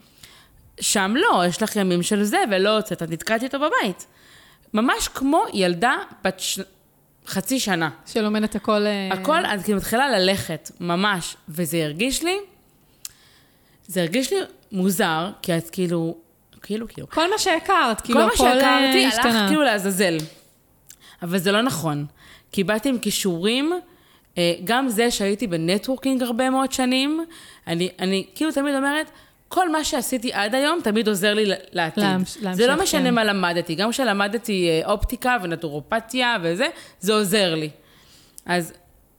שם 0.80 1.14
לא, 1.16 1.46
יש 1.46 1.62
לך 1.62 1.76
ימים 1.76 2.02
של 2.02 2.22
זה, 2.22 2.38
ולא 2.50 2.76
הוצאת, 2.76 3.02
את 3.02 3.10
נתקעתי 3.10 3.46
אותו 3.46 3.58
בבית. 3.58 4.06
ממש 4.74 5.08
כמו 5.08 5.44
ילדה 5.54 5.96
בת. 6.24 6.42
חצי 7.28 7.60
שנה. 7.60 7.90
שלומדת 8.06 8.54
הכל... 8.54 8.86
אה, 8.86 9.08
הכל, 9.12 9.44
את 9.44 9.62
כאילו 9.64 9.78
מתחילה 9.78 10.18
ללכת, 10.18 10.70
ממש. 10.80 11.36
וזה 11.48 11.84
הרגיש 11.84 12.22
לי, 12.22 12.36
זה 13.86 14.00
הרגיש 14.00 14.32
לי 14.32 14.38
מוזר, 14.72 15.30
כי 15.42 15.56
את 15.56 15.70
כאילו, 15.70 16.16
כאילו, 16.62 16.88
כאילו. 16.88 17.08
כל 17.10 17.30
מה 17.30 17.38
שהכרת, 17.38 18.00
כאילו 18.00 18.20
כל 18.20 18.26
מה 18.26 18.32
הכל 18.34 18.46
אה, 18.46 18.54
שהכרתי 18.54 19.04
הלך 19.04 19.14
השתנה. 19.14 19.48
כאילו 19.48 19.62
לעזאזל. 19.62 20.16
אבל 21.22 21.38
זה 21.38 21.52
לא 21.52 21.62
נכון. 21.62 22.06
כי 22.52 22.64
באתי 22.64 22.88
עם 22.88 22.98
כישורים, 22.98 23.72
אה, 24.38 24.54
גם 24.64 24.88
זה 24.88 25.10
שהייתי 25.10 25.46
בנטוורקינג 25.46 26.22
הרבה 26.22 26.50
מאוד 26.50 26.72
שנים, 26.72 27.24
אני, 27.66 27.88
אני 27.98 28.26
כאילו 28.34 28.52
תמיד 28.52 28.74
אומרת, 28.74 29.10
כל 29.48 29.68
מה 29.72 29.84
שעשיתי 29.84 30.32
עד 30.32 30.54
היום 30.54 30.80
תמיד 30.84 31.08
עוזר 31.08 31.34
לי 31.34 31.44
לעתיד. 31.72 32.04
להמש- 32.04 32.36
להמשך, 32.42 32.52
זה 32.56 32.66
לא 32.66 32.82
משנה 32.82 33.04
כן. 33.04 33.14
מה 33.14 33.24
למדתי, 33.24 33.74
גם 33.74 33.90
כשלמדתי 33.90 34.68
אה, 34.68 34.90
אופטיקה 34.90 35.36
ונטורופתיה 35.42 36.36
וזה, 36.42 36.66
זה 37.00 37.12
עוזר 37.14 37.54
לי. 37.54 37.70
אז 38.46 38.72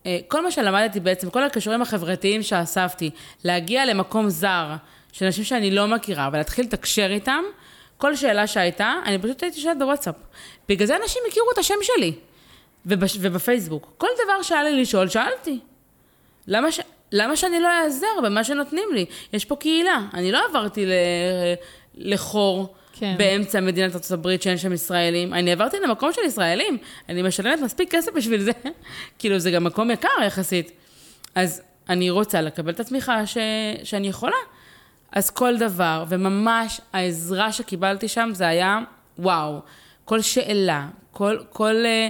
אה, 0.05 0.19
כל 0.27 0.43
מה 0.43 0.51
שלמדתי 0.51 0.99
בעצם, 0.99 1.29
כל 1.29 1.43
הכישורים 1.43 1.81
החברתיים 1.81 2.43
שאספתי, 2.43 3.09
להגיע 3.43 3.85
למקום 3.85 4.29
זר, 4.29 4.67
של 5.11 5.25
אנשים 5.25 5.43
שאני 5.43 5.71
לא 5.71 5.87
מכירה, 5.87 6.29
ולהתחיל 6.33 6.65
לתקשר 6.65 7.07
איתם, 7.11 7.43
כל 7.97 8.15
שאלה 8.15 8.47
שהייתה, 8.47 8.93
אני 9.05 9.17
פשוט 9.19 9.43
הייתי 9.43 9.61
שואלת 9.61 9.77
בוואטסאפ. 9.79 10.15
בגלל 10.69 10.87
זה 10.87 10.95
אנשים 11.03 11.21
הכירו 11.29 11.47
את 11.53 11.57
השם 11.57 11.73
שלי, 11.81 12.13
ובש, 12.85 13.17
ובפייסבוק. 13.21 13.93
כל 13.97 14.07
דבר 14.23 14.41
שהיה 14.41 14.63
לי 14.63 14.81
לשאול, 14.81 15.07
שאלתי. 15.09 15.59
למה, 16.47 16.71
ש... 16.71 16.79
למה 17.11 17.35
שאני 17.35 17.59
לא 17.59 17.67
אעזר 17.67 18.07
במה 18.23 18.43
שנותנים 18.43 18.89
לי? 18.93 19.05
יש 19.33 19.45
פה 19.45 19.55
קהילה. 19.55 20.01
אני 20.13 20.31
לא 20.31 20.39
עברתי 20.49 20.85
ל... 20.85 20.91
לחור 21.95 22.73
כן. 22.93 23.15
באמצע 23.17 23.59
מדינת 23.59 23.95
ארצות 23.95 24.11
הברית 24.11 24.41
שאין 24.41 24.57
שם 24.57 24.73
ישראלים. 24.73 25.33
אני 25.33 25.51
עברתי 25.51 25.77
למקום 25.79 26.13
של 26.13 26.21
ישראלים. 26.25 26.77
אני 27.09 27.21
משלמת 27.21 27.59
מספיק 27.59 27.95
כסף 27.95 28.11
בשביל 28.15 28.41
זה. 28.41 28.51
כאילו, 29.19 29.39
זה 29.39 29.51
גם 29.51 29.63
מקום 29.63 29.91
יקר 29.91 30.23
יחסית. 30.25 30.71
אז 31.35 31.61
אני 31.89 32.09
רוצה 32.09 32.41
לקבל 32.41 32.71
את 32.71 32.79
התמיכה 32.79 33.25
ש... 33.25 33.37
שאני 33.83 34.07
יכולה. 34.07 34.35
אז 35.11 35.29
כל 35.29 35.57
דבר, 35.57 36.03
וממש 36.09 36.81
העזרה 36.93 37.51
שקיבלתי 37.51 38.07
שם 38.07 38.29
זה 38.33 38.47
היה 38.47 38.79
וואו. 39.19 39.59
כל 40.05 40.21
שאלה, 40.21 40.87
כל, 41.11 41.37
כל, 41.49 41.75
אה, 41.85 42.07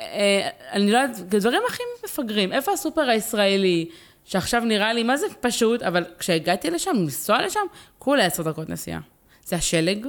אה, 0.00 0.48
אני 0.72 0.92
לא 0.92 0.98
יודעת, 0.98 1.18
דברים 1.18 1.62
הכי 1.68 1.82
מפגרים. 2.04 2.52
איפה 2.52 2.72
הסופר 2.72 3.02
הישראלי, 3.02 3.88
שעכשיו 4.24 4.60
נראה 4.64 4.92
לי, 4.92 5.02
מה 5.02 5.16
זה 5.16 5.26
פשוט, 5.40 5.82
אבל 5.82 6.04
כשהגעתי 6.18 6.70
לשם, 6.70 6.90
לנסוע 6.94 7.46
לשם, 7.46 7.60
כולה 7.98 8.24
עשר 8.24 8.42
דקות 8.42 8.68
נסיעה. 8.68 9.00
זה 9.44 9.56
השלג. 9.56 10.06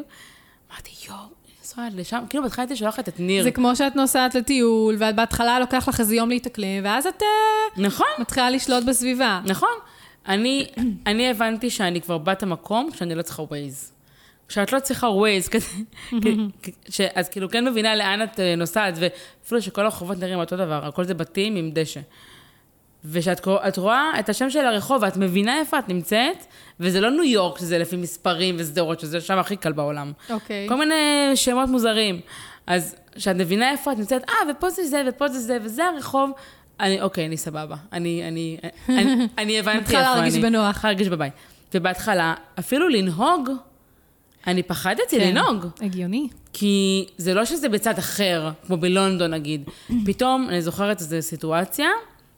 אמרתי, 0.72 0.92
יואו, 1.08 1.18
לנסוע 1.60 1.88
לשם, 1.94 2.24
כאילו 2.30 2.44
בהתחלה 2.44 2.64
הייתי 2.64 2.76
שולחת 2.76 3.10
את 3.10 3.20
ניר. 3.20 3.44
זה 3.44 3.52
כמו 3.52 3.76
שאת 3.76 3.96
נוסעת 3.96 4.36
לטיול, 4.36 4.96
ואת 5.00 5.16
בהתחלה 5.16 5.60
לוקח 5.60 5.90
לך 5.90 6.00
איזה 6.00 6.16
יום 6.16 6.30
להתאקלם, 6.30 6.84
ואז 6.84 7.08
את 7.08 7.22
אה, 7.22 7.84
נכון, 7.84 8.08
מתחילה 8.20 8.50
לשלוט 8.50 8.84
בסביבה. 8.84 9.42
נכון. 9.46 9.74
אני, 10.28 10.68
אני 11.08 11.30
הבנתי 11.30 11.70
שאני 11.70 12.02
כבר 12.02 12.18
בת 12.18 12.44
המקום 12.44 12.90
כשאני 12.92 13.16
לא 13.16 13.22
צריכה 13.22 13.42
ווייז. 13.42 13.92
כשאת 14.48 14.74
לא 14.74 14.80
צריכה 14.80 15.08
ווייז, 15.08 15.50
אז 17.16 17.30
כאילו 17.30 17.50
כן 17.50 17.66
מבינה 17.68 17.96
לאן 17.96 18.24
את 18.24 18.40
אה, 18.40 18.56
נוסעת, 18.56 18.94
ואפילו 19.00 19.62
שכל 19.62 19.82
הרחובות 19.82 20.18
נראים 20.18 20.40
אותו 20.40 20.58
דבר, 20.58 20.86
הכל 20.86 21.04
זה 21.04 21.14
בתים 21.14 21.56
עם 21.56 21.72
דשא. 21.74 22.02
ושאת 23.06 23.78
רואה 23.78 24.12
את 24.20 24.30
השם 24.30 24.50
של 24.50 24.66
הרחוב, 24.66 25.02
ואת 25.02 25.18
מבינה 25.18 25.60
איפה 25.60 25.80
את 25.80 25.90
נמצאת, 25.90 26.46
וזה 26.80 27.02
לא 27.02 27.12
ניו 27.12 27.24
יורק, 27.24 27.60
שזה 27.60 27.78
לפי 27.78 27.96
מספרים 27.96 28.56
ושדרות, 28.60 29.00
שזה 29.00 29.22
שם 29.22 29.40
הכי 29.40 29.56
קל 29.56 29.72
בעולם. 29.72 30.12
אוקיי. 30.30 30.66
כל 30.70 30.76
מיני 30.76 31.32
שמות 31.36 31.70
מוזרים. 31.70 32.20
אז 32.68 32.96
כשאת 33.16 33.36
מבינה 33.36 33.72
איפה 33.72 33.92
את 33.92 33.98
נמצאת, 33.98 34.30
אה, 34.30 34.36
ופה 34.52 34.70
זה 34.70 34.84
זה, 34.88 35.04
ופה 35.08 35.28
זה 35.28 35.40
זה, 35.40 35.58
וזה 35.62 35.86
הרחוב, 35.86 36.32
אני, 36.80 37.02
אוקיי, 37.02 37.26
אני 37.26 37.38
סבבה. 37.38 37.76
אני, 37.94 38.28
אני, 38.28 38.58
אני, 38.90 39.28
אני 39.38 39.60
הבנתי 39.60 39.78
איפה 39.78 39.82
מתחילה 39.82 40.14
אני. 40.14 40.22
להרגיש 40.22 40.38
בנוח. 40.38 40.70
מתחילה 40.70 40.92
להרגיש 40.92 41.08
בבית. 41.08 41.34
ובהתחלה, 41.74 42.34
אפילו 42.60 42.90
לנהוג, 42.90 43.50
אני 44.48 44.64
פחדתי 44.64 45.20
כן. 45.20 45.28
לנהוג. 45.28 45.66
הגיוני. 45.82 46.28
כי 46.54 47.06
זה 47.18 47.34
לא 47.34 47.46
שזה 47.46 47.70
בצד 47.70 47.98
אחר, 47.98 48.52
כמו 48.68 48.78
בלונדון 48.78 49.34
נגיד. 49.34 49.70
פתאום, 50.06 50.48
אני 50.50 50.62
זוכרת 50.62 51.00
איזו 51.00 51.18
סיטואציה, 51.22 51.90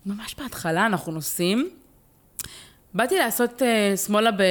ממש 0.05 0.35
בהתחלה 0.37 0.85
אנחנו 0.85 1.11
נוסעים, 1.11 1.69
באתי 2.93 3.15
לעשות 3.15 3.61
uh, 3.61 3.97
שמאלה 3.97 4.31
ב... 4.31 4.43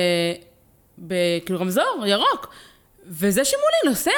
ב... 1.06 1.14
כאילו 1.44 1.60
רמזור, 1.60 2.04
ירוק, 2.06 2.54
וזה 3.06 3.44
שמולי 3.44 3.90
נוסע. 3.90 4.10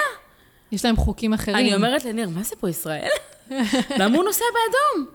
יש 0.73 0.85
להם 0.85 0.97
חוקים 0.97 1.33
אחרים. 1.33 1.57
אני 1.57 1.75
אומרת 1.75 2.05
לניר, 2.05 2.29
מה 2.29 2.43
זה 2.43 2.57
פה 2.61 2.71
ישראל? 2.71 3.09
למה 4.01 4.17
הוא 4.17 4.25
נוסע 4.25 4.45
באדום? 4.55 5.07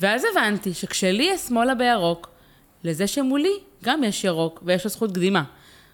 ואז 0.00 0.24
הבנתי 0.32 0.74
שכשלי 0.74 1.24
יש 1.24 1.40
שמאלה 1.40 1.74
בירוק, 1.74 2.28
לזה 2.84 3.06
שמולי 3.06 3.52
גם 3.84 4.04
יש 4.04 4.24
ירוק, 4.24 4.62
ויש 4.66 4.84
לו 4.84 4.90
זכות 4.90 5.10
קדימה. 5.14 5.42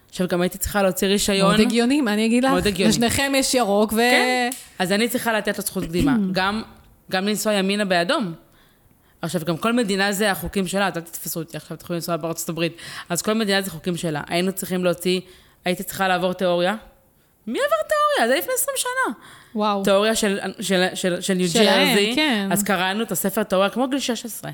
עכשיו, 0.09 0.27
גם 0.27 0.41
הייתי 0.41 0.57
צריכה 0.57 0.83
להוציא 0.83 1.07
רישיון. 1.07 1.49
מאוד 1.49 1.59
הגיוני, 1.59 2.01
מה 2.01 2.13
אני 2.13 2.25
אגיד 2.25 2.43
לך? 2.43 2.51
מאוד 2.51 2.67
הגיוני. 2.67 2.89
לשניכם 2.89 3.31
יש 3.35 3.53
ירוק, 3.53 3.93
ו... 3.93 3.95
כן. 3.95 4.49
אז 4.79 4.91
אני 4.91 5.09
צריכה 5.09 5.33
לתת 5.33 5.57
לו 5.57 5.63
זכות 5.63 5.83
קדימה. 5.83 6.17
גם, 6.31 6.63
גם 7.11 7.27
לנסוע 7.27 7.53
ימינה 7.53 7.85
באדום. 7.85 8.33
עכשיו, 9.21 9.41
גם 9.45 9.57
כל 9.57 9.73
מדינה 9.73 10.11
זה 10.11 10.31
החוקים 10.31 10.67
שלה, 10.67 10.87
אז 10.87 10.97
אל 10.97 11.01
תתפסו 11.01 11.39
אותי 11.39 11.57
עכשיו, 11.57 11.77
תוכלו 11.77 11.95
לנסוע 11.95 12.17
בארצות 12.17 12.49
הברית. 12.49 12.77
אז 13.09 13.21
כל 13.21 13.33
מדינה 13.33 13.61
זה 13.61 13.71
חוקים 13.71 13.97
שלה. 13.97 14.21
היינו 14.27 14.51
צריכים 14.51 14.83
להוציא, 14.83 15.21
הייתי 15.65 15.83
צריכה 15.83 16.07
לעבור 16.07 16.33
תיאוריה. 16.33 16.75
מי 17.47 17.59
עבר 17.59 17.87
תיאוריה? 17.87 18.33
זה 18.33 18.39
לפני 18.39 18.53
20 18.55 18.77
שנה. 18.77 19.15
וואו. 19.55 19.83
תיאוריה 19.83 20.15
של, 20.15 20.39
של, 20.59 20.85
של, 20.93 21.21
של 21.21 21.33
ניו 21.33 21.49
שלהם, 21.49 21.87
ג'רזי. 21.87 22.11
כן. 22.15 22.49
אז 22.51 22.63
קראנו 22.63 23.03
את 23.03 23.11
הספר 23.11 23.43
תיאוריה 23.43 23.69
כמו 23.69 23.87
גיל 23.87 23.99
16. 23.99 24.51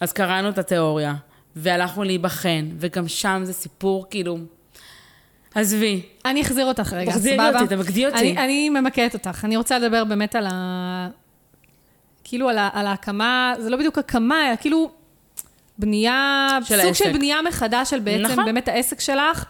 אז 0.00 0.12
קראנו 0.12 0.48
את 0.48 0.58
התיאוריה, 0.58 1.14
והלכנו 1.56 2.04
להיבחן, 2.04 2.68
וגם 2.78 3.08
שם 3.08 3.40
זה 3.44 3.52
סיפור, 3.52 4.06
כאילו... 4.10 4.38
עזבי, 5.54 6.02
אני 6.24 6.42
אחזיר 6.42 6.66
אותך 6.66 6.92
רגע, 6.92 7.10
תחזירי 7.10 7.36
סבבה? 7.36 7.60
אותי, 7.60 7.76
תמקדי 7.76 8.06
אותי. 8.06 8.18
אני, 8.18 8.38
אני 8.38 8.70
ממקדת 8.70 9.14
אותך. 9.14 9.44
אני 9.44 9.56
רוצה 9.56 9.78
לדבר 9.78 10.04
באמת 10.04 10.34
על 10.34 10.46
ה... 10.46 11.08
כאילו 12.28 12.48
על, 12.48 12.58
ה... 12.58 12.68
על 12.72 12.86
ההקמה, 12.86 13.54
זה 13.58 13.70
לא 13.70 13.76
בדיוק 13.76 13.98
הקמה, 13.98 14.48
אלא 14.48 14.56
כאילו 14.60 14.90
בנייה, 15.78 16.48
של 16.64 16.76
סוג 16.76 16.86
העסק. 16.86 17.04
של 17.04 17.12
בנייה 17.12 17.42
מחדש 17.48 17.90
של 17.90 17.98
בעצם 17.98 18.32
נכון. 18.32 18.44
באמת 18.44 18.68
העסק 18.68 19.00
שלך 19.00 19.44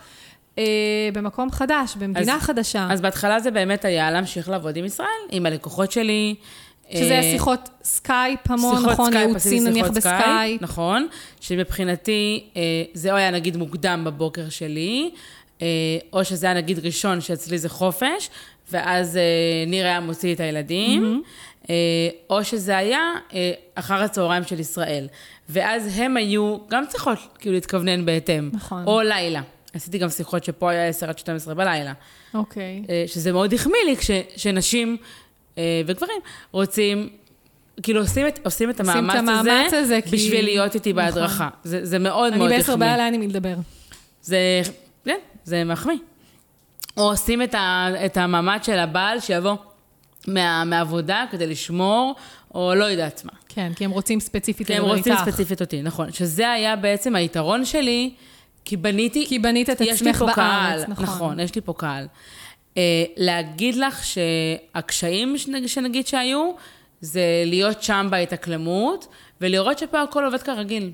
אה, 0.59 0.65
במקום 1.13 1.51
חדש, 1.51 1.97
במדינה 1.97 2.35
אז- 2.35 2.43
חדשה. 2.43 2.89
אז 2.91 3.01
בהתחלה 3.01 3.41
זה 3.41 3.51
באמת 3.51 3.85
היה 3.85 4.11
להמשיך 4.11 4.49
לעבוד 4.49 4.77
עם 4.77 4.85
ישראל, 4.85 5.09
עם 5.31 5.47
הלקוחות 5.47 5.93
שלי. 5.93 6.35
שזה 6.93 7.05
אה, 7.05 7.21
היה 7.21 7.23
שיחות 7.33 7.69
סקייפ 7.85 8.51
המון, 8.51 8.77
שיחות 8.77 8.93
נכון? 8.93 9.11
סקייפ, 9.11 9.27
ייעוצים 9.29 9.65
נניח 9.65 9.91
בסקייפ. 9.91 10.63
נכון, 10.63 11.09
שמבחינתי 11.41 12.45
אה, 12.57 12.61
זה 12.95 13.11
או 13.13 13.17
היה 13.17 13.31
נגיד 13.31 13.57
מוקדם 13.57 14.03
בבוקר 14.07 14.49
שלי, 14.49 15.11
אה, 15.63 15.67
או 16.13 16.25
שזה 16.25 16.47
היה 16.47 16.55
נגיד 16.55 16.79
ראשון, 16.87 17.21
שאצלי 17.21 17.59
זה 17.59 17.69
חופש, 17.69 18.31
ואז 18.73 19.17
אה, 19.17 19.23
ניר 19.67 19.85
היה 19.87 20.01
מוציא 20.01 20.35
את 20.35 20.41
הילדים, 20.41 21.05
אה, 21.05 21.11
או 22.31 22.45
שזה 22.45 22.77
היה 22.77 23.01
אה, 23.35 23.51
אחר 23.75 24.03
הצהריים 24.03 24.45
של 24.45 24.61
ישראל. 24.61 25.09
ואז 25.49 25.91
הם 25.95 26.17
היו 26.17 26.59
גם 26.71 26.85
צריכות 26.89 27.19
כאילו 27.39 27.55
להתכוונן 27.55 28.05
בהתאם. 28.05 28.51
נכון. 28.53 28.85
או 28.87 29.01
לילה. 29.01 29.41
עשיתי 29.75 29.99
גם 29.99 30.09
שיחות 30.09 30.45
שפה 30.45 30.71
היה 30.71 30.89
10 30.89 31.09
עד 31.09 31.19
12 31.19 31.55
בלילה. 31.55 31.93
אוקיי. 32.35 32.83
אה, 32.89 33.05
שזה 33.07 33.33
מאוד 33.33 33.53
החמיא 33.53 33.81
לי 33.87 33.97
כש, 33.97 34.11
שנשים 34.37 34.97
אה, 35.59 35.83
וגברים 35.87 36.21
רוצים, 36.53 37.09
כאילו 37.83 38.01
עושים 38.01 38.27
את, 38.27 38.41
עושים 38.45 38.71
את 38.71 38.81
עושים 38.81 38.95
המאמץ, 38.97 39.15
את 39.15 39.19
המאמץ 39.29 39.73
הזה, 39.75 39.99
כי- 40.05 40.11
בשביל 40.17 40.45
להיות 40.45 40.75
איתי 40.75 40.93
נכון. 40.93 41.05
בהדרכה. 41.05 41.49
זה, 41.65 41.85
זה 41.87 41.99
מאוד 41.99 42.33
אני 42.33 42.39
מאוד 42.39 42.51
בעשר 42.51 42.73
החמיא. 42.73 42.87
בלילה 42.87 43.07
אין 43.07 43.15
עם 43.15 43.21
מי 43.21 43.27
לדבר. 43.29 43.55
זה, 44.23 44.39
כן, 45.05 45.19
זה 45.45 45.65
מחמיא. 45.65 45.97
או 46.97 47.11
עושים 47.11 47.43
את, 47.43 47.55
ה, 47.55 47.89
את 48.07 48.17
המאמץ 48.17 48.67
של 48.67 48.79
הבעל 48.79 49.21
שיבוא 49.21 49.57
מה, 50.29 50.65
מהעבודה 50.65 51.25
כדי 51.31 51.47
לשמור, 51.47 52.15
או 52.55 52.75
לא 52.75 52.85
יודעת 52.85 53.23
מה. 53.25 53.33
כן, 53.49 53.73
כי 53.77 53.85
הם 53.85 53.91
רוצים 53.91 54.21
ספציפית 54.21 54.67
כי 54.67 54.75
הם 54.75 54.83
לדבר 54.83 54.95
רוצים 54.95 55.13
איתך. 55.13 55.25
ספציפית 55.25 55.61
אותי, 55.61 55.83
נכון. 55.83 56.13
שזה 56.13 56.51
היה 56.51 56.77
בעצם 56.77 57.17
היתרון 57.17 57.65
שלי, 57.65 58.11
כי 58.65 58.77
בניתי... 58.77 59.27
כי 59.29 59.39
בנית 59.39 59.71
את 59.71 59.81
עצמך 59.81 60.23
בארץ, 60.23 60.35
קהל, 60.35 60.85
נכון. 60.89 61.05
נכון, 61.05 61.41
יש 61.41 61.55
לי 61.55 61.61
פה 61.61 61.73
קהל. 61.73 62.07
Uh, 62.75 62.79
להגיד 63.17 63.75
לך 63.75 64.05
שהקשיים 64.05 65.39
שנג, 65.39 65.67
שנגיד 65.67 66.07
שהיו, 66.07 66.51
זה 67.01 67.23
להיות 67.47 67.83
שם 67.83 68.09
בהתאקלמות, 68.11 69.07
ולראות 69.41 69.79
שפה 69.79 70.03
הכל 70.03 70.25
עובד 70.25 70.43
כרגיל. 70.43 70.93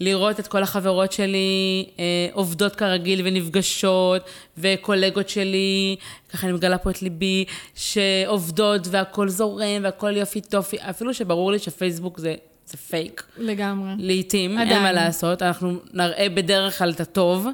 לראות 0.00 0.40
את 0.40 0.46
כל 0.46 0.62
החברות 0.62 1.12
שלי 1.12 1.86
אה, 1.98 2.04
עובדות 2.32 2.76
כרגיל 2.76 3.20
ונפגשות, 3.24 4.22
וקולגות 4.58 5.28
שלי, 5.28 5.96
ככה 6.32 6.46
אני 6.46 6.52
מגלה 6.52 6.78
פה 6.78 6.90
את 6.90 7.02
ליבי, 7.02 7.44
שעובדות 7.74 8.80
והכל 8.90 9.28
זורם 9.28 9.82
והכל 9.82 10.16
יופי 10.16 10.40
טופי, 10.40 10.76
אפילו 10.80 11.14
שברור 11.14 11.52
לי 11.52 11.58
שפייסבוק 11.58 12.18
זה, 12.18 12.34
זה 12.66 12.76
פייק. 12.76 13.22
לגמרי. 13.38 13.92
לעתים, 13.98 14.50
אין 14.50 14.68
עדיין. 14.68 14.82
מה 14.82 14.92
לעשות, 14.92 15.42
אנחנו 15.42 15.76
נראה 15.92 16.28
בדרך 16.28 16.78
כלל 16.78 16.90
את 16.90 17.00
הטוב, 17.00 17.46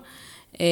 אה, 0.60 0.66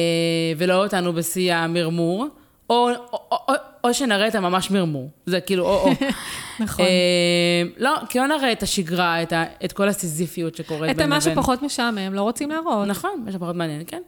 ולא 0.57 0.83
אותנו 0.83 1.13
בשיא 1.13 1.53
המרמור, 1.53 2.27
או, 2.69 2.89
או, 3.13 3.19
או, 3.31 3.53
או 3.83 3.93
שנראה 3.93 4.27
את 4.27 4.35
הממש 4.35 4.71
מרמור. 4.71 5.09
זה 5.25 5.41
כאילו, 5.41 5.65
או-או. 5.65 5.91
נכון. 6.59 6.85
אה, 6.85 7.63
לא, 7.77 7.95
כי 8.09 8.19
לא 8.19 8.27
נראה 8.27 8.51
את 8.51 8.63
השגרה, 8.63 9.23
את, 9.23 9.33
ה, 9.33 9.43
את 9.65 9.71
כל 9.71 9.87
הסיזיפיות 9.87 10.55
שקורית 10.55 10.91
את 10.91 10.97
בין 10.97 11.09
מה 11.09 11.17
לבין. 11.17 11.33
שפחות 11.33 11.61
משעמם, 11.61 12.13
לא 12.13 12.21
רוצים 12.21 12.49
להראות. 12.49 12.87
נכון, 12.87 13.23
מה 13.25 13.31
שפחות 13.31 13.55
מעניין, 13.55 13.83
כן. 13.87 14.01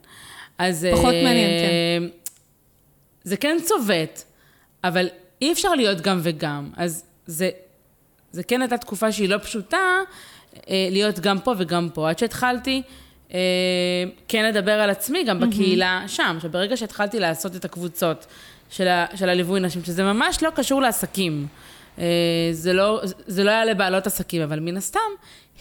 אז... 0.57 0.87
פחות 0.91 1.13
אה, 1.13 1.23
מעניין, 1.23 1.49
כן. 1.49 2.07
זה 3.23 3.37
כן 3.37 3.57
צובט, 3.63 4.23
אבל 4.83 5.09
אי 5.41 5.51
אפשר 5.51 5.73
להיות 5.73 6.01
גם 6.01 6.19
וגם. 6.23 6.69
אז 6.77 7.03
זה, 7.25 7.49
זה 8.31 8.43
כן 8.43 8.61
הייתה 8.61 8.77
תקופה 8.77 9.11
שהיא 9.11 9.29
לא 9.29 9.37
פשוטה 9.37 9.77
אה, 10.69 10.87
להיות 10.91 11.19
גם 11.19 11.39
פה 11.39 11.53
וגם 11.57 11.89
פה. 11.93 12.09
עד 12.09 12.19
שהתחלתי 12.19 12.81
כן 14.27 14.45
לדבר 14.45 14.71
על 14.71 14.89
עצמי 14.89 15.23
גם 15.23 15.39
בקהילה 15.39 16.03
שם. 16.07 16.33
עכשיו, 16.35 16.51
ברגע 16.51 16.77
שהתחלתי 16.77 17.19
לעשות 17.19 17.55
את 17.55 17.65
הקבוצות 17.65 18.25
של, 18.71 18.87
ה, 18.87 19.05
של 19.15 19.29
הליווי 19.29 19.59
נשים, 19.59 19.83
שזה 19.83 20.03
ממש 20.03 20.43
לא 20.43 20.49
קשור 20.49 20.81
לעסקים. 20.81 21.47
אה, 21.99 22.05
זה 22.51 22.73
לא, 22.73 23.01
זה 23.27 23.43
לא 23.43 23.51
היה 23.51 23.65
לבעלות 23.65 24.07
עסקים, 24.07 24.41
אבל 24.41 24.59
מן 24.59 24.77
הסתם, 24.77 24.99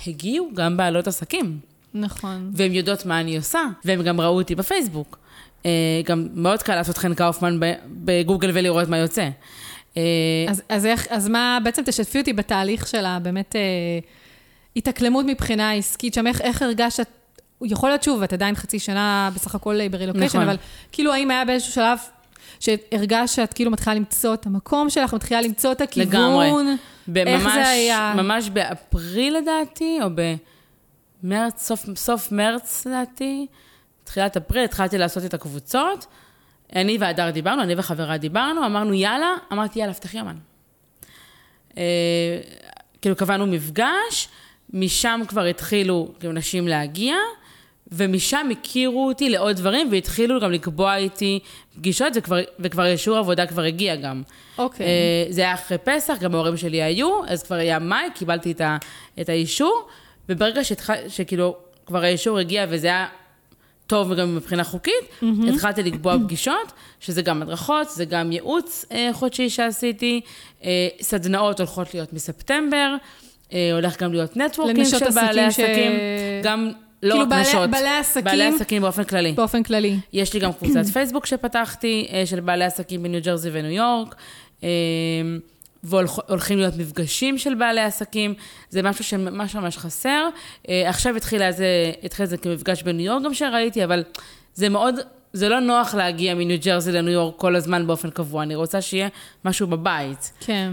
הגיעו 0.06 0.50
גם 0.54 0.76
בעלות 0.76 1.08
עסקים. 1.08 1.58
נכון. 1.94 2.50
והן 2.54 2.72
יודעות 2.72 3.06
מה 3.06 3.20
אני 3.20 3.36
עושה, 3.36 3.60
והן 3.84 4.02
גם 4.02 4.20
ראו 4.20 4.36
אותי 4.36 4.54
בפייסבוק. 4.54 5.18
אה, 5.66 5.70
גם 6.04 6.28
מאוד 6.34 6.62
קל 6.62 6.74
לעשות 6.74 6.98
חן 6.98 7.14
קאופמן 7.14 7.58
בגוגל 7.86 8.50
ולראות 8.54 8.88
מה 8.88 8.98
יוצא. 8.98 9.28
אה, 9.96 10.02
אז, 10.48 10.62
אז, 10.68 10.86
איך, 10.86 11.06
אז 11.10 11.28
מה, 11.28 11.58
בעצם 11.64 11.82
תשתפי 11.86 12.18
אותי 12.18 12.32
בתהליך 12.32 12.86
של 12.86 13.06
הבאמת 13.06 13.56
אה, 13.56 13.60
התאקלמות 14.76 15.26
מבחינה 15.28 15.72
עסקית 15.72 16.14
שם, 16.14 16.26
איך, 16.26 16.40
איך 16.40 16.62
הרגשת, 16.62 17.06
יכול 17.62 17.88
להיות 17.88 18.02
שוב, 18.02 18.22
את 18.22 18.32
עדיין 18.32 18.54
חצי 18.54 18.78
שנה 18.78 19.30
בסך 19.34 19.54
הכל 19.54 19.88
ברילוקיישן, 19.88 20.38
נכון. 20.38 20.48
אבל 20.48 20.56
כאילו 20.92 21.12
האם 21.12 21.30
היה 21.30 21.44
באיזשהו 21.44 21.72
שלב 21.72 21.98
שהרגשת 22.60 23.34
שאת 23.34 23.54
כאילו 23.54 23.70
מתחילה 23.70 23.94
למצוא 23.94 24.34
את 24.34 24.46
המקום 24.46 24.90
שלך, 24.90 25.14
מתחילה 25.14 25.40
למצוא 25.40 25.72
את 25.72 25.80
הכיוון? 25.80 26.08
לגמרי. 26.08 26.50
איך 27.16 27.42
ממש, 27.42 27.54
זה 27.54 27.68
היה? 27.68 28.14
ממש 28.16 28.48
באפריל 28.48 29.36
לדעתי, 29.36 29.98
או 30.02 30.08
במרץ, 31.22 31.66
סוף, 31.66 31.84
סוף 31.96 32.32
מרץ 32.32 32.86
לדעתי, 32.86 33.46
תחילת 34.04 34.36
אפריל, 34.36 34.64
התחלתי 34.64 34.98
לעשות 34.98 35.24
את 35.24 35.34
הקבוצות. 35.34 36.06
אני 36.76 36.98
והדר 37.00 37.30
דיברנו, 37.30 37.62
אני 37.62 37.74
וחברה 37.76 38.16
דיברנו, 38.16 38.66
אמרנו 38.66 38.94
יאללה, 38.94 39.34
אמרתי 39.52 39.78
יאללה, 39.78 39.94
פתחי 39.94 40.18
יומן. 40.18 40.36
אה, 41.78 42.40
כאילו 43.02 43.16
קבענו 43.16 43.46
מפגש, 43.46 44.28
משם 44.72 45.20
כבר 45.28 45.44
התחילו 45.44 46.12
כאילו 46.20 46.32
נשים 46.32 46.68
להגיע, 46.68 47.16
ומשם 47.92 48.48
הכירו 48.50 49.08
אותי 49.08 49.30
לעוד 49.30 49.56
דברים, 49.56 49.88
והתחילו 49.90 50.40
גם 50.40 50.52
לקבוע 50.52 50.96
איתי 50.96 51.38
פגישות, 51.76 52.12
וכבר, 52.14 52.38
וכבר 52.58 52.86
אישור 52.86 53.16
עבודה 53.16 53.46
כבר 53.46 53.62
הגיע 53.62 53.96
גם. 53.96 54.22
אוקיי. 54.58 54.86
אה, 54.86 55.26
זה 55.28 55.40
היה 55.40 55.54
אחרי 55.54 55.78
פסח, 55.78 56.16
גם 56.20 56.34
ההורים 56.34 56.56
שלי 56.56 56.82
היו, 56.82 57.20
אז 57.26 57.42
כבר 57.42 57.56
היה 57.56 57.78
מאי, 57.78 58.04
קיבלתי 58.14 58.52
את, 58.52 58.60
ה, 58.60 58.76
את 59.20 59.28
האישור, 59.28 59.88
וברגע 60.28 60.64
שהתח... 60.64 60.90
שכאילו 61.08 61.56
כבר 61.86 62.04
האישור 62.04 62.38
הגיע 62.38 62.66
וזה 62.68 62.86
היה 62.86 63.06
טוב 63.86 64.10
וגם 64.10 64.36
מבחינה 64.36 64.64
חוקית, 64.64 64.94
mm-hmm. 64.94 65.26
התחלתי 65.54 65.82
לקבוע 65.82 66.16
פגישות, 66.24 66.72
שזה 67.00 67.22
גם 67.22 67.42
הדרכות, 67.42 67.90
זה 67.90 68.04
גם 68.04 68.32
ייעוץ 68.32 68.84
אה, 68.92 69.10
חודשי 69.12 69.50
שעשיתי, 69.50 70.20
אה, 70.64 70.88
סדנאות 71.00 71.60
הולכות 71.60 71.94
להיות 71.94 72.12
מספטמבר, 72.12 72.94
אה, 73.52 73.70
הולך 73.72 74.02
גם 74.02 74.12
להיות 74.12 74.36
נטוורקינג 74.36 74.86
של 74.86 75.10
בעלי 75.14 75.40
עסקים 75.40 75.92
ש- 75.92 76.44
גם 76.44 76.70
לא 77.02 77.10
כאילו 77.10 77.22
רק 77.24 77.28
בעלי- 77.30 77.42
נשות, 77.42 77.70
בעלי 77.70 77.88
עסקים- 77.88 78.24
בעלי 78.24 78.44
עסקים 78.46 78.82
באופן 78.82 79.04
כללי. 79.04 79.32
באופן 79.32 79.62
כללי. 79.62 79.96
יש 80.12 80.34
לי 80.34 80.40
גם 80.40 80.52
קבוצת 80.52 80.86
פייסבוק 80.92 81.26
שפתחתי, 81.26 82.08
אה, 82.12 82.26
של 82.26 82.40
בעלי 82.40 82.64
עסקים 82.64 83.02
בניו 83.02 83.20
ג'רזי 83.22 83.50
וניו 83.52 83.70
יורק, 83.70 84.14
אה, 84.64 84.68
והולכים 85.82 86.58
להיות 86.58 86.74
מפגשים 86.76 87.38
של 87.38 87.54
בעלי 87.54 87.80
עסקים, 87.80 88.34
זה 88.70 88.82
משהו 88.82 89.04
שממש 89.04 89.54
ממש 89.56 89.78
חסר. 89.78 90.28
אה, 90.68 90.88
עכשיו 90.88 91.16
התחיל 91.16 91.42
איזה, 91.42 91.66
התחיל 92.02 92.26
זה 92.26 92.36
כמפגש 92.36 92.82
בניו 92.82 93.06
יורק 93.06 93.22
גם 93.24 93.34
שראיתי, 93.34 93.84
אבל 93.84 94.04
זה 94.54 94.68
מאוד, 94.68 94.94
זה 95.32 95.48
לא 95.48 95.60
נוח 95.60 95.94
להגיע 95.94 96.34
מניו 96.34 96.58
ג'רזי 96.62 96.92
לניו 96.92 97.12
יורק 97.12 97.34
כל 97.36 97.56
הזמן 97.56 97.86
באופן 97.86 98.10
קבוע, 98.10 98.42
אני 98.42 98.54
רוצה 98.54 98.80
שיהיה 98.80 99.08
משהו 99.44 99.66
בבית. 99.66 100.32
כן. 100.40 100.72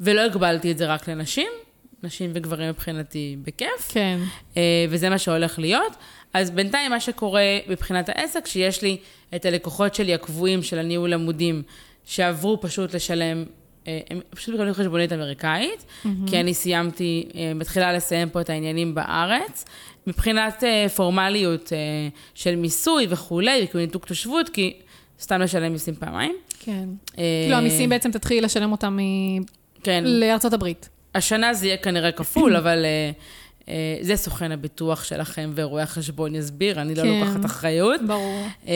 ולא 0.00 0.20
הגבלתי 0.20 0.72
את 0.72 0.78
זה 0.78 0.86
רק 0.86 1.08
לנשים, 1.08 1.48
נשים 2.02 2.30
וגברים 2.34 2.68
מבחינתי 2.68 3.36
בכיף. 3.42 3.88
כן. 3.88 4.18
אה, 4.56 4.86
וזה 4.90 5.10
מה 5.10 5.18
שהולך 5.18 5.58
להיות. 5.58 5.96
אז 6.34 6.50
בינתיים 6.50 6.90
מה 6.90 7.00
שקורה 7.00 7.58
מבחינת 7.68 8.08
העסק, 8.08 8.46
שיש 8.46 8.82
לי 8.82 8.96
את 9.34 9.44
הלקוחות 9.44 9.94
שלי 9.94 10.14
הקבועים 10.14 10.62
של 10.62 10.78
הניהול 10.78 11.12
עמודים, 11.12 11.62
שעברו 12.04 12.60
פשוט 12.60 12.94
לשלם, 12.94 13.44
אה, 13.86 14.00
הם 14.10 14.20
פשוט 14.30 14.54
מקבלים 14.54 14.74
חשבונית 14.74 15.12
אמריקאית, 15.12 15.84
mm-hmm. 15.84 16.08
כי 16.26 16.40
אני 16.40 16.54
סיימתי, 16.54 17.28
אה, 17.34 17.52
מתחילה 17.54 17.92
לסיים 17.92 18.30
פה 18.30 18.40
את 18.40 18.50
העניינים 18.50 18.94
בארץ. 18.94 19.64
מבחינת 20.06 20.62
פורמליות 20.96 21.72
של 22.34 22.56
מיסוי 22.56 23.06
וכולי, 23.10 23.60
וכאילו 23.64 23.84
ניתוק 23.84 24.04
תושבות, 24.04 24.48
כי 24.48 24.76
סתם 25.20 25.40
לשלם 25.40 25.72
מיסים 25.72 25.94
פעמיים. 25.94 26.36
כן. 26.60 26.88
כאילו 27.44 27.56
המיסים 27.56 27.90
בעצם 27.90 28.10
תתחילי 28.10 28.40
לשלם 28.40 28.72
אותם 28.72 28.96
מ- 28.96 29.42
כן. 29.82 30.04
לארצות 30.06 30.52
הברית. 30.52 30.88
השנה 31.14 31.54
זה 31.54 31.66
יהיה 31.66 31.76
כנראה 31.76 32.12
כפול, 32.12 32.56
אבל 32.60 32.84
אה, 32.84 33.10
אה, 33.68 33.74
זה 34.00 34.16
סוכן 34.16 34.52
הביטוח 34.52 35.04
שלכם 35.04 35.52
ורואה 35.54 35.82
החשבון 35.82 36.34
יסביר, 36.34 36.80
אני 36.80 36.94
לא 36.94 37.02
כן. 37.02 37.08
לוקחת 37.08 37.44
אחריות. 37.44 38.00
ברור. 38.06 38.44
אה, 38.68 38.72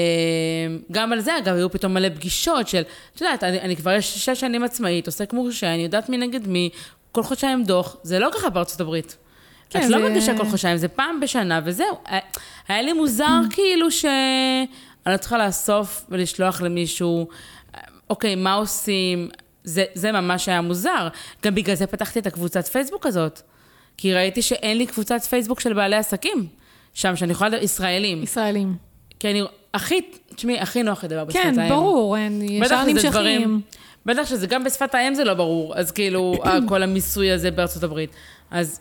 גם 0.93 1.13
על 1.13 1.21
זה, 1.21 1.39
אגב, 1.39 1.55
היו 1.55 1.71
פתאום 1.71 1.95
מלא 1.95 2.09
פגישות 2.09 2.69
של, 2.69 2.83
את 3.15 3.21
יודעת, 3.21 3.45
אני, 3.45 3.61
אני 3.61 3.77
כבר 3.77 4.01
שש 4.01 4.31
שנים 4.41 4.63
עצמאית, 4.65 5.07
עוסק 5.07 5.33
מורשה, 5.33 5.75
אני 5.75 5.83
יודעת 5.83 6.09
מי 6.09 6.17
נגד 6.17 6.47
מי, 6.49 6.71
כל 7.13 7.23
חודשיים 7.23 7.65
דוח, 7.65 7.97
זה 8.03 8.19
לא 8.19 8.29
ככה 8.35 8.51
בארצות 8.51 8.81
הברית. 8.81 9.17
כן, 9.71 9.79
את 9.85 9.91
לא 9.91 9.99
זה- 9.99 10.05
מרגישה 10.09 10.37
כל 10.39 10.45
חודשיים, 10.45 10.77
זה 10.77 10.89
פעם 10.89 11.21
בשנה, 11.21 11.61
וזהו. 11.65 11.99
היה- 12.69 12.83
לי 12.83 12.93
מוזר 12.93 13.41
כאילו 13.55 13.91
ש... 13.91 14.05
אני 15.07 15.13
לא 15.13 15.19
צריכה 15.19 15.47
לאסוף 15.47 16.05
ולשלוח 16.09 16.63
למישהו, 16.63 17.29
אוקיי, 18.11 18.35
מה 18.35 18.55
עושים? 18.55 19.29
זה, 19.65 19.85
זה 19.95 20.13
ממש 20.13 20.49
היה 20.49 20.61
מוזר. 20.61 21.09
גם 21.45 21.55
בגלל 21.55 21.75
זה 21.75 21.87
פתחתי 21.87 22.19
את 22.19 22.27
הקבוצת 22.27 22.67
פייסבוק 22.67 23.07
הזאת. 23.07 23.41
כי 23.97 24.15
ראיתי 24.15 24.43
שאין 24.43 24.79
לי 24.79 24.87
קבוצת 24.87 25.23
פייסבוק 25.23 25.61
של 25.61 25.73
בעלי 25.73 25.97
עסקים. 25.97 26.47
שם, 26.95 27.17
שאני 27.17 27.33
יכולה 27.33 27.51
לדבר, 27.51 27.65
ישראלים. 27.65 28.23
ישראלים. 28.23 28.77
כי 29.21 29.31
אני, 29.31 29.43
הכי, 29.75 30.01
תשמעי, 30.35 30.61
הכי 30.61 30.83
נוח 30.83 31.05
לדבר 31.05 31.25
בשפת 31.25 31.41
האם. 31.45 31.55
כן, 31.55 31.69
ברור, 31.69 32.17
אין, 32.17 32.43
ישר 32.43 32.85
נמשכים. 32.85 33.61
בטח 34.07 34.27
שזה 34.27 34.47
גם 34.47 34.65
בשפת 34.65 34.95
האם 34.95 35.15
זה 35.15 35.25
לא 35.25 35.35
ברור, 35.35 35.77
אז 35.77 35.91
כאילו, 35.91 36.35
כל 36.69 36.83
המיסוי 36.83 37.31
הזה 37.31 37.51
בארצות 37.51 37.83
הברית. 37.83 38.11
אז 38.51 38.81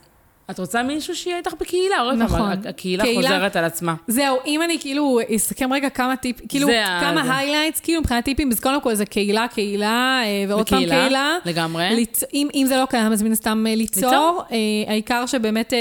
את 0.52 0.60
רוצה 0.60 0.84
מישהו 0.84 1.16
שיהיה 1.16 1.38
איתך 1.38 1.54
בקהילה, 1.60 2.00
עוד 2.00 2.16
נכון. 2.16 2.40
פעם, 2.40 2.52
הקהילה 2.70 3.04
קהילה- 3.04 3.22
חוזרת 3.22 3.56
על 3.56 3.64
עצמה. 3.66 3.96
זהו, 4.08 4.38
אם 4.46 4.62
אני 4.62 4.78
כאילו 4.80 5.20
אסכם 5.36 5.74
רגע 5.74 5.90
כמה 5.90 6.16
טיפ, 6.16 6.36
כאילו 6.50 6.68
כמה. 7.02 7.38
highlights, 7.38 7.80
כאילו 7.80 8.00
מבחינת 8.02 8.26
טיפים, 8.26 8.52
אז 8.52 8.60
קודם 8.60 8.82
כל 8.82 8.94
זה 8.94 9.06
קהילה, 9.06 9.46
קהילה, 9.54 10.22
אה, 10.26 10.46
ועוד 10.48 10.70
פעם 10.70 10.86
קהילה. 10.86 11.38
לגמרי. 11.46 11.90
ליצ... 11.96 12.24
אם, 12.34 12.48
אם 12.56 12.66
זה 12.68 12.78
לא 12.78 12.86
קיים, 12.86 13.12
אז 13.12 13.22
מן 13.24 13.32
הסתם 13.32 13.66
אה, 13.70 13.76
ליצור. 13.76 14.04
ליצור. 14.10 14.42
אה, 14.52 14.58
העיקר 14.92 15.26
שבאמת 15.26 15.74
אה, 15.74 15.78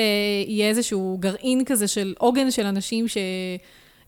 יהיה 0.47 0.69
איזשהו 0.69 1.17
גרעין 1.21 1.65
כזה 1.65 1.89
של 1.89 2.15
עוגן 2.19 2.51
של 2.51 2.67
אנשים 2.67 3.05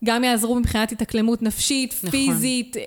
שגם 0.04 0.24
יעזרו 0.24 0.54
מבחינת 0.54 0.92
התאקלמות 0.92 1.42
נפשית, 1.42 1.94
נכון. 1.98 2.10
פיזית, 2.10 2.76
אה, 2.76 2.82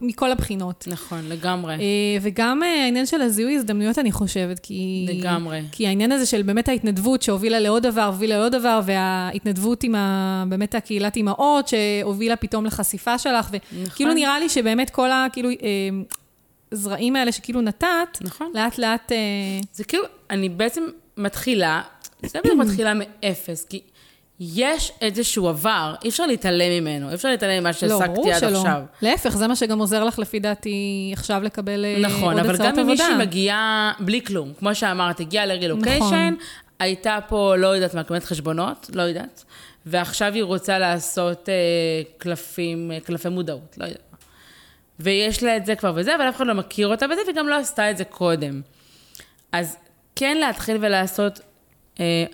מכל 0.00 0.32
הבחינות. 0.32 0.84
נכון, 0.90 1.28
לגמרי. 1.28 1.74
אה, 1.74 2.18
וגם 2.22 2.62
אה, 2.62 2.84
העניין 2.84 3.06
של 3.06 3.20
הזיהוי 3.20 3.56
הזדמנויות, 3.56 3.98
אני 3.98 4.12
חושבת, 4.12 4.58
כי... 4.58 5.06
לגמרי. 5.08 5.62
כי 5.72 5.86
העניין 5.86 6.12
הזה 6.12 6.26
של 6.26 6.42
באמת 6.42 6.68
ההתנדבות 6.68 7.22
שהובילה 7.22 7.60
לעוד 7.60 7.82
דבר, 7.82 8.04
הובילה 8.04 8.38
לעוד 8.38 8.52
דבר, 8.52 8.80
וההתנדבות 8.84 9.82
עם 9.82 9.94
ה... 9.94 10.44
באמת 10.48 10.74
הקהילת 10.74 11.16
אימהות, 11.16 11.68
שהובילה 11.68 12.36
פתאום 12.36 12.66
לחשיפה 12.66 13.18
שלך, 13.18 13.48
וכאילו 13.52 14.10
נכון. 14.10 14.14
נראה 14.14 14.38
לי 14.38 14.48
שבאמת 14.48 14.90
כל 14.90 15.10
ה... 15.10 15.26
כאילו... 15.32 15.50
זרעים 16.70 17.16
האלה 17.16 17.32
שכאילו 17.32 17.60
נתת, 17.60 17.86
נכון. 18.20 18.52
לאט 18.54 18.78
לאט... 18.78 19.12
זה 19.72 19.84
כאילו, 19.84 20.04
אני 20.30 20.48
בעצם 20.48 20.82
מתחילה, 21.16 21.82
זה 22.26 22.38
בדיוק 22.40 22.58
מתחילה 22.64 22.92
מאפס, 22.94 23.64
כי 23.64 23.80
יש 24.40 24.92
איזשהו 25.00 25.48
עבר, 25.48 25.94
אי 26.04 26.08
אפשר 26.08 26.26
להתעלם 26.26 26.70
ממנו, 26.82 27.08
אי 27.08 27.14
אפשר 27.14 27.28
להתעלם 27.28 27.60
ממה 27.60 27.68
לא, 27.68 27.72
שהעסקתי 27.72 28.14
ברור 28.14 28.32
עד 28.32 28.40
שלא. 28.40 28.58
עכשיו. 28.58 28.82
להפך, 29.02 29.30
זה 29.30 29.46
מה 29.46 29.56
שגם 29.56 29.78
עוזר 29.78 30.04
לך 30.04 30.18
לפי 30.18 30.40
דעתי 30.40 31.10
עכשיו 31.12 31.42
לקבל 31.42 31.84
אה, 31.84 31.98
נכון, 32.00 32.34
עוד 32.34 32.46
אבל 32.46 32.54
הצעות 32.54 32.74
גם 32.74 32.78
אם 32.78 32.86
מישהי 32.86 33.06
עבודה. 33.06 33.24
מגיעה 33.24 33.92
בלי 34.00 34.24
כלום, 34.24 34.52
כמו 34.58 34.74
שאמרת, 34.74 35.20
הגיעה 35.20 35.46
לרילוקיישן, 35.46 36.04
נכון. 36.04 36.36
הייתה 36.78 37.18
פה, 37.28 37.56
לא 37.56 37.66
יודעת 37.66 37.94
מה, 37.94 38.04
קיימת 38.04 38.24
חשבונות, 38.24 38.90
לא 38.94 39.02
יודעת, 39.02 39.44
ועכשיו 39.86 40.34
היא 40.34 40.44
רוצה 40.44 40.78
לעשות 40.78 41.48
אה, 41.48 41.54
קלפים, 42.18 42.92
אה, 42.92 43.00
קלפי 43.00 43.28
מודעות, 43.28 43.76
לא 43.78 43.84
יודעת 43.84 44.02
מה. 44.12 44.18
ויש 45.00 45.42
לה 45.42 45.56
את 45.56 45.66
זה 45.66 45.74
כבר 45.74 45.92
וזה, 45.94 46.14
אבל 46.14 46.28
אף 46.28 46.36
אחד 46.36 46.46
לא 46.46 46.54
מכיר 46.54 46.88
אותה 46.88 47.06
בזה, 47.06 47.20
וגם 47.30 47.48
לא 47.48 47.54
עשתה 47.54 47.90
את 47.90 47.96
זה 47.96 48.04
קודם. 48.04 48.60
אז 49.52 49.76
כן 50.16 50.36
להתחיל 50.36 50.76
ולעשות 50.80 51.40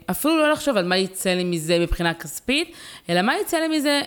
אפילו 0.06 0.38
לא 0.38 0.52
לחשוב 0.52 0.76
על 0.76 0.84
מה 0.84 0.96
יצא 0.96 1.30
לי 1.30 1.44
מזה 1.44 1.78
מבחינה 1.78 2.14
כספית, 2.14 2.72
אלא 3.08 3.22
מה 3.22 3.32
יצא 3.40 3.56
לי 3.56 3.78
מזה 3.78 4.00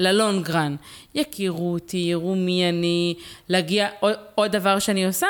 ללונגרן. 0.00 0.76
יכירו 1.14 1.72
אותי, 1.72 1.96
יראו 1.96 2.34
מי 2.34 2.68
אני, 2.68 3.14
להגיע, 3.48 3.88
עוד, 4.00 4.14
עוד 4.34 4.52
דבר 4.52 4.78
שאני 4.78 5.06
עושה, 5.06 5.26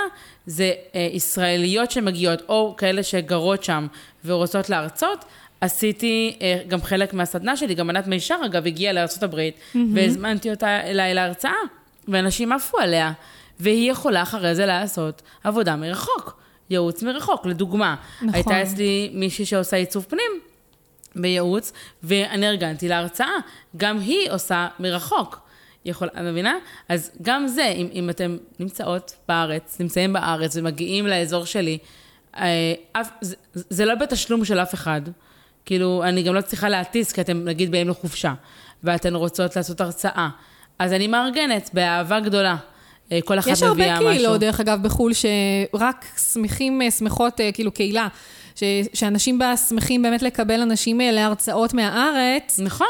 זה 0.46 0.72
אה, 0.94 1.08
ישראליות 1.12 1.90
שמגיעות, 1.90 2.42
או 2.48 2.74
כאלה 2.78 3.02
שגרות 3.02 3.64
שם 3.64 3.86
ורוצות 4.24 4.70
להרצות. 4.70 5.24
עשיתי 5.60 6.36
אה, 6.42 6.58
גם 6.68 6.82
חלק 6.82 7.14
מהסדנה 7.14 7.56
שלי, 7.56 7.74
גם 7.74 7.90
ענת 7.90 8.06
מישר, 8.06 8.36
אגב, 8.46 8.66
הגיעה 8.66 8.92
לארה"ב, 8.92 9.34
mm-hmm. 9.34 9.78
והזמנתי 9.94 10.50
אותה 10.50 10.80
אליי 10.80 11.14
להרצאה, 11.14 11.52
ואנשים 12.08 12.52
עפו 12.52 12.78
עליה, 12.78 13.12
והיא 13.60 13.90
יכולה 13.90 14.22
אחרי 14.22 14.54
זה 14.54 14.66
לעשות 14.66 15.22
עבודה 15.44 15.76
מרחוק. 15.76 16.45
ייעוץ 16.70 17.02
מרחוק, 17.02 17.46
לדוגמה. 17.46 17.94
נכון. 18.16 18.34
הייתה 18.34 18.62
אצלי 18.62 19.10
מישהי 19.14 19.44
שעושה 19.44 19.76
עיצוב 19.76 20.06
פנים 20.08 20.40
בייעוץ, 21.16 21.72
ואני 22.02 22.48
ארגנתי 22.48 22.88
להרצאה. 22.88 23.36
גם 23.76 23.98
היא 23.98 24.30
עושה 24.30 24.68
מרחוק. 24.78 25.40
יכול, 25.84 26.08
את 26.08 26.18
מבינה? 26.18 26.54
אז 26.88 27.10
גם 27.22 27.46
זה, 27.46 27.66
אם, 27.66 27.88
אם 27.92 28.10
אתם 28.10 28.36
נמצאות 28.58 29.14
בארץ, 29.28 29.76
נמצאים 29.80 30.12
בארץ 30.12 30.56
ומגיעים 30.56 31.06
לאזור 31.06 31.44
שלי, 31.44 31.78
אה, 32.36 32.74
אף, 32.92 33.10
זה, 33.20 33.36
זה 33.52 33.84
לא 33.84 33.94
בתשלום 33.94 34.44
של 34.44 34.58
אף 34.58 34.74
אחד. 34.74 35.00
כאילו, 35.64 36.02
אני 36.04 36.22
גם 36.22 36.34
לא 36.34 36.40
צריכה 36.40 36.68
להטיס, 36.68 37.12
כי 37.12 37.20
אתם 37.20 37.44
נגיד 37.44 37.70
באים 37.70 37.88
לחופשה, 37.88 38.34
ואתן 38.84 39.14
רוצות 39.14 39.56
לעשות 39.56 39.80
הרצאה. 39.80 40.28
אז 40.78 40.92
אני 40.92 41.06
מארגנת 41.06 41.70
באהבה 41.72 42.20
גדולה. 42.20 42.56
אה, 43.12 43.18
כל 43.24 43.38
אחת 43.38 43.48
מביאה 43.48 43.66
משהו. 43.66 43.80
יש 43.80 43.88
הרבה 43.88 44.12
קהילות, 44.12 44.40
דרך 44.40 44.60
אגב, 44.60 44.82
בחו"ל, 44.82 45.12
שרק 45.12 46.04
שמחים, 46.32 46.82
אה, 46.82 46.90
שמחות, 46.90 47.40
אה, 47.40 47.52
כאילו 47.52 47.72
קהילה. 47.72 48.08
ש, 48.54 48.62
שאנשים 48.94 49.38
בה 49.38 49.56
שמחים 49.56 50.02
באמת 50.02 50.22
לקבל 50.22 50.60
אנשים 50.60 51.00
להרצאות 51.00 51.74
מהארץ. 51.74 52.60
נכון. 52.62 52.86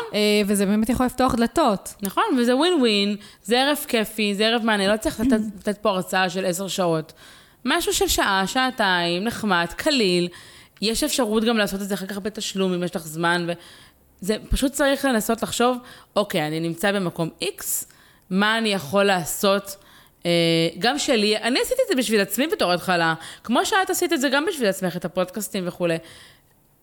וזה 0.46 0.66
באמת 0.66 0.88
יכול 0.88 1.06
לפתוח 1.06 1.34
דלתות. 1.34 1.94
נכון, 2.02 2.24
וזה 2.38 2.56
ווין 2.56 2.72
ווין, 2.80 3.16
זה 3.42 3.60
ערב 3.60 3.78
כיפי, 3.88 4.34
זה 4.34 4.46
ערב 4.46 4.62
מעניין, 4.64 4.90
לא 4.90 4.96
צריך 4.96 5.20
לתת, 5.20 5.40
לתת 5.58 5.78
פה 5.78 5.90
הרצאה 5.90 6.30
של 6.30 6.44
עשר 6.44 6.68
שעות. 6.68 7.12
משהו 7.64 7.92
של 7.92 8.08
שעה, 8.08 8.46
שעתיים, 8.46 9.24
נחמד, 9.24 9.66
קליל. 9.76 10.28
יש 10.82 11.04
אפשרות 11.04 11.44
גם 11.44 11.56
לעשות 11.56 11.82
את 11.82 11.88
זה 11.88 11.94
אחר 11.94 12.06
כך 12.06 12.18
בתשלום, 12.18 12.72
אם 12.72 12.82
יש 12.82 12.96
לך 12.96 13.06
זמן, 13.06 13.46
וזה 14.22 14.36
פשוט 14.50 14.72
צריך 14.72 15.04
לנסות 15.04 15.42
לחשוב, 15.42 15.76
אוקיי, 16.16 16.46
אני 16.46 16.60
נמצא 16.60 16.92
במקום 16.92 17.28
X, 17.42 17.84
מה 18.30 18.58
אני 18.58 18.68
יכול 18.68 19.04
לעשות 19.04 19.76
גם 20.78 20.98
שלי, 20.98 21.36
אני 21.36 21.60
עשיתי 21.60 21.82
את 21.82 21.88
זה 21.88 21.94
בשביל 21.94 22.20
עצמי 22.20 22.46
בתור 22.46 22.72
התחלה, 22.72 23.14
כמו 23.44 23.66
שאת 23.66 23.90
עשית 23.90 24.12
את 24.12 24.20
זה 24.20 24.28
גם 24.28 24.46
בשביל 24.46 24.68
עצמך, 24.68 24.96
את 24.96 25.04
הפודקאסטים 25.04 25.68
וכולי. 25.68 25.96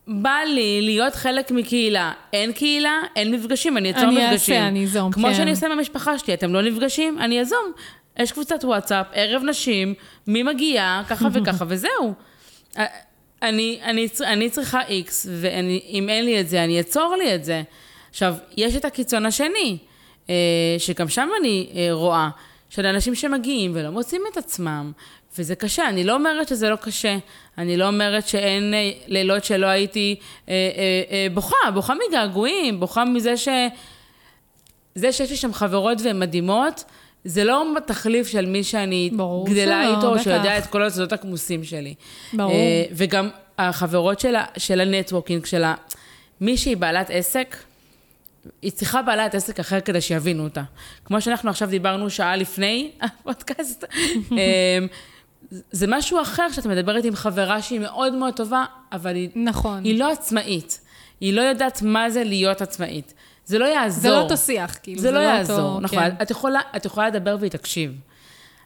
בא 0.07 0.37
לי 0.47 0.81
להיות 0.81 1.15
חלק 1.15 1.51
מקהילה. 1.51 2.11
אין 2.33 2.51
קהילה, 2.51 3.01
אין 3.15 3.31
מפגשים, 3.31 3.77
אני 3.77 3.91
אצור 3.91 4.05
מפגשים. 4.05 4.23
אני 4.23 4.33
אעשה, 4.33 4.67
אני 4.67 4.83
אזום, 4.83 5.11
כמו 5.11 5.27
כן. 5.27 5.33
שאני 5.33 5.51
עושה 5.51 5.65
עם 5.65 5.71
המשפחה 5.71 6.17
שלי, 6.19 6.33
אתם 6.33 6.53
לא 6.53 6.61
נפגשים? 6.61 7.19
אני 7.19 7.41
אזום. 7.41 7.71
יש 8.19 8.31
קבוצת 8.31 8.63
וואטסאפ, 8.63 9.05
ערב 9.13 9.43
נשים, 9.43 9.93
מי 10.27 10.43
מגיע, 10.43 11.01
ככה 11.09 11.27
וככה, 11.33 11.65
וזהו. 11.69 12.13
אה, 12.77 12.85
אני, 13.41 13.79
אני, 13.83 14.07
אני 14.23 14.49
צריכה 14.49 14.81
איקס, 14.87 15.27
ואם 15.41 16.09
אין 16.09 16.25
לי 16.25 16.39
את 16.39 16.49
זה, 16.49 16.63
אני 16.63 16.79
אצור 16.79 17.15
לי 17.15 17.35
את 17.35 17.43
זה. 17.43 17.61
עכשיו, 18.09 18.35
יש 18.57 18.75
את 18.75 18.85
הקיצון 18.85 19.25
השני, 19.25 19.77
אה, 20.29 20.35
שגם 20.77 21.09
שם 21.09 21.29
אני 21.39 21.69
רואה. 21.91 22.29
של 22.75 22.85
אנשים 22.85 23.15
שמגיעים 23.15 23.71
ולא 23.75 23.89
מוצאים 23.89 24.21
את 24.31 24.37
עצמם, 24.37 24.91
וזה 25.37 25.55
קשה. 25.55 25.89
אני 25.89 26.03
לא 26.03 26.13
אומרת 26.13 26.47
שזה 26.47 26.69
לא 26.69 26.75
קשה, 26.75 27.17
אני 27.57 27.77
לא 27.77 27.87
אומרת 27.87 28.27
שאין 28.27 28.73
אה, 28.73 28.91
לילות 29.07 29.43
שלא 29.43 29.65
הייתי 29.65 30.15
אה, 30.49 30.53
אה, 30.53 31.01
אה, 31.11 31.27
בוכה, 31.33 31.71
בוכה 31.73 31.93
מגעגועים, 32.09 32.79
בוכה 32.79 33.05
מזה 33.05 33.37
ש... 33.37 33.47
זה 34.95 35.11
שיש 35.11 35.29
לי 35.29 35.35
שם 35.35 35.53
חברות 35.53 35.97
והן 36.01 36.19
מדהימות, 36.19 36.83
זה 37.25 37.43
לא 37.43 37.65
תחליף 37.85 38.27
של 38.27 38.45
מי 38.45 38.63
שאני 38.63 39.11
גדלה 39.45 39.95
איתו, 39.95 40.13
או 40.13 40.19
שיודע 40.19 40.57
את 40.57 40.65
כל 40.65 40.83
הסודות 40.83 41.13
הכמוסים 41.13 41.63
שלי. 41.63 41.93
ברור. 42.33 42.51
אה, 42.51 42.83
וגם 42.91 43.29
החברות 43.57 44.19
של, 44.19 44.35
של 44.57 44.81
ה 44.81 44.87
networking, 44.87 45.45
של 45.45 45.63
מי 46.41 46.57
שהיא 46.57 46.77
בעלת 46.77 47.09
עסק, 47.09 47.55
היא 48.61 48.71
צריכה 48.71 49.01
בעלת 49.01 49.35
עסק 49.35 49.59
אחר 49.59 49.79
כדי 49.79 50.01
שיבינו 50.01 50.43
אותה. 50.43 50.63
כמו 51.05 51.21
שאנחנו 51.21 51.49
עכשיו 51.49 51.69
דיברנו 51.69 52.09
שעה 52.09 52.35
לפני 52.35 52.91
הפודקאסט, 53.01 53.83
אמ, 54.31 54.37
זה 55.71 55.85
משהו 55.89 56.21
אחר 56.21 56.51
שאת 56.51 56.65
מדברת 56.65 57.05
עם 57.05 57.15
חברה 57.15 57.61
שהיא 57.61 57.79
מאוד 57.79 58.13
מאוד 58.13 58.33
טובה, 58.33 58.65
אבל 58.91 59.15
היא, 59.15 59.29
נכון. 59.35 59.83
היא 59.83 59.99
לא 59.99 60.11
עצמאית. 60.11 60.79
היא 61.21 61.33
לא 61.33 61.41
יודעת 61.41 61.81
מה 61.81 62.09
זה 62.09 62.23
להיות 62.23 62.61
עצמאית. 62.61 63.13
זה 63.45 63.59
לא 63.59 63.65
יעזור. 63.65 64.01
זה 64.01 64.09
לא 64.09 64.21
אותו 64.21 64.37
שיח, 64.37 64.77
כאילו. 64.83 65.01
זה, 65.01 65.07
זה 65.07 65.13
לא, 65.13 65.23
לא 65.23 65.23
יעזור, 65.23 65.59
אותו, 65.59 65.79
נכון. 65.79 65.99
כן. 65.99 66.15
את, 66.21 66.31
יכולה, 66.31 66.59
את 66.75 66.85
יכולה 66.85 67.07
לדבר 67.07 67.37
והיא 67.39 67.51
תקשיב. 67.51 67.91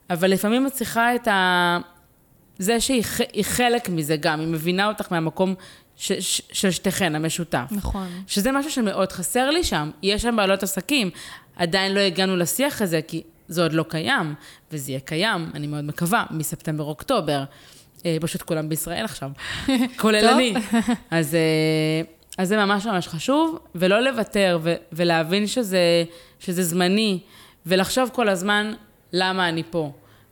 אבל 0.09 0.31
לפעמים 0.31 0.67
את 0.67 0.71
צריכה 0.71 1.15
את 1.15 1.27
ה... 1.27 1.77
זה 2.59 2.79
שהיא 2.79 3.03
חלק 3.43 3.89
מזה 3.89 4.15
גם, 4.17 4.39
היא 4.39 4.47
מבינה 4.47 4.87
אותך 4.87 5.11
מהמקום 5.11 5.55
של 5.97 6.71
שתיכן, 6.71 7.15
המשותף. 7.15 7.65
נכון. 7.71 8.07
שזה 8.27 8.51
משהו 8.51 8.71
שמאוד 8.71 9.11
חסר 9.11 9.49
לי 9.49 9.63
שם. 9.63 9.91
יש 10.03 10.21
שם 10.21 10.35
בעלות 10.35 10.63
עסקים. 10.63 11.09
עדיין 11.55 11.93
לא 11.93 11.99
הגענו 11.99 12.37
לשיח 12.37 12.81
הזה, 12.81 13.01
כי 13.07 13.23
זה 13.47 13.63
עוד 13.63 13.73
לא 13.73 13.85
קיים, 13.89 14.33
וזה 14.71 14.91
יהיה 14.91 14.99
קיים, 14.99 15.51
אני 15.53 15.67
מאוד 15.67 15.83
מקווה, 15.83 16.25
מספטמבר-אוקטובר. 16.31 17.43
אה, 18.05 18.17
פשוט 18.21 18.41
כולם 18.41 18.69
בישראל 18.69 19.05
עכשיו, 19.05 19.31
כולל 20.01 20.27
אני. 20.27 20.53
אז, 21.11 21.35
אה, 21.35 22.01
אז 22.37 22.47
זה 22.47 22.57
ממש 22.57 22.85
ממש 22.85 23.07
חשוב, 23.07 23.59
ולא 23.75 23.99
לוותר, 23.99 24.59
ו- 24.63 24.75
ולהבין 24.91 25.47
שזה, 25.47 26.03
שזה 26.39 26.63
זמני, 26.63 27.19
ולחשוב 27.65 28.09
כל 28.13 28.29
הזמן 28.29 28.73
למה 29.13 29.49
אני 29.49 29.63
פה. 29.69 29.91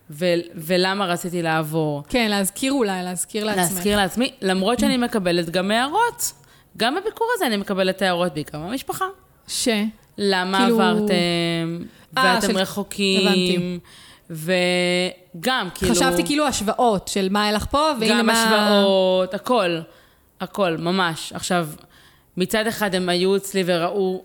ו- 0.09 0.25
ולמה 0.55 1.05
רציתי 1.05 1.41
לעבור. 1.41 2.03
כן, 2.09 2.27
להזכיר 2.29 2.73
אולי, 2.73 3.03
להזכיר 3.03 3.45
לעצמך. 3.45 3.61
להזכיר 3.61 3.97
לעצמי, 3.97 4.31
למרות 4.41 4.79
שאני 4.79 4.97
מקבלת 4.97 5.49
גם 5.49 5.71
הערות. 5.71 6.31
גם 6.77 6.95
בביקור 6.95 7.27
הזה 7.35 7.45
אני 7.45 7.57
מקבלת 7.57 8.01
הערות, 8.01 8.33
בעיקר 8.33 8.57
מהמשפחה. 8.57 9.05
ש? 9.47 9.67
למה 10.17 10.57
כאילו... 10.57 10.81
עברתם, 10.81 11.83
אה, 12.17 12.35
ואתם 12.35 12.51
של... 12.51 12.57
רחוקים. 12.57 13.27
הבנתי. 13.27 13.79
וגם, 14.29 15.67
כאילו... 15.75 15.95
חשבתי 15.95 16.25
כאילו 16.25 16.47
השוואות 16.47 17.07
של 17.07 17.27
מה 17.31 17.43
היה 17.43 17.51
לך 17.51 17.65
פה, 17.65 17.91
והנה 17.99 18.23
מה... 18.23 18.33
גם 18.33 18.37
השוואות, 18.37 19.33
הכל. 19.33 19.79
הכל, 20.41 20.77
ממש. 20.77 21.33
עכשיו, 21.33 21.67
מצד 22.37 22.67
אחד 22.67 22.95
הם 22.95 23.09
היו 23.09 23.35
אצלי 23.35 23.63
וראו 23.65 24.23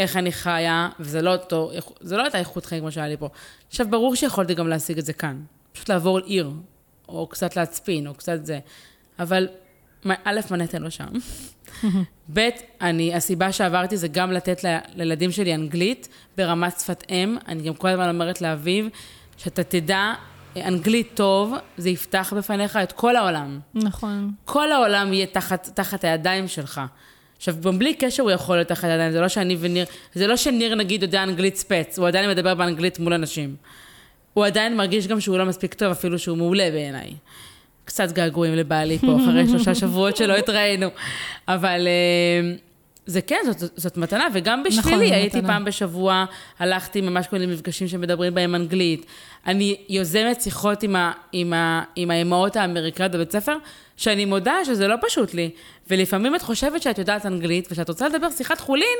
איך 0.00 0.16
אני 0.16 0.32
חיה, 0.32 0.88
וזה 1.00 1.22
לא 1.22 1.32
אותו, 1.32 1.70
זה 2.00 2.16
לא 2.16 2.22
הייתה 2.22 2.38
איכות 2.38 2.66
חיים 2.66 2.80
כמו 2.80 2.92
שהיה 2.92 3.08
לי 3.08 3.16
פה. 3.16 3.28
עכשיו, 3.68 3.86
ברור 3.90 4.14
שיכולתי 4.16 4.54
גם 4.54 4.68
להשיג 4.68 4.98
את 4.98 5.04
זה 5.04 5.12
כאן. 5.12 5.42
פשוט 5.72 5.88
לעבור 5.88 6.18
עיר, 6.18 6.50
או 7.08 7.26
קצת 7.26 7.56
להצפין, 7.56 8.06
או 8.06 8.14
קצת 8.14 8.46
זה. 8.46 8.58
אבל, 9.18 9.48
א', 10.24 10.40
נתן 10.50 10.82
לו 10.82 10.90
שם? 10.90 11.08
ב', 12.34 12.48
אני, 12.80 13.14
הסיבה 13.14 13.52
שעברתי 13.52 13.96
זה 13.96 14.08
גם 14.08 14.32
לתת 14.32 14.64
ל, 14.64 14.78
לילדים 14.94 15.32
שלי 15.32 15.54
אנגלית 15.54 16.08
ברמת 16.36 16.80
שפת 16.80 17.04
אם. 17.10 17.36
אני 17.48 17.62
גם 17.62 17.74
כל 17.74 17.88
הזמן 17.88 18.08
אומרת 18.08 18.40
לאביב, 18.40 18.88
שאתה 19.36 19.64
תדע 19.64 20.14
אנגלית 20.56 21.10
טוב, 21.14 21.54
זה 21.76 21.90
יפתח 21.90 22.32
בפניך 22.36 22.76
את 22.76 22.92
כל 22.92 23.16
העולם. 23.16 23.60
נכון. 23.74 24.32
כל 24.44 24.72
העולם 24.72 25.12
יהיה 25.12 25.26
תחת, 25.26 25.68
תחת 25.74 26.04
הידיים 26.04 26.48
שלך. 26.48 26.80
עכשיו, 27.40 27.54
גם 27.64 27.78
בלי 27.78 27.94
קשר 27.94 28.22
הוא 28.22 28.30
יכול 28.30 28.56
להיות 28.56 28.68
תחת 28.68 28.88
ידיים, 28.88 29.12
זה 29.12 29.20
לא 29.20 29.28
שאני 29.28 29.56
וניר, 29.60 29.84
זה 30.14 30.26
לא 30.26 30.36
שניר 30.36 30.74
נגיד 30.74 31.02
יודע 31.02 31.22
אנגלית 31.22 31.56
ספץ, 31.56 31.98
הוא 31.98 32.08
עדיין 32.08 32.30
מדבר 32.30 32.54
באנגלית 32.54 32.98
מול 32.98 33.12
אנשים. 33.12 33.56
הוא 34.34 34.46
עדיין 34.46 34.76
מרגיש 34.76 35.06
גם 35.06 35.20
שהוא 35.20 35.38
לא 35.38 35.44
מספיק 35.44 35.74
טוב, 35.74 35.90
אפילו 35.90 36.18
שהוא 36.18 36.36
מעולה 36.36 36.70
בעיניי. 36.70 37.10
קצת 37.84 38.12
געגועים 38.12 38.54
לבעלי 38.54 38.98
פה, 38.98 39.16
אחרי 39.16 39.46
שלושה 39.48 39.74
שבועות 39.74 40.16
שלא 40.16 40.36
התראינו. 40.36 40.88
אבל 41.48 41.86
אה, 41.86 42.56
זה 43.06 43.20
כן, 43.20 43.40
זאת, 43.46 43.70
זאת 43.76 43.96
מתנה, 43.96 44.26
וגם 44.32 44.62
בשבילי, 44.62 44.96
נכון, 44.96 45.12
הייתי 45.12 45.38
מתנה. 45.38 45.48
פעם 45.48 45.64
בשבוע, 45.64 46.24
הלכתי 46.58 47.00
ממש 47.00 47.26
כל 47.26 47.38
מיני 47.38 47.52
מפגשים 47.52 47.88
שמדברים 47.88 48.34
בהם 48.34 48.54
אנגלית. 48.54 49.06
אני 49.46 49.76
יוזמת 49.88 50.40
שיחות 50.40 50.82
עם, 50.82 50.96
ה, 50.96 51.12
עם, 51.32 51.52
ה, 51.52 51.82
עם 51.96 52.10
האימהות 52.10 52.56
האמריקאיות 52.56 53.12
בבית 53.12 53.32
ספר, 53.32 53.56
שאני 53.96 54.24
מודה 54.24 54.54
שזה 54.64 54.88
לא 54.88 54.96
פשוט 55.00 55.34
לי. 55.34 55.50
ולפעמים 55.90 56.34
את 56.34 56.42
חושבת 56.42 56.82
שאת 56.82 56.98
יודעת 56.98 57.26
אנגלית, 57.26 57.68
ושאת 57.70 57.88
רוצה 57.88 58.08
לדבר 58.08 58.30
שיחת 58.30 58.60
חולין. 58.60 58.98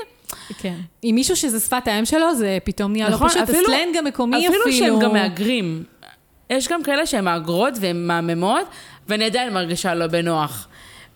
כן. 0.59 0.75
עם 1.03 1.15
מישהו 1.15 1.37
שזה 1.37 1.61
שפת 1.61 1.89
האם 1.89 2.05
שלו, 2.05 2.35
זה 2.35 2.59
פתאום 2.65 2.93
נהיה 2.93 3.09
לא 3.09 3.15
נכון, 3.15 3.27
לא 3.27 3.33
פשוט, 3.33 3.43
אפילו, 3.43 3.75
הסלנג 3.75 3.97
המקומי 3.97 4.49
אפילו. 4.49 4.63
אפילו 4.63 4.77
שהם 4.77 5.01
גם 5.01 5.13
מהגרים. 5.13 5.85
יש 6.51 6.69
גם 6.69 6.83
כאלה 6.83 7.07
שהן 7.07 7.25
מהגרות 7.25 7.75
והן 7.81 8.07
מהממות, 8.07 8.67
ואני 9.09 9.25
עדיין 9.25 9.55
מרגישה 9.55 9.95
לא 9.95 10.07
בנוח. 10.07 10.69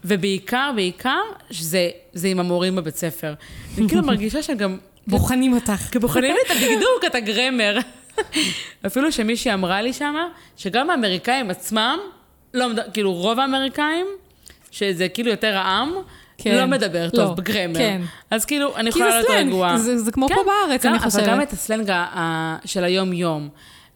ובעיקר, 0.05 0.71
בעיקר, 0.75 1.21
שזה 1.51 1.89
זה 2.13 2.29
עם 2.29 2.41
המורים 2.41 2.77
בבית 2.77 2.97
ספר. 2.97 3.35
אני 3.79 3.89
כאילו 3.89 4.03
מרגישה 4.13 4.43
שגם... 4.43 4.77
בוחנים 5.07 5.53
אותך. 5.53 5.73
כי 5.93 5.99
בוחנים 6.05 6.37
את 6.47 6.51
הדקדוק, 6.51 7.05
את 7.07 7.15
הגרמר. 7.15 7.79
אפילו 8.87 9.13
שמישהי 9.13 9.55
אמרה 9.55 9.83
לי 9.83 9.93
שמה, 9.93 10.29
שגם 10.57 10.91
האמריקאים 10.91 11.51
עצמם, 11.51 11.99
לא, 12.55 12.67
כאילו 12.93 13.13
רוב 13.13 13.41
האמריקאים, 13.41 14.07
שזה 14.71 15.09
כאילו 15.09 15.31
יותר 15.31 15.57
העם, 15.57 15.93
כן. 16.39 16.57
לא 16.57 16.67
מדבר 16.67 17.11
טוב 17.11 17.29
לא, 17.29 17.35
בגרמר. 17.35 17.79
כן. 17.79 18.03
אז 18.31 18.45
כאילו, 18.45 18.77
אני 18.77 18.89
יכולה 18.89 19.09
להיות 19.09 19.31
רגועה. 19.31 19.79
זה, 19.79 19.99
זה 19.99 20.13
כמו 20.13 20.29
כן, 20.29 20.35
פה 20.35 20.41
בארץ, 20.47 20.85
גם, 20.87 20.93
אני 20.93 20.99
חושבת. 21.03 21.23
אבל 21.23 21.33
גם 21.33 21.43
את 21.43 21.53
הסלנג 21.53 21.91
ה- 21.91 22.57
של 22.65 22.85
היום-יום. 22.85 23.49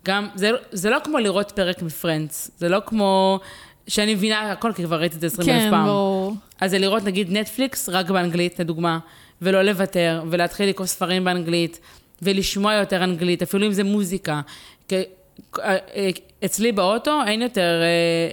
גם, 0.04 0.28
זה, 0.34 0.50
זה 0.72 0.90
לא 0.90 0.98
כמו 1.04 1.18
לראות 1.18 1.50
פרק 1.50 1.82
מפרנדס, 1.82 2.50
זה 2.58 2.68
לא 2.68 2.78
כמו 2.86 3.40
שאני 3.88 4.14
מבינה 4.14 4.52
הכל, 4.52 4.72
כי 4.72 4.84
כבר 4.84 5.00
ראיתי 5.00 5.16
את 5.16 5.20
זה 5.20 5.26
20 5.26 5.48
אלף 5.50 5.62
כן, 5.62 5.70
פעם. 5.70 5.86
ברור. 5.86 6.34
אז 6.60 6.70
זה 6.70 6.78
לראות 6.78 7.04
נגיד 7.04 7.32
נטפליקס 7.32 7.88
רק 7.88 8.10
באנגלית, 8.10 8.58
לדוגמה, 8.60 8.98
ולא 9.42 9.62
לוותר, 9.62 10.22
ולהתחיל 10.30 10.68
לקרוא 10.68 10.86
ספרים 10.86 11.24
באנגלית, 11.24 11.80
ולשמוע 12.22 12.74
יותר 12.74 13.04
אנגלית, 13.04 13.42
אפילו 13.42 13.66
אם 13.66 13.72
זה 13.72 13.84
מוזיקה. 13.84 14.40
אה, 14.92 15.02
אה, 15.58 16.10
אצלי 16.44 16.72
באוטו 16.72 17.20
אין 17.26 17.42
יותר 17.42 17.80
אה, 17.82 17.86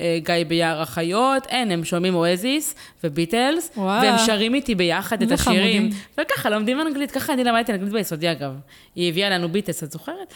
אה, 0.05 0.19
גיא 0.19 0.45
ביער 0.47 0.81
החיות, 0.81 1.45
אין, 1.47 1.71
הם 1.71 1.83
שומעים 1.83 2.15
אואזיס 2.15 2.75
וביטלס, 3.03 3.71
וואלה. 3.77 4.01
והם 4.03 4.25
שרים 4.25 4.53
איתי 4.53 4.75
ביחד 4.75 5.21
את 5.21 5.31
השירים. 5.31 5.81
חמודים. 5.81 5.89
וככה 6.21 6.49
לומדים 6.49 6.81
אנגלית, 6.81 7.11
ככה 7.11 7.33
אני 7.33 7.43
למדתי 7.43 7.71
אנגלית 7.71 7.91
ביסודי 7.91 8.31
אגב. 8.31 8.51
היא 8.95 9.09
הביאה 9.09 9.29
לנו 9.29 9.49
ביטלס, 9.49 9.83
את 9.83 9.91
זוכרת? 9.91 10.33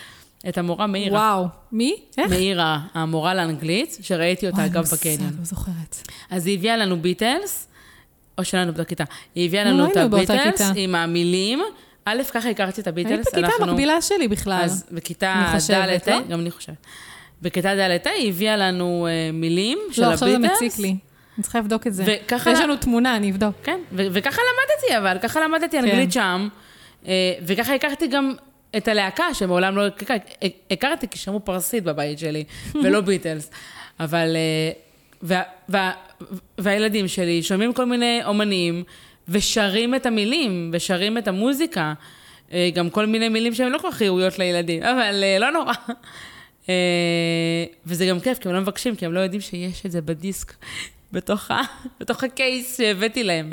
את 0.50 0.58
המורה 0.58 0.88
מאירה. 0.88 1.20
וואו. 1.20 1.46
מי? 1.72 1.96
איך? 2.18 2.32
מאירה, 2.32 2.80
המורה 2.94 3.34
לאנגלית, 3.34 3.98
שראיתי 4.02 4.46
אותה 4.48 4.58
וואי, 4.58 4.68
אגב 4.68 4.80
מושג, 4.80 4.96
בקניון. 4.96 5.34
לא 5.40 5.46
זוכרת. 5.46 5.96
אז 6.32 6.48
היא 6.48 6.58
הביאה 6.58 6.78
לנו 6.78 7.02
ביטלס, 7.02 7.68
או 8.38 8.44
שלנו 8.46 8.72
באותה 8.74 8.84
כיתה, 8.86 9.04
היא 9.36 9.46
הביאה 9.46 9.64
לא 9.64 9.70
לנו 9.72 9.86
את 9.92 9.98
באותה 10.12 10.34
הביטלס. 10.34 10.62
עם 10.76 10.96
המילים. 10.96 11.60
א', 12.06 12.22
ככה 12.34 12.50
הכרתי 12.50 12.82
את 12.82 12.88
היית 12.88 12.88
הביטלס. 12.88 13.28
בכיתה 13.28 13.48
אנחנו- 13.48 13.64
המקבילה 13.66 14.02
שלי 14.02 14.28
בכלל. 14.28 14.62
אז 14.64 14.86
בכיתה 14.92 15.54
ד', 15.70 16.10
לא? 16.10 16.22
גם 16.30 16.40
אני 16.40 16.52
חושבת. 16.52 16.76
בכיתה 17.42 17.76
ד' 17.76 18.08
היא 18.08 18.30
הביאה 18.30 18.58
לנו 18.58 19.08
אה, 19.10 19.32
מילים 19.34 19.80
של 19.92 20.02
לא, 20.02 20.08
הביטלס. 20.08 20.24
עכשיו 20.24 20.42
זה 20.42 20.66
מציק 20.68 20.80
לי. 20.80 20.88
אני 21.38 21.44
צריכה 21.44 21.60
לבדוק 21.60 21.88
את 21.88 21.94
זה. 21.94 22.04
וככה- 22.08 22.52
יש 22.52 22.60
לנו 22.60 22.76
תמונה, 22.76 23.16
אני 23.16 23.32
אבדוק. 23.32 23.56
כן, 23.64 23.80
וככה 23.94 24.42
למדתי, 24.42 24.98
אבל 24.98 25.18
ככה 25.28 25.40
למדתי 25.40 25.78
כן. 25.78 25.84
אנגלית 25.84 26.12
שם, 26.12 26.48
אה, 27.08 27.12
וככה 27.46 27.76
הכרתי 27.76 28.08
גם 28.08 28.34
את 28.78 28.88
הלהקה, 28.88 29.34
שמעולם 29.34 29.76
לא 29.76 29.82
הכרתי, 30.72 31.08
כי 31.08 31.18
שמעו 31.18 31.40
פרסית 31.40 31.84
בבית 31.84 32.20
שלי, 32.20 32.44
ולא 32.84 33.02
ביטלס. 33.02 33.52
אבל, 34.00 34.36
אה, 34.36 34.72
וה, 35.22 35.42
וה, 35.70 35.92
והילדים 36.58 37.08
שלי 37.08 37.44
שומעים 37.44 37.74
כל 37.74 37.86
מיני 37.86 38.22
אומנים, 38.26 38.84
ושרים 39.28 39.96
את 39.96 40.06
המילים, 40.06 40.70
ושרים 40.74 41.18
את 41.18 41.28
המוזיקה, 41.28 41.94
אה, 42.52 42.70
גם 42.74 42.90
כל 42.90 43.06
מיני 43.06 43.30
מילים 43.30 43.54
שהן 43.54 43.72
לא 43.72 43.78
כל 43.78 43.92
כך 43.92 44.02
ראויות 44.02 44.40
לילדים, 44.40 44.84
אבל 44.84 45.24
אה, 45.24 45.40
לא 45.40 45.52
נורא. 45.52 45.74
וזה 47.86 48.06
גם 48.06 48.20
כיף, 48.20 48.40
כי 48.40 48.50
הם 48.50 48.56
לא 48.56 48.62
מבקשים, 48.62 48.96
כי 48.96 49.06
הם 49.06 49.14
לא 49.14 49.20
יודעים 49.20 49.42
שיש 49.42 49.86
את 49.86 49.92
זה 49.92 50.02
בדיסק, 50.02 50.54
בתוך, 51.14 51.52
ה, 51.52 51.62
בתוך 52.00 52.24
הקייס 52.24 52.78
שהבאתי 52.78 53.24
להם. 53.24 53.50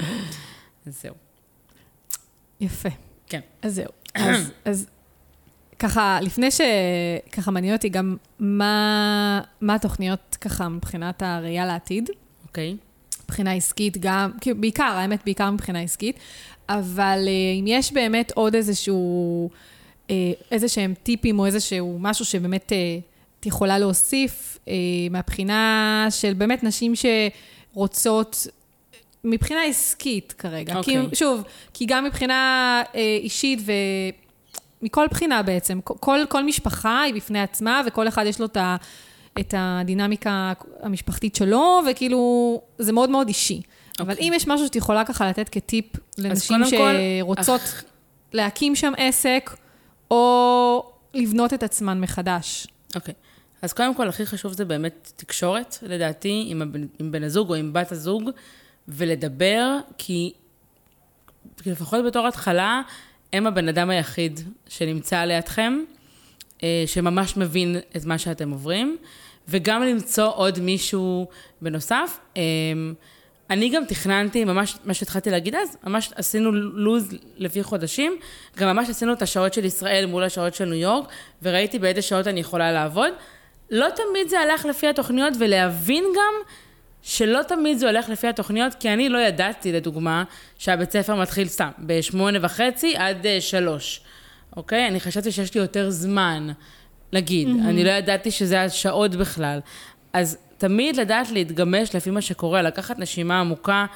אז 0.87 1.03
זהו. 1.03 1.15
יפה. 2.61 2.89
כן. 3.27 3.41
אז 3.63 3.75
זהו. 3.75 3.91
אז, 4.15 4.53
אז 4.65 4.87
ככה, 5.79 6.19
לפני 6.23 6.49
שככה 6.51 7.51
מעניין 7.51 7.75
אותי 7.75 7.89
גם 7.89 8.17
מה, 8.39 9.41
מה 9.61 9.75
התוכניות 9.75 10.37
ככה 10.41 10.69
מבחינת 10.69 11.23
הראייה 11.23 11.67
לעתיד, 11.67 12.11
אוקיי. 12.47 12.77
מבחינה 13.25 13.53
עסקית 13.53 13.97
גם, 14.01 14.31
כאילו 14.41 14.61
בעיקר, 14.61 14.85
האמת, 14.85 15.21
בעיקר 15.25 15.51
מבחינה 15.51 15.81
עסקית, 15.81 16.17
אבל 16.69 17.25
אה, 17.27 17.61
אם 17.61 17.65
יש 17.69 17.93
באמת 17.93 18.33
עוד 18.35 18.55
איזשהו, 18.55 19.51
אה, 20.11 20.33
איזה 20.51 20.69
שהם 20.69 20.95
טיפים 21.03 21.39
או 21.39 21.47
איזשהו 21.47 21.99
משהו 22.01 22.25
שבאמת 22.25 22.73
אה, 22.73 22.99
את 23.41 23.47
יכולה 23.47 23.79
להוסיף 23.79 24.59
מהבחינה 25.11 26.07
של 26.11 26.33
באמת 26.33 26.65
נשים 26.65 26.93
שרוצות, 27.75 28.47
מבחינה 29.27 29.65
עסקית 29.65 30.33
כרגע. 30.39 30.77
אוקיי. 30.77 31.09
כי 31.11 31.17
שוב, 31.17 31.43
כי 31.75 31.87
גם 31.87 32.05
מבחינה 32.05 32.83
אה, 32.95 33.19
אישית 33.23 33.59
ומכל 34.83 35.07
בחינה 35.11 35.43
בעצם, 35.43 35.81
כל, 35.81 36.19
כל 36.29 36.45
משפחה 36.45 37.03
היא 37.03 37.15
בפני 37.15 37.41
עצמה 37.41 37.83
וכל 37.87 38.09
אחד 38.09 38.27
יש 38.27 38.41
לו 38.41 38.47
את 38.47 38.57
ה... 38.57 38.77
את 39.41 39.55
הדינמיקה 39.57 40.53
המשפחתית 40.81 41.37
שלו, 41.37 41.81
וכאילו, 41.91 42.61
זה 42.79 42.93
מאוד 42.93 43.11
מאוד 43.11 43.29
אישי. 43.29 43.61
Okay. 43.65 44.03
אבל 44.03 44.13
אוקיי. 44.13 44.29
אם 44.29 44.33
יש 44.37 44.49
משהו 44.49 44.67
שאת 44.67 44.77
יכולה 44.77 45.05
ככה 45.05 45.29
לתת 45.29 45.49
כטיפ 45.49 45.85
לנשים 46.19 46.61
שרוצות 46.65 47.61
אך- 47.61 47.85
להקים 48.33 48.77
שם 48.77 48.93
עסק, 48.97 49.51
או 50.11 50.93
לבנות 51.15 51.55
את 51.55 51.63
עצמן 51.63 52.01
מחדש. 52.01 52.67
אוקיי. 52.95 53.15
אז 53.63 53.73
קודם 53.73 53.95
כל, 53.95 54.09
הכי 54.09 54.27
חשוב 54.27 54.53
זה 54.53 54.65
באמת 54.65 55.13
תקשורת, 55.17 55.79
לדעתי, 55.83 56.45
עם, 56.49 56.63
הבן, 56.63 56.87
עם 56.99 57.13
בן 57.13 57.25
הזוג 57.25 57.51
או 57.51 57.55
עם 57.55 57.73
בת 57.73 57.93
הזוג, 57.93 58.31
ולדבר, 58.89 59.79
כי, 59.99 60.33
כי 61.63 61.71
לפחות 61.71 62.05
בתור 62.05 62.27
התחלה, 62.27 62.83
הם 63.33 63.47
הבן 63.47 63.69
אדם 63.69 63.91
היחיד 63.91 64.41
שנמצא 64.69 65.25
לידכם, 65.25 65.85
אה, 66.63 66.85
שממש 66.87 67.37
מבין 67.37 67.77
את 67.97 68.05
מה 68.05 68.19
שאתם 68.19 68.51
עוברים, 68.51 68.97
וגם 69.49 69.83
למצוא 69.83 70.33
עוד 70.35 70.61
מישהו 70.61 71.29
בנוסף. 71.63 72.19
אה, 72.37 72.43
אני 73.51 73.69
גם 73.69 73.85
תכננתי, 73.85 74.45
ממש 74.45 74.77
מה 74.85 74.95
שהתחלתי 74.95 75.31
להגיד 75.31 75.55
אז, 75.55 75.77
ממש 75.85 76.11
עשינו 76.15 76.53
לו"ז 76.53 77.15
לפי 77.37 77.63
חודשים, 77.63 78.17
גם 78.57 78.69
ממש 78.69 78.89
עשינו 78.91 79.13
את 79.13 79.23
השעות 79.23 79.55
של 79.55 79.65
ישראל 79.65 80.07
מול 80.07 80.25
השעות 80.25 80.55
של 80.55 80.65
ניו 80.65 80.75
יורק, 80.75 81.09
וראיתי 81.43 81.79
באיזה 81.79 82.03
שעות 82.03 82.27
אני 82.27 82.41
יכולה 82.41 82.73
לעבוד. 82.73 83.13
לא 83.71 83.87
תמיד 83.91 84.29
זה 84.29 84.41
הלך 84.41 84.65
לפי 84.65 84.89
התוכניות, 84.89 85.35
ולהבין 85.39 86.05
גם 86.17 86.35
שלא 87.09 87.43
תמיד 87.49 87.79
זה 87.79 87.87
הולך 87.87 88.09
לפי 88.09 88.27
התוכניות, 88.27 88.75
כי 88.75 88.93
אני 88.93 89.09
לא 89.09 89.19
ידעתי, 89.19 89.73
לדוגמה, 89.73 90.25
שהבית 90.59 90.91
ספר 90.91 91.15
מתחיל 91.15 91.49
סתם, 91.49 91.71
בשמונה 91.79 92.39
וחצי 92.43 92.97
עד 92.97 93.27
אה, 93.27 93.41
שלוש, 93.41 94.01
אוקיי? 94.57 94.89
אני 94.89 95.01
חשבתי 95.01 95.33
שיש 95.33 95.55
לי 95.55 95.61
יותר 95.61 95.91
זמן, 95.91 96.49
נגיד. 97.13 97.49
Mm-hmm. 97.49 97.69
אני 97.69 97.85
לא 97.85 97.91
ידעתי 97.91 98.31
שזה 98.31 98.63
השעות 98.63 99.15
בכלל. 99.15 99.59
אז 100.13 100.39
תמיד 100.59 100.97
לדעת 100.97 101.31
להתגמש 101.31 101.95
לפי 101.95 102.11
מה 102.11 102.21
שקורה, 102.21 102.63
לקחת 102.63 102.99
נשימה 102.99 103.41
עמוקה 103.41 103.87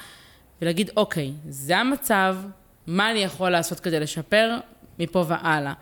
ולהגיד, 0.61 0.89
אוקיי, 0.97 1.31
זה 1.49 1.77
המצב, 1.77 2.37
מה 2.87 3.11
אני 3.11 3.19
יכול 3.19 3.49
לעשות 3.49 3.79
כדי 3.79 3.99
לשפר 3.99 4.57
מפה 4.99 5.25
והלאה. 5.27 5.73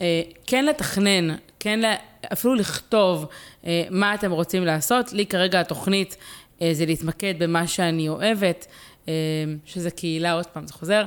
אה, 0.00 0.22
כן 0.46 0.64
לתכנן, 0.64 1.36
כן 1.60 1.80
לה, 1.80 1.94
אפילו 2.32 2.54
לכתוב 2.54 3.26
אה, 3.66 3.84
מה 3.90 4.14
אתם 4.14 4.30
רוצים 4.30 4.64
לעשות. 4.64 5.12
לי 5.12 5.26
כרגע 5.26 5.60
התוכנית 5.60 6.16
זה 6.72 6.86
להתמקד 6.86 7.34
במה 7.38 7.66
שאני 7.66 8.08
אוהבת, 8.08 8.66
אה, 9.08 9.12
שזה 9.66 9.90
קהילה, 9.90 10.32
עוד 10.32 10.46
פעם, 10.46 10.66
זה 10.66 10.74
חוזר. 10.74 11.04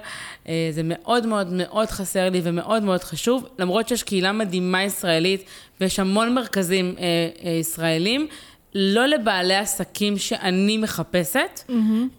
אה, 0.50 0.70
זה 0.72 0.82
מאוד 0.84 1.26
מאוד 1.26 1.54
מאוד 1.54 1.90
חסר 1.90 2.30
לי 2.30 2.42
ומאוד 2.44 2.84
מאוד 2.84 3.04
חשוב, 3.04 3.48
למרות 3.60 3.88
שיש 3.88 4.04
קהילה 4.04 4.32
מדהימה 4.32 4.84
ישראלית 4.84 5.44
ויש 5.82 6.00
המון 6.00 6.34
מרכזים 6.34 6.96
אה, 7.00 7.04
אה, 7.46 7.52
ישראלים. 7.52 8.28
לא 8.76 9.06
לבעלי 9.06 9.56
עסקים 9.56 10.18
שאני 10.18 10.78
מחפשת, 10.78 11.60
mm-hmm. 11.68 11.74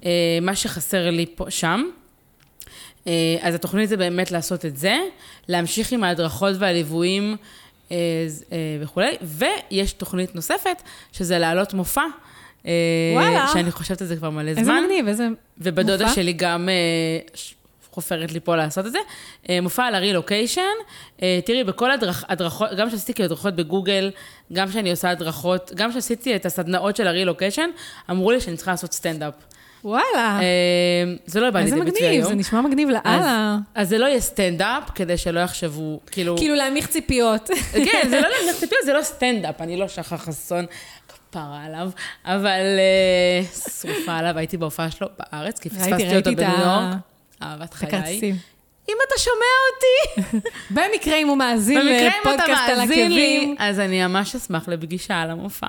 אה, 0.05 0.39
מה 0.43 0.55
שחסר 0.55 1.11
לי 1.11 1.26
פה, 1.35 1.51
שם. 1.51 1.83
אה, 3.07 3.37
אז 3.41 3.55
התוכנית 3.55 3.89
זה 3.89 3.97
באמת 3.97 4.30
לעשות 4.30 4.64
את 4.64 4.76
זה, 4.76 4.97
להמשיך 5.49 5.93
עם 5.93 6.05
ההדרכות 6.05 6.57
והליוויים 6.59 7.37
אה, 7.91 7.97
אה, 8.53 8.57
וכולי, 8.80 9.16
ויש 9.22 9.93
תוכנית 9.93 10.35
נוספת, 10.35 10.83
שזה 11.12 11.39
להעלות 11.39 11.74
מופע. 11.74 12.05
אה, 12.67 12.73
וואלה. 13.15 13.47
שאני 13.53 13.71
חושבת 13.71 14.01
על 14.01 14.07
זה 14.07 14.17
כבר 14.17 14.31
מלא 14.31 14.49
איזה 14.49 14.65
זמן. 14.65 14.83
מגניב, 14.85 15.09
איזה... 15.09 15.29
ובדודה 15.59 16.05
מופע? 16.05 16.15
שלי 16.15 16.33
גם 16.33 16.69
אה, 16.69 16.75
חופרת 17.91 18.33
לי 18.33 18.41
פה 18.41 18.57
לעשות 18.57 18.87
את 18.87 18.93
זה. 18.93 18.99
אה, 19.51 19.61
מופע 19.61 19.85
על 19.85 19.95
הרילוקיישן. 19.95 20.61
תראי, 21.45 21.65
בכל 21.65 21.91
הדרכ- 21.91 22.25
הדרכות, 22.29 22.69
גם 22.77 22.89
כשעשיתי 22.89 23.15
כאילו 23.15 23.27
הדרכות 23.27 23.57
בגוגל, 23.57 24.11
גם 24.53 24.69
כשאני 24.69 24.91
עושה 24.91 25.11
הדרכות, 25.11 25.73
גם 25.75 25.91
כשעשיתי 25.91 26.37
את 26.37 26.47
הסדנאות 26.47 26.97
של 26.97 27.07
הרילוקיישן, 27.07 27.71
אמרו 28.11 28.31
לי 28.33 28.41
שאני 28.41 28.57
צריכה 28.57 28.71
לעשות 28.71 28.93
סטנדאפ. 28.93 29.35
וואלה, 29.85 30.41
זה 31.27 31.41
לא 31.41 31.51
בא 31.51 31.59
איזה 31.61 31.75
לידי 31.77 31.85
ביטוי 31.91 32.01
מגניב, 32.03 32.21
היום. 32.21 32.29
זה 32.29 32.35
נשמע 32.35 32.61
מגניב 32.61 32.89
לאללה. 32.89 33.57
אז 33.75 33.89
זה 33.89 33.99
לא 33.99 34.07
יהיה 34.07 34.21
סטנדאפ, 34.21 34.91
כדי 34.95 35.17
שלא 35.17 35.41
יחשבו, 35.41 36.01
כאילו... 36.11 36.37
כאילו 36.37 36.55
להנמיך 36.55 36.87
ציפיות. 36.87 37.51
כן, 37.73 38.09
זה 38.11 38.21
לא 38.21 38.29
להניח 38.29 38.57
ציפיות, 38.61 38.81
זה 38.85 38.93
לא 38.93 39.03
סטנדאפ, 39.03 39.61
אני 39.61 39.77
לא 39.77 39.89
שחר 39.89 40.17
חסון, 40.17 40.67
כפרה 41.33 41.64
עליו, 41.64 41.91
אבל 42.24 42.78
אה, 42.78 43.45
שרופה 43.80 44.16
עליו, 44.16 44.39
הייתי 44.39 44.57
בהופעה 44.57 44.91
שלו 44.91 45.09
בארץ, 45.18 45.59
כי 45.59 45.70
פספסתי 45.70 46.16
אותו 46.16 46.30
בניו 46.37 46.59
יורק. 46.59 46.97
אהבת 47.43 47.74
חיי. 47.74 48.33
אם 48.89 48.97
אתה 49.09 49.14
שומע 49.18 49.55
אותי, 49.68 50.49
במקרה 50.74 51.16
אם 51.16 51.28
הוא 51.28 51.37
מאזין 51.37 51.87
לפודקאסט 51.87 52.68
על 52.68 52.80
עקבים. 52.80 53.57
אז 53.59 53.80
אני 53.80 54.07
ממש 54.07 54.35
אשמח 54.37 54.68
לפגישה 54.68 55.20
על 55.20 55.30
המופע. 55.30 55.66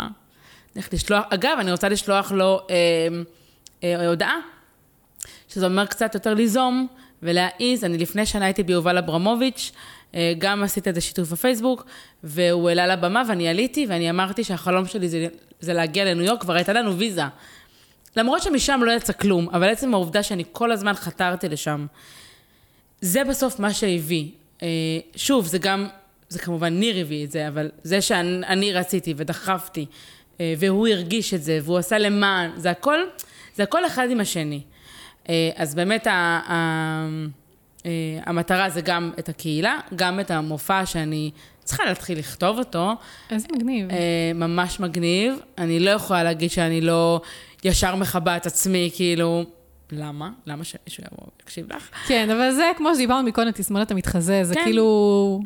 הולכת 0.73 0.93
לשלוח, 0.93 1.25
אגב, 1.29 1.57
אני 1.59 1.71
רוצה 1.71 1.89
לשלוח 1.89 2.31
לו 2.31 2.61
אה, 2.69 2.75
אה, 3.83 4.07
הודעה, 4.07 4.35
שזה 5.49 5.65
אומר 5.65 5.85
קצת 5.85 6.13
יותר 6.13 6.33
ליזום 6.33 6.87
ולהעיז. 7.23 7.83
אני 7.83 7.97
לפני 7.97 8.25
שנה 8.25 8.45
הייתי 8.45 8.63
ביובל 8.63 8.97
אברמוביץ', 8.97 9.71
אה, 10.15 10.33
גם 10.37 10.63
עשית 10.63 10.87
איזה 10.87 11.01
שיתוף 11.01 11.31
בפייסבוק, 11.31 11.85
והוא 12.23 12.69
העלה 12.69 12.87
לבמה 12.87 13.23
ואני 13.27 13.47
עליתי, 13.47 13.85
ואני 13.89 14.09
אמרתי 14.09 14.43
שהחלום 14.43 14.85
שלי 14.85 15.09
זה, 15.09 15.27
זה 15.63 15.73
להגיע 15.73 16.05
לניו 16.05 16.25
יורק, 16.25 16.41
כבר 16.41 16.53
הייתה 16.53 16.73
לנו 16.73 16.97
ויזה. 16.97 17.21
למרות 18.15 18.43
שמשם 18.43 18.81
לא 18.83 18.91
יצא 18.91 19.13
כלום, 19.13 19.49
אבל 19.49 19.69
עצם 19.69 19.93
העובדה 19.93 20.23
שאני 20.23 20.43
כל 20.51 20.71
הזמן 20.71 20.93
חתרתי 20.93 21.49
לשם, 21.49 21.85
זה 23.01 23.23
בסוף 23.23 23.59
מה 23.59 23.73
שהביא. 23.73 24.27
אה, 24.63 24.67
שוב, 25.15 25.45
זה 25.45 25.57
גם, 25.57 25.87
זה 26.29 26.39
כמובן 26.39 26.79
ניר 26.79 26.99
הביא 26.99 27.25
את 27.25 27.31
זה, 27.31 27.47
אבל 27.47 27.71
זה 27.83 28.01
שאני 28.01 28.73
רציתי 28.73 29.13
ודחפתי, 29.17 29.85
אה, 30.39 30.53
והוא 30.57 30.87
הרגיש 30.87 31.33
את 31.33 31.43
זה, 31.43 31.59
והוא 31.63 31.77
עשה 31.77 31.97
למען, 31.97 32.51
זה 32.57 32.71
הכל, 32.71 32.99
זה 33.55 33.63
הכל 33.63 33.85
אחד 33.85 34.07
עם 34.09 34.19
השני. 34.19 34.61
אה, 35.29 35.49
אז 35.55 35.75
באמת 35.75 36.07
ה, 36.07 36.11
ה, 36.11 37.07
המטרה 38.25 38.69
זה 38.69 38.81
גם 38.81 39.11
את 39.19 39.29
הקהילה, 39.29 39.79
גם 39.95 40.19
את 40.19 40.31
המופע 40.31 40.85
שאני 40.85 41.31
צריכה 41.63 41.85
להתחיל 41.85 42.19
לכתוב 42.19 42.59
אותו. 42.59 42.91
איזה 43.31 43.47
מגניב. 43.55 43.87
ממש 44.35 44.79
מגניב. 44.79 45.33
אני 45.57 45.79
לא 45.79 45.91
יכולה 45.91 46.23
להגיד 46.23 46.51
שאני 46.51 46.81
לא 46.81 47.21
ישר 47.63 47.95
מכבה 47.95 48.37
את 48.37 48.45
עצמי, 48.45 48.89
כאילו, 48.95 49.43
למה? 49.91 50.29
למה 50.45 50.63
שמישהו 50.63 51.03
יבוא 51.03 51.27
ויקשיב 51.39 51.73
לך? 51.73 51.89
כן, 52.07 52.29
אבל 52.29 52.51
זה 52.51 52.71
כמו 52.77 52.95
שדיברנו 52.95 53.27
מקודם, 53.27 53.51
תסמונת 53.51 53.91
המתחזה, 53.91 54.43
זה 54.43 54.55
כן. 54.55 54.63
כאילו... 54.63 55.41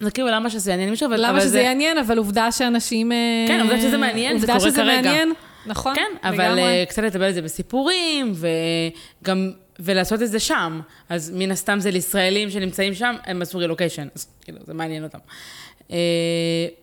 זה 0.00 0.10
כאילו, 0.10 0.28
למה 0.28 0.50
שזה 0.50 0.70
יעניין 0.70 0.90
מישהו? 0.90 1.10
למה 1.10 1.30
אבל 1.30 1.40
שזה 1.40 1.48
זה... 1.48 1.60
יעניין, 1.60 1.98
אבל 1.98 2.18
עובדה 2.18 2.52
שאנשים... 2.52 3.12
אה, 3.12 3.44
כן, 3.48 3.60
עובדה 3.60 3.80
שזה 3.80 3.96
מעניין, 3.96 4.38
זה 4.38 4.46
קורה 4.46 4.58
כרגע. 4.58 4.68
עובדה 4.68 4.82
שזה 4.82 4.94
מעניין, 4.94 5.32
נכון. 5.66 5.94
כן, 5.94 6.28
אבל 6.28 6.58
uh, 6.58 6.88
קצת 6.88 7.02
לטבל 7.02 7.28
את 7.28 7.34
זה 7.34 7.42
בסיפורים, 7.42 8.32
וגם, 9.22 9.50
ולעשות 9.80 10.22
את 10.22 10.30
זה 10.30 10.40
שם. 10.40 10.80
אז 11.08 11.32
מן 11.34 11.50
הסתם 11.50 11.80
זה 11.80 11.90
לישראלים 11.90 12.50
שנמצאים 12.50 12.94
שם, 12.94 13.14
הם 13.24 13.42
עשו 13.42 13.58
רילוקיישן, 13.58 14.08
אז 14.14 14.26
כאילו, 14.40 14.58
זה 14.66 14.74
מעניין 14.74 15.04
אותם. 15.04 15.18
Uh, 15.88 15.92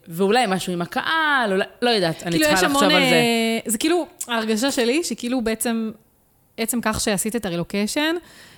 ואולי 0.07 0.45
משהו 0.47 0.73
עם 0.73 0.81
הקהל, 0.81 1.51
אולי, 1.51 1.65
לא 1.81 1.89
יודעת, 1.89 2.23
אני 2.23 2.31
כאילו 2.31 2.45
צריכה 2.45 2.67
לחשוב 2.67 2.83
המון, 2.83 2.95
על 2.95 3.09
זה. 3.09 3.21
זה 3.65 3.77
כאילו, 3.77 4.05
ההרגשה 4.27 4.71
שלי, 4.71 5.03
שכאילו 5.03 5.41
בעצם 5.41 5.91
עצם 6.57 6.79
כך 6.81 6.99
שעשית 7.01 7.35
את 7.35 7.45
הרילוקיישן, 7.45 8.15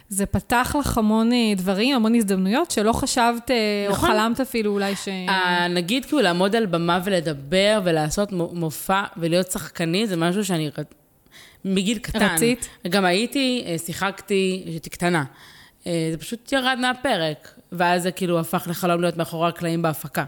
זה 0.10 0.26
פתח 0.26 0.76
לך 0.80 0.98
המון 0.98 1.34
אה, 1.34 1.54
דברים, 1.56 1.96
המון 1.96 2.16
הזדמנויות 2.16 2.72
שלא 2.72 2.94
חשבת 2.94 3.52
אה, 3.52 3.56
נכון. 3.90 4.10
או 4.10 4.16
חלמת 4.16 4.40
אפילו 4.40 4.72
אולי 4.72 4.96
ש... 4.96 5.08
נגיד 5.70 6.06
כאילו 6.06 6.22
לעמוד 6.22 6.56
על 6.56 6.66
במה 6.66 7.00
ולדבר 7.04 7.82
ולעשות 7.84 8.32
מופע 8.32 9.04
ולהיות 9.18 9.52
שחקני, 9.52 10.08
זה 10.08 10.16
משהו 10.16 10.46
שאני 10.46 10.68
מגיל 11.66 11.98
קטן. 11.98 12.20
רצית? 12.34 12.70
גם 12.90 13.06
הייתי, 13.06 13.64
אה, 13.66 13.78
שיחקתי, 13.78 14.64
הייתי 14.66 14.90
קטנה. 14.90 15.24
זה 15.86 16.18
פשוט 16.20 16.52
ירד 16.52 16.78
מהפרק, 16.82 17.54
ואז 17.72 18.04
זה 18.04 18.12
כאילו 18.12 18.40
הפך 18.40 18.68
לחלום 18.70 19.02
להיות 19.02 19.18
מאחורי 19.18 19.50
הקלעים 19.50 19.82
בהפקה. 19.82 20.26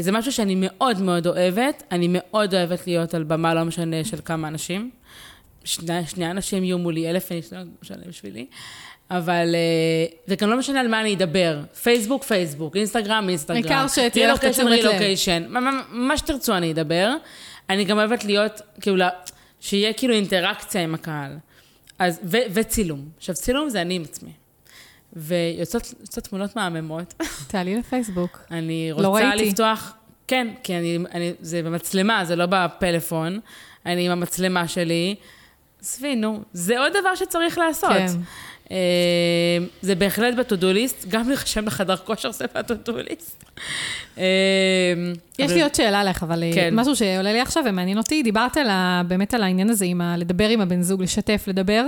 זה 0.00 0.12
משהו 0.12 0.32
שאני 0.32 0.54
מאוד 0.58 1.00
מאוד 1.00 1.26
אוהבת, 1.26 1.82
אני 1.90 2.06
מאוד 2.10 2.54
אוהבת 2.54 2.86
להיות 2.86 3.14
על 3.14 3.22
במה, 3.22 3.54
לא 3.54 3.64
משנה 3.64 4.04
של 4.04 4.18
כמה 4.24 4.48
אנשים. 4.48 4.90
שני, 5.64 6.06
שני 6.06 6.30
אנשים 6.30 6.64
יהיו 6.64 6.78
מולי, 6.78 7.10
אלף 7.10 7.32
איש, 7.32 7.52
לא 7.52 7.58
משנה 7.82 8.02
בשבילי. 8.08 8.46
אבל, 9.10 9.54
זה 10.26 10.36
גם 10.36 10.50
לא 10.50 10.58
משנה 10.58 10.80
על 10.80 10.88
מה 10.88 11.00
אני 11.00 11.14
אדבר. 11.14 11.60
פייסבוק, 11.82 12.24
פייסבוק, 12.24 12.76
אינסטגרם, 12.76 13.28
אינסטגרם. 13.28 13.56
העיקר 13.56 13.88
שתהיה 13.88 14.32
לך 14.32 14.44
תשומת 14.44 14.78
לב. 14.78 14.86
רילוקיישן, 14.86 15.42
מה 15.90 16.16
שתרצו 16.16 16.56
אני 16.56 16.72
אדבר. 16.72 17.14
אני 17.70 17.84
גם 17.84 17.98
אוהבת 17.98 18.24
להיות, 18.24 18.60
כאילו, 18.80 19.04
שיהיה 19.62 19.92
כאילו 19.92 20.14
אינטראקציה 20.14 20.82
עם 20.82 20.94
הקהל. 20.94 21.36
אז, 21.98 22.20
ו, 22.24 22.36
וצילום. 22.52 23.08
עכשיו, 23.16 23.34
צילום 23.34 23.68
זה 23.68 23.80
אני 23.82 23.94
עם 23.94 24.02
עצמי. 24.02 24.32
ויוצאות 25.12 25.94
תמונות 26.28 26.56
מהממות. 26.56 27.14
תעלי 27.48 27.76
לפייסבוק. 27.76 28.38
אני 28.50 28.92
לא 28.96 29.08
רוצה 29.08 29.34
לא 29.34 29.42
לפתוח, 29.42 29.94
כן, 30.28 30.48
כי 30.62 30.78
אני, 30.78 30.98
אני, 31.14 31.32
זה 31.40 31.62
במצלמה, 31.62 32.24
זה 32.24 32.36
לא 32.36 32.46
בפלאפון. 32.46 33.40
אני 33.86 34.06
עם 34.06 34.12
המצלמה 34.12 34.68
שלי. 34.68 35.14
עזבי, 35.80 36.16
נו, 36.16 36.42
זה 36.52 36.80
עוד 36.80 36.92
דבר 37.00 37.14
שצריך 37.14 37.58
לעשות. 37.58 37.90
כן. 37.90 38.06
Uh, 38.66 38.72
זה 39.82 39.94
בהחלט 39.94 40.34
בטודוליסט, 40.34 41.06
גם 41.08 41.28
להירשם 41.28 41.66
לחדר 41.66 41.96
כושר 41.96 42.32
זה 42.32 42.44
בטודוליסט. 42.54 43.44
Uh, 44.16 44.18
יש. 45.38 45.50
לי 45.52 45.62
עוד 45.62 45.74
שאלה 45.74 46.04
לך, 46.04 46.22
אבל 46.22 46.42
אה, 46.42 46.50
כן. 46.54 46.74
משהו 46.80 46.96
שעולה 46.96 47.32
לי 47.32 47.40
עכשיו 47.40 47.64
ומעניין 47.68 47.98
אותי, 47.98 48.22
דיברת 48.22 48.56
באמת 49.08 49.34
על 49.34 49.42
העניין 49.42 49.70
הזה, 49.70 49.86
לדבר 50.16 50.48
עם 50.48 50.60
הבן 50.60 50.82
זוג, 50.82 51.02
לשתף, 51.02 51.44
לדבר. 51.46 51.86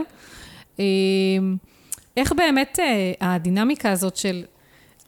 איך 2.17 2.33
באמת 2.33 2.79
הדינמיקה 3.21 3.91
הזאת 3.91 4.17
של, 4.17 4.45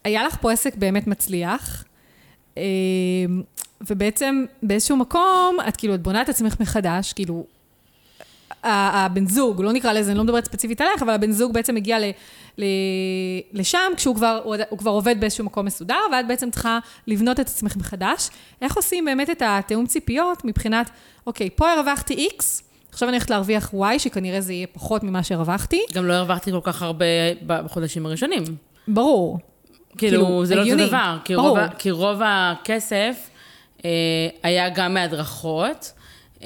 היה 0.04 0.24
לך 0.24 0.36
פה 0.40 0.52
עסק 0.52 0.76
באמת 0.76 1.06
מצליח, 1.06 1.84
ובעצם 3.80 4.44
באיזשהו 4.62 4.96
מקום, 4.96 5.56
את 5.68 5.76
כאילו, 5.76 5.94
את 5.94 6.02
בונה 6.02 6.22
את 6.22 6.28
עצמך 6.28 6.60
מחדש, 6.60 7.12
כאילו, 7.12 7.46
הבן 8.66 9.26
זוג, 9.26 9.62
לא 9.62 9.72
נקרא 9.72 9.92
לזה, 9.92 10.10
אני 10.10 10.18
לא 10.18 10.24
מדברת 10.24 10.44
ספציפית 10.44 10.80
עליך, 10.80 11.02
אבל 11.02 11.12
הבן 11.12 11.32
זוג 11.32 11.52
בעצם 11.52 11.74
מגיע 11.74 11.98
ל, 11.98 12.04
ל, 12.58 12.64
לשם 13.52 13.92
כשהוא 13.96 14.14
כבר, 14.14 14.40
הוא 14.68 14.78
כבר 14.78 14.90
עובד 14.90 15.20
באיזשהו 15.20 15.44
מקום 15.44 15.66
מסודר, 15.66 16.00
ואת 16.12 16.28
בעצם 16.28 16.50
צריכה 16.50 16.78
לבנות 17.06 17.40
את 17.40 17.46
עצמך 17.46 17.76
מחדש. 17.76 18.28
איך 18.62 18.76
עושים 18.76 19.04
באמת 19.04 19.30
את 19.30 19.42
התיאום 19.46 19.86
ציפיות 19.86 20.44
מבחינת, 20.44 20.90
אוקיי, 21.26 21.50
פה 21.50 21.72
הרווחתי 21.72 22.28
X, 22.38 22.44
עכשיו 22.90 23.08
אני 23.08 23.16
הולכת 23.16 23.30
להרוויח 23.30 23.74
Y, 23.74 23.98
שכנראה 23.98 24.40
זה 24.40 24.52
יהיה 24.52 24.66
פחות 24.66 25.02
ממה 25.02 25.22
שהרווחתי. 25.22 25.82
גם 25.94 26.06
לא 26.06 26.12
הרווחתי 26.12 26.50
כל 26.50 26.60
כך 26.62 26.82
הרבה 26.82 27.04
בחודשים 27.46 28.06
הראשונים. 28.06 28.42
ברור. 28.88 29.38
כאילו, 29.98 30.24
כאילו 30.24 30.44
זה 30.44 30.54
לא 30.54 30.62
אותו 30.62 30.86
דבר, 30.86 31.18
כי 31.24 31.34
רוב, 31.34 31.58
כי 31.78 31.90
רוב 31.90 32.20
הכסף 32.24 33.30
אה, 33.84 33.90
היה 34.42 34.68
גם 34.68 34.94
מהדרכות. 34.94 35.92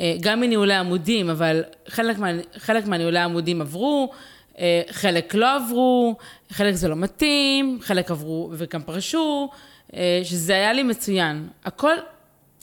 אה, 0.01 0.15
גם 0.21 0.41
מניהולי 0.41 0.75
עמודים, 0.75 1.31
אבל 1.31 1.63
חלק, 1.89 2.19
מה, 2.19 2.29
חלק 2.59 2.87
מהניהולי 2.87 3.19
העמודים 3.19 3.61
עברו, 3.61 4.13
אה, 4.59 4.83
חלק 4.91 5.35
לא 5.35 5.57
עברו, 5.57 6.17
חלק 6.53 6.75
זה 6.75 6.89
לא 6.89 6.97
מתאים, 6.97 7.79
חלק 7.83 8.11
עברו 8.11 8.51
וגם 8.53 8.83
פרשו, 8.83 9.51
אה, 9.95 10.21
שזה 10.25 10.53
היה 10.53 10.73
לי 10.73 10.83
מצוין. 10.83 11.49
הכל, 11.65 11.93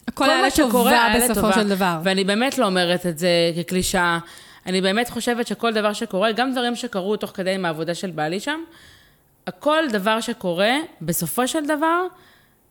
הכל 0.07 0.29
היה 0.29 0.47
לטובה 0.47 1.13
בסופו 1.15 1.53
של 1.53 1.67
דבר. 1.67 1.99
ואני 2.03 2.23
באמת 2.23 2.57
לא 2.57 2.65
אומרת 2.65 3.05
את 3.05 3.17
זה 3.17 3.29
כקלישאה. 3.57 4.19
אני 4.65 4.81
באמת 4.81 5.09
חושבת 5.09 5.47
שכל 5.47 5.73
דבר 5.73 5.93
שקורה, 5.93 6.31
גם 6.31 6.51
דברים 6.51 6.75
שקרו 6.75 7.17
תוך 7.17 7.31
כדי 7.33 7.53
עם 7.53 7.65
העבודה 7.65 7.95
של 7.95 8.11
בעלי 8.11 8.39
שם, 8.39 8.59
הכל 9.47 9.83
דבר 9.91 10.21
שקורה, 10.21 10.71
בסופו 11.01 11.47
של 11.47 11.65
דבר, 11.65 12.01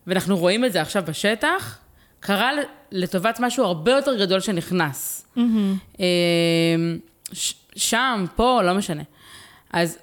ואנחנו 0.07 0.37
רואים 0.37 0.65
את 0.65 0.73
זה 0.73 0.81
עכשיו 0.81 1.03
בשטח, 1.07 1.79
קרה 2.21 2.51
לטובת 2.93 3.41
משהו 3.41 3.65
הרבה 3.65 3.93
יותר 3.93 4.21
גדול 4.21 4.41
שנכנס. 4.41 5.27
Mm-hmm. 5.37 5.41
שם, 7.77 8.25
פה, 8.37 8.61
לא 8.63 8.75
משנה. 8.75 9.03
אז 9.73 9.99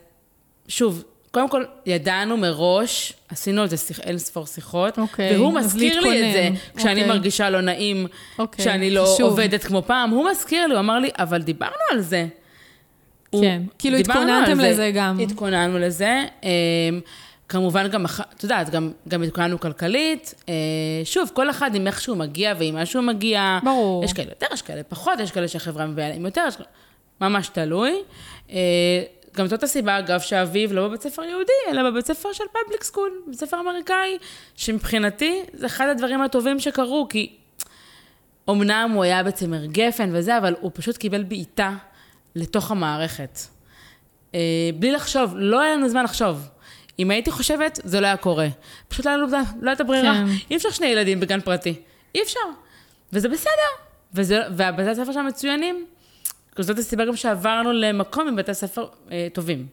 שוב, 0.67 1.03
קודם 1.31 1.49
כל, 1.49 1.63
ידענו 1.85 2.37
מראש, 2.37 3.13
עשינו 3.29 3.61
על 3.61 3.67
זה 3.67 3.77
שיח, 3.77 3.99
אין 3.99 4.17
ספור 4.17 4.45
שיחות, 4.45 4.97
okay, 4.97 5.01
אוקיי, 5.01 5.37
והוא 5.37 5.53
מזכיר 5.53 5.99
לי 6.01 6.27
את 6.27 6.33
זה 6.33 6.49
כשאני 6.75 6.93
okay. 6.93 7.03
אוקיי. 7.03 7.07
מרגישה 7.07 7.49
לא 7.49 7.61
נעים, 7.61 8.05
okay, 8.05 8.39
אוקיי, 8.39 8.65
כשאני 8.65 8.91
לא 8.91 9.13
חשוב. 9.13 9.29
עובדת 9.29 9.63
כמו 9.63 9.81
פעם. 9.81 10.09
הוא 10.09 10.29
מזכיר 10.31 10.67
לי, 10.67 10.73
הוא 10.73 10.79
אמר 10.79 10.99
לי, 10.99 11.09
אבל 11.19 11.41
דיברנו 11.41 11.73
על 11.91 12.01
זה. 12.01 12.27
כן, 13.41 13.61
כאילו 13.79 13.97
התכוננתם 13.97 14.59
לזה 14.59 14.91
גם. 14.95 15.19
התכוננו 15.19 15.79
לזה. 15.79 16.23
כמובן 17.53 17.87
גם, 17.87 18.05
את 18.05 18.43
יודעת, 18.43 18.69
גם, 18.69 18.91
גם 19.07 19.23
התכוננו 19.23 19.59
כלכלית. 19.59 20.33
אה, 20.49 20.53
שוב, 21.03 21.31
כל 21.33 21.49
אחד 21.49 21.75
עם 21.75 21.87
איך 21.87 22.01
שהוא 22.01 22.17
מגיע 22.17 22.53
ועם 22.57 22.75
מה 22.75 22.85
שהוא 22.85 23.03
מגיע. 23.03 23.59
ברור. 23.63 24.03
יש 24.03 24.13
כאלה 24.13 24.29
יותר, 24.29 24.45
יש 24.53 24.61
כאלה 24.61 24.83
פחות, 24.83 25.19
יש 25.19 25.31
כאלה 25.31 25.47
שהחברה 25.47 25.85
מביאה 25.85 26.09
להם 26.09 26.25
יותר, 26.25 26.45
יש... 26.47 26.55
ממש 27.21 27.47
תלוי. 27.47 28.01
אה, 28.51 29.03
גם 29.37 29.47
זאת 29.47 29.63
הסיבה, 29.63 29.99
אגב, 29.99 30.19
שאביב 30.19 30.73
לא 30.73 30.87
בבית 30.87 31.01
ספר 31.01 31.23
יהודי, 31.23 31.51
אלא 31.71 31.89
בבית 31.89 32.05
ספר 32.05 32.33
של 32.33 32.43
פאבליק 32.53 32.83
סקול, 32.83 33.11
בית 33.27 33.39
ספר 33.39 33.59
אמריקאי, 33.59 34.17
שמבחינתי 34.55 35.41
זה 35.53 35.65
אחד 35.65 35.87
הדברים 35.87 36.21
הטובים 36.21 36.59
שקרו, 36.59 37.07
כי 37.09 37.35
אמנם 38.49 38.91
הוא 38.93 39.03
היה 39.03 39.23
בצמר 39.23 39.65
גפן 39.65 40.09
וזה, 40.13 40.37
אבל 40.37 40.55
הוא 40.61 40.71
פשוט 40.73 40.97
קיבל 40.97 41.23
בעיטה 41.23 41.75
לתוך 42.35 42.71
המערכת. 42.71 43.39
אה, 44.35 44.39
בלי 44.79 44.91
לחשוב, 44.91 45.33
לא 45.35 45.61
היה 45.61 45.75
לנו 45.75 45.89
זמן 45.89 46.03
לחשוב. 46.03 46.49
אם 46.99 47.11
הייתי 47.11 47.31
חושבת, 47.31 47.79
זה 47.83 48.01
לא 48.01 48.05
היה 48.05 48.17
קורה. 48.17 48.47
פשוט 48.87 49.05
לא, 49.05 49.13
לא 49.61 49.69
הייתה 49.69 49.83
ברירה. 49.83 50.13
כן. 50.13 50.25
אי 50.51 50.55
אפשר 50.55 50.69
שני 50.69 50.87
ילדים 50.87 51.19
בגן 51.19 51.41
פרטי. 51.41 51.75
אי 52.15 52.23
אפשר. 52.23 52.39
וזה 53.13 53.29
בסדר. 53.29 53.71
וזה, 54.13 54.39
והבתי 54.55 54.89
הספר 54.89 55.11
שם 55.11 55.25
מצוינים. 55.27 55.85
זאת 56.59 56.77
הסיבה 56.77 57.05
גם 57.05 57.15
שעברנו 57.15 57.73
למקום 57.73 58.27
עם 58.27 58.35
בתי 58.35 58.53
ספר 58.53 58.87
אה, 59.11 59.27
טובים. 59.33 59.67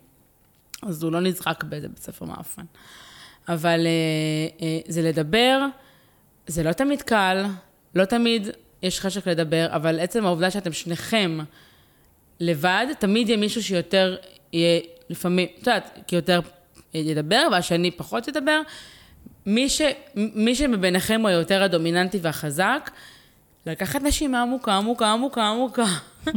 אז 0.82 1.02
הוא 1.02 1.12
לא 1.12 1.20
נזרק 1.20 1.64
באיזה 1.64 1.88
בית 1.88 1.98
ספר 1.98 2.24
מאפן. 2.24 2.62
אבל 3.48 3.86
אה, 3.86 4.66
אה, 4.66 4.78
זה 4.88 5.02
לדבר, 5.02 5.66
זה 6.46 6.62
לא 6.62 6.72
תמיד 6.72 7.02
קל, 7.02 7.44
לא 7.94 8.04
תמיד 8.04 8.48
יש 8.82 9.00
חשק 9.00 9.28
לדבר, 9.28 9.66
אבל 9.70 10.00
עצם 10.00 10.26
העובדה 10.26 10.50
שאתם 10.50 10.72
שניכם 10.72 11.38
לבד, 12.40 12.86
תמיד 12.98 13.28
יהיה 13.28 13.38
מישהו 13.38 13.62
שיותר 13.62 14.16
יהיה 14.52 14.80
לפעמים, 15.10 15.48
את 15.54 15.66
יודעת, 15.66 15.98
כי 16.06 16.16
יותר 16.16 16.40
ידבר 16.94 17.48
והשני 17.52 17.90
פחות 17.90 18.28
ידבר. 18.28 18.60
מי, 19.46 19.68
ש, 19.68 19.82
מי 20.14 20.54
שמביניכם 20.54 21.20
הוא 21.20 21.30
יותר 21.30 21.62
הדומיננטי 21.62 22.18
והחזק, 22.22 22.90
לקחת 23.66 24.02
נשימה 24.02 24.42
עמוקה, 24.42 24.72
עמוקה, 24.72 25.12
עמוקה, 25.12 25.42
עמוקה, 25.42 25.84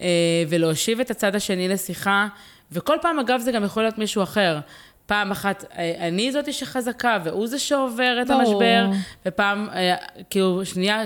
אה, 0.00 0.08
ולהושיב 0.48 1.00
את 1.00 1.10
הצד 1.10 1.34
השני 1.34 1.68
לשיחה, 1.68 2.28
וכל 2.72 2.96
פעם, 3.02 3.18
אגב, 3.18 3.40
זה 3.40 3.52
גם 3.52 3.64
יכול 3.64 3.82
להיות 3.82 3.98
מישהו 3.98 4.22
אחר. 4.22 4.58
פעם 5.06 5.30
אחת 5.30 5.64
אה, 5.78 6.08
אני 6.08 6.32
זאתי 6.32 6.52
שחזקה, 6.52 7.18
והוא 7.24 7.46
זה 7.46 7.58
שעובר 7.58 8.18
את 8.22 8.26
ברור. 8.26 8.40
המשבר, 8.40 8.86
ופעם, 9.26 9.68
אה, 9.70 9.94
כאילו, 10.30 10.64
שנייה, 10.64 11.02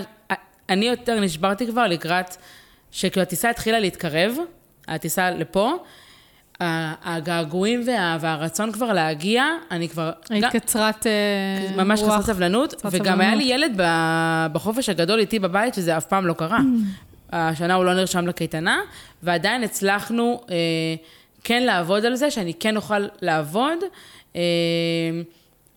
אני 0.69 0.85
יותר 0.85 1.19
נשברתי 1.19 1.67
כבר 1.67 1.87
לקראת, 1.87 2.35
שכאילו 2.91 3.23
הטיסה 3.23 3.49
התחילה 3.49 3.79
להתקרב, 3.79 4.35
הטיסה 4.87 5.31
לפה, 5.31 5.73
הגעגועים 7.03 7.83
וה, 7.87 8.17
והרצון 8.19 8.71
כבר 8.71 8.93
להגיע, 8.93 9.45
אני 9.71 9.89
כבר... 9.89 10.11
היית 10.29 10.43
גם- 10.43 10.51
קצרת 10.51 11.07
אה, 11.07 11.11
ממש 11.83 11.99
רוח. 12.01 12.13
חסרת 12.13 12.25
סבלנות, 12.35 12.73
וגם 12.91 13.21
היה 13.21 13.29
סבלנות. 13.31 13.47
לי 13.47 13.53
ילד 13.53 13.79
בחופש 14.53 14.89
הגדול 14.89 15.19
איתי 15.19 15.39
בבית, 15.39 15.73
שזה 15.73 15.97
אף 15.97 16.05
פעם 16.05 16.27
לא 16.27 16.33
קרה. 16.33 16.59
השנה 17.31 17.73
הוא 17.73 17.85
לא 17.85 17.93
נרשם 17.93 18.27
לקייטנה, 18.27 18.79
ועדיין 19.23 19.63
הצלחנו 19.63 20.41
אה, 20.49 20.55
כן 21.43 21.63
לעבוד 21.63 22.05
על 22.05 22.15
זה, 22.15 22.31
שאני 22.31 22.53
כן 22.53 22.75
אוכל 22.77 23.05
לעבוד, 23.21 23.77
אה, 24.35 24.41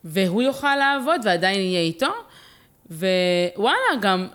והוא 0.03 0.41
יוכל 0.41 0.75
לעבוד, 0.75 1.21
ועדיין 1.23 1.59
יהיה 1.59 1.81
איתו. 1.81 2.07
ווואלה, 2.91 3.75
גם 4.01 4.27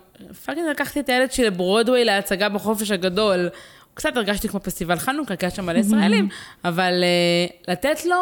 פאקינג 0.45 0.67
לקחתי 0.71 1.01
את 1.01 1.09
הילד 1.09 1.33
שלי 1.33 1.47
לברודוויי 1.47 2.05
להצגה 2.05 2.49
בחופש 2.49 2.91
הגדול. 2.91 3.49
קצת 3.95 4.17
הרגשתי 4.17 4.49
כמו 4.49 4.61
פסטיבל 4.61 4.99
חנוכה, 4.99 5.37
כי 5.37 5.47
היה 5.47 5.51
שם 5.51 5.67
מלא 5.67 5.79
ישראלים, 5.79 6.29
אבל 6.65 7.05
אה, 7.05 7.73
לתת 7.73 8.05
לו 8.05 8.17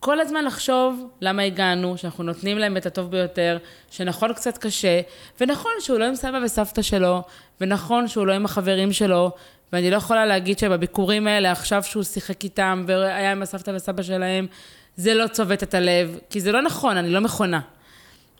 כל 0.00 0.20
הזמן 0.20 0.44
לחשוב 0.44 1.08
למה 1.20 1.42
הגענו, 1.42 1.98
שאנחנו 1.98 2.24
נותנים 2.24 2.58
להם 2.58 2.76
את 2.76 2.86
הטוב 2.86 3.10
ביותר, 3.10 3.58
שנכון 3.90 4.32
קצת 4.32 4.58
קשה, 4.58 5.00
ונכון 5.40 5.72
שהוא 5.80 5.98
לא 5.98 6.04
עם 6.04 6.14
סבא 6.14 6.38
וסבתא 6.44 6.82
שלו, 6.82 7.22
ונכון 7.60 8.08
שהוא 8.08 8.26
לא 8.26 8.32
עם 8.32 8.44
החברים 8.44 8.92
שלו, 8.92 9.30
ואני 9.72 9.90
לא 9.90 9.96
יכולה 9.96 10.26
להגיד 10.26 10.58
שבביקורים 10.58 11.26
האלה, 11.26 11.52
עכשיו 11.52 11.82
שהוא 11.82 12.02
שיחק 12.02 12.44
איתם 12.44 12.84
והיה 12.86 13.32
עם 13.32 13.42
הסבתא 13.42 13.72
וסבא 13.74 14.02
שלהם, 14.02 14.46
זה 14.96 15.14
לא 15.14 15.26
צובט 15.26 15.62
את 15.62 15.74
הלב, 15.74 16.18
כי 16.30 16.40
זה 16.40 16.52
לא 16.52 16.62
נכון, 16.62 16.96
אני 16.96 17.10
לא 17.10 17.20
מכונה. 17.20 17.60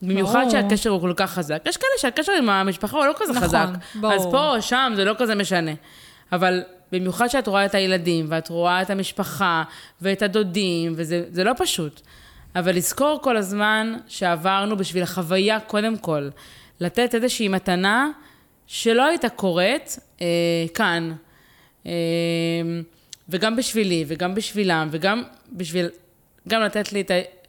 במיוחד 0.03 0.41
ברור. 0.41 0.51
שהקשר 0.51 0.91
הוא 0.91 1.01
כל 1.01 1.13
כך 1.17 1.31
חזק. 1.31 1.63
יש 1.67 1.77
כאלה 1.77 1.91
שהקשר 1.99 2.33
עם 2.33 2.51
המשפחה 2.51 2.97
הוא 2.97 3.07
לא 3.07 3.13
כזה 3.17 3.33
נכון, 3.33 3.43
חזק. 3.43 3.67
ברור. 3.95 4.15
אז 4.15 4.27
פה 4.31 4.55
שם 4.61 4.93
זה 4.97 5.05
לא 5.05 5.15
כזה 5.19 5.35
משנה. 5.35 5.71
אבל 6.33 6.63
במיוחד 6.93 7.29
שאת 7.29 7.49
רואה 7.49 7.67
את 7.67 7.75
הילדים, 7.75 8.27
ואת 8.29 8.49
רואה 8.49 8.83
את 8.83 8.91
המשפחה, 8.91 9.63
ואת 10.01 10.23
הדודים, 10.23 10.93
וזה 10.97 11.25
זה 11.31 11.45
לא 11.45 11.53
פשוט. 11.59 12.01
אבל 12.57 12.77
לזכור 12.77 13.19
כל 13.23 13.37
הזמן 13.37 13.95
שעברנו 14.07 14.77
בשביל 14.77 15.03
החוויה, 15.03 15.61
קודם 15.61 15.99
כל, 15.99 16.29
לתת 16.81 17.15
איזושהי 17.15 17.49
מתנה 17.49 18.11
שלא 18.67 19.07
הייתה 19.07 19.29
קורית 19.29 19.99
אה, 20.21 20.27
כאן. 20.75 21.13
אה, 21.87 21.93
וגם 23.29 23.57
בשבילי, 23.57 24.05
וגם 24.09 24.35
בשבילם, 24.35 24.89
וגם 24.91 25.23
בשביל... 25.53 25.89
גם 26.49 26.63
לתת 26.63 26.93
לי, 26.93 27.05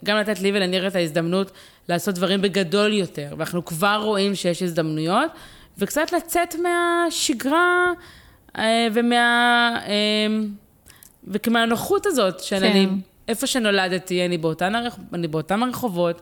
גם 0.06 0.18
לתת 0.18 0.40
לי 0.40 0.52
ולניר 0.52 0.88
את 0.88 0.96
ההזדמנות 0.96 1.52
לעשות 1.90 2.16
דברים 2.16 2.42
בגדול 2.42 2.94
יותר. 2.94 3.34
ואנחנו 3.38 3.66
כבר 3.66 4.02
רואים 4.04 4.36
שיש 4.36 4.62
הזדמנויות, 4.62 5.32
וקצת 5.78 6.12
לצאת 6.12 6.56
מהשגרה 6.56 7.92
ומה... 8.94 9.80
אה, 9.88 10.28
ומהנוחות 11.24 12.06
הזאת, 12.06 12.40
שאני... 12.40 12.86
כן. 12.86 12.94
איפה 13.28 13.48
שנולדתי, 13.48 14.26
אני 14.26 14.38
באותן, 14.38 14.76
הרח... 14.76 15.00
אני 15.14 15.28
באותם 15.28 15.64
הרחובות. 15.64 16.22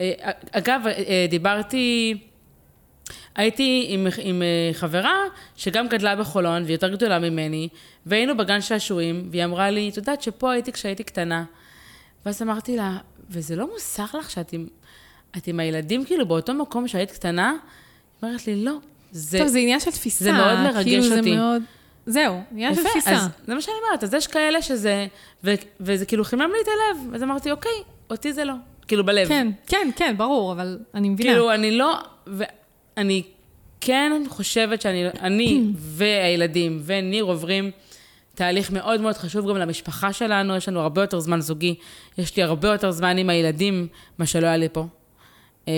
אה, 0.00 0.12
אגב, 0.52 0.82
אה, 0.86 1.26
דיברתי... 1.30 2.18
הייתי 3.34 3.86
עם, 3.88 4.06
עם 4.22 4.42
אה, 4.42 4.70
חברה 4.72 5.14
שגם 5.56 5.88
גדלה 5.88 6.16
בחולון, 6.16 6.62
והיא 6.62 6.74
יותר 6.74 6.88
גדולה 6.88 7.18
ממני, 7.18 7.68
והיינו 8.06 8.36
בגן 8.36 8.60
שעשועים, 8.60 9.28
והיא 9.30 9.44
אמרה 9.44 9.70
לי, 9.70 9.88
את 9.88 9.96
יודעת 9.96 10.22
שפה 10.22 10.52
הייתי 10.52 10.72
כשהייתי 10.72 11.04
קטנה. 11.04 11.44
ואז 12.26 12.42
אמרתי 12.42 12.76
לה, 12.76 12.98
וזה 13.30 13.56
לא 13.56 13.72
מוסר 13.72 14.04
לך 14.18 14.30
שאת 14.30 14.52
עם, 14.52 14.66
את 15.36 15.46
עם 15.46 15.60
הילדים 15.60 16.04
כאילו 16.04 16.26
באותו 16.26 16.54
מקום 16.54 16.88
שהיית 16.88 17.10
קטנה? 17.10 17.50
היא 17.50 17.58
אומרת 18.28 18.46
לי, 18.46 18.64
לא. 18.64 18.72
זה, 19.12 19.38
טוב, 19.38 19.48
זה 19.48 19.58
עניין 19.58 19.80
של 19.80 19.90
תפיסה. 19.90 20.24
זה 20.24 20.32
מאוד 20.32 20.58
מרגש 20.58 20.84
כאילו 20.84 21.02
זה 21.02 21.18
אותי. 21.18 21.36
מאוד... 21.36 21.62
זהו, 22.06 22.40
עניין 22.52 22.74
של 22.74 22.84
תפיסה. 22.84 23.10
אז 23.10 23.28
זה 23.46 23.54
מה 23.54 23.60
שאני 23.60 23.74
אומרת, 23.86 24.04
אז 24.04 24.14
יש 24.14 24.26
כאלה 24.26 24.62
שזה, 24.62 25.06
ו, 25.44 25.54
וזה 25.80 26.06
כאילו 26.06 26.24
חימם 26.24 26.50
לי 26.52 26.58
את 26.62 26.68
הלב, 26.68 27.14
אז 27.14 27.22
אמרתי, 27.22 27.50
אוקיי, 27.50 27.72
אותי 28.10 28.32
זה 28.32 28.44
לא. 28.44 28.54
כאילו 28.88 29.06
בלב. 29.06 29.28
כן, 29.28 29.48
כן, 29.66 29.90
כן, 29.96 30.14
ברור, 30.16 30.52
אבל 30.52 30.78
אני 30.94 31.08
מבינה. 31.08 31.30
כאילו, 31.30 31.54
אני 31.54 31.70
לא... 31.70 31.98
ואני 32.26 33.22
כן 33.80 34.22
חושבת 34.28 34.82
שאני 34.82 35.08
אני 35.20 35.62
והילדים 35.96 36.82
וניר 36.84 37.24
עוברים 37.24 37.70
תהליך 38.34 38.70
מאוד 38.70 39.00
מאוד 39.00 39.16
חשוב 39.16 39.48
גם 39.48 39.56
למשפחה 39.56 40.12
שלנו, 40.12 40.56
יש 40.56 40.68
לנו 40.68 40.80
הרבה 40.80 41.00
יותר 41.00 41.20
זמן 41.20 41.40
זוגי, 41.40 41.74
יש 42.18 42.36
לי 42.36 42.42
הרבה 42.42 42.68
יותר 42.68 42.90
זמן 42.90 43.18
עם 43.18 43.30
הילדים, 43.30 43.86
מה 44.18 44.26
שלא 44.26 44.46
היה 44.46 44.56
לי 44.56 44.68
פה. 44.72 44.86
אה, 45.68 45.72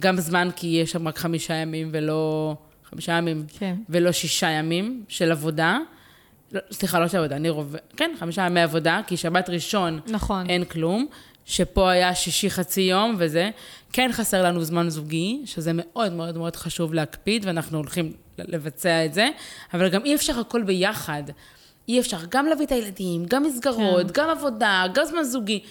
גם 0.00 0.16
זמן 0.16 0.48
כי 0.56 0.66
יש 0.66 0.90
שם 0.90 1.08
רק 1.08 1.18
חמישה 1.18 1.54
ימים 1.54 1.88
ולא... 1.92 2.54
חמישה 2.90 3.12
ימים, 3.12 3.44
כן. 3.58 3.76
ולא 3.88 4.12
שישה 4.12 4.50
ימים 4.50 5.04
של 5.08 5.32
עבודה. 5.32 5.78
לא, 6.52 6.60
סליחה, 6.72 7.00
לא 7.00 7.08
של 7.08 7.18
עבודה, 7.18 7.38
ניר 7.38 7.52
עובד... 7.52 7.78
כן, 7.96 8.10
חמישה 8.18 8.46
ימי 8.46 8.60
עבודה, 8.60 9.00
כי 9.06 9.16
שבת 9.16 9.50
ראשון 9.50 10.00
נכון. 10.06 10.50
אין 10.50 10.64
כלום, 10.64 11.06
שפה 11.44 11.90
היה 11.90 12.14
שישי 12.14 12.50
חצי 12.50 12.80
יום 12.80 13.14
וזה. 13.18 13.50
כן 13.92 14.10
חסר 14.12 14.42
לנו 14.42 14.64
זמן 14.64 14.88
זוגי, 14.88 15.42
שזה 15.44 15.70
מאוד 15.74 16.12
מאוד 16.12 16.38
מאוד 16.38 16.56
חשוב 16.56 16.94
להקפיד, 16.94 17.46
ואנחנו 17.46 17.78
הולכים 17.78 18.12
לבצע 18.38 19.04
את 19.04 19.14
זה, 19.14 19.28
אבל 19.74 19.88
גם 19.88 20.04
אי 20.04 20.14
אפשר 20.14 20.40
הכל 20.40 20.62
ביחד. 20.62 21.22
אי 21.88 22.00
אפשר 22.00 22.18
גם 22.28 22.46
להביא 22.46 22.66
את 22.66 22.72
הילדים, 22.72 23.24
גם 23.24 23.42
מסגרות, 23.42 24.06
כן. 24.06 24.22
גם 24.22 24.30
עבודה, 24.30 24.84
גם 24.94 25.04
זמן 25.04 25.22
זוגי. 25.22 25.62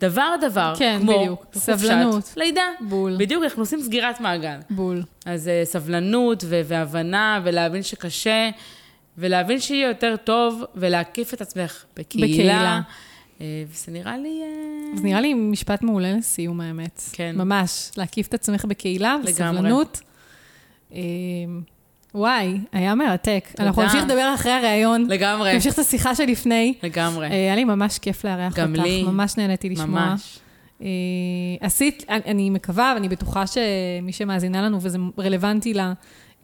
דבר 0.00 0.34
דבר, 0.40 0.74
כן, 0.78 0.98
כמו 1.02 1.18
בדיוק. 1.18 1.44
חופשת 1.54 1.60
סבלנות. 1.76 2.34
לידה. 2.36 2.62
בול. 2.80 3.16
בדיוק, 3.18 3.44
אנחנו 3.44 3.62
עושים 3.62 3.80
סגירת 3.80 4.20
מעגל. 4.20 4.56
בול. 4.70 5.02
אז 5.26 5.48
אה, 5.48 5.62
סבלנות 5.64 6.44
ו- 6.46 6.60
והבנה, 6.64 7.40
ולהבין 7.44 7.82
שקשה, 7.82 8.50
ולהבין 9.18 9.60
שיהיה 9.60 9.88
יותר 9.88 10.16
טוב, 10.24 10.62
ולהקיף 10.74 11.34
את 11.34 11.40
עצמך 11.40 11.84
בקהילה. 11.96 12.26
בקהילה. 12.26 12.80
אה, 13.40 13.64
וזה 13.68 13.92
נראה 13.92 14.16
לי... 14.16 14.42
אה, 14.42 14.96
זה 14.96 15.04
נראה 15.04 15.20
לי 15.20 15.34
משפט 15.34 15.82
מעולה 15.82 16.12
לסיום, 16.12 16.60
האמת. 16.60 17.02
כן. 17.12 17.36
ממש, 17.38 17.90
להקיף 17.96 18.26
את 18.28 18.34
עצמך 18.34 18.64
בקהילה, 18.64 19.16
לגמרי. 19.24 19.32
בסבלנות. 19.32 20.00
אה, 20.94 20.98
וואי, 22.14 22.58
היה 22.72 22.94
מרתק. 22.94 23.48
אנחנו 23.58 23.82
נמשיך 23.82 24.04
לדבר 24.04 24.32
אחרי 24.34 24.52
הראיון. 24.52 25.06
לגמרי, 25.10 25.54
נמשיך 25.54 25.74
את 25.74 25.78
השיחה 25.78 26.14
שלפני. 26.14 26.74
לגמרי. 26.82 27.26
אה, 27.26 27.32
היה 27.32 27.56
לי 27.56 27.64
ממש 27.64 27.98
כיף 27.98 28.24
לארח 28.24 28.52
אותך. 28.52 28.58
גם 28.58 28.74
לי. 28.74 29.02
ממש 29.02 29.36
נהניתי 29.36 29.68
לשמוע. 29.68 29.86
ממש. 30.10 30.38
אה, 30.82 30.86
עשית, 31.60 32.04
אני- 32.08 32.50
מקווה, 32.50 32.92
ואני 32.94 33.08
בטוחה 33.08 33.44
שמי 33.46 34.12
שמאזינה 34.12 34.62
לנו 34.62 34.78
וזה 34.82 34.98
רלוונטי 35.18 35.74
לה, 35.74 35.92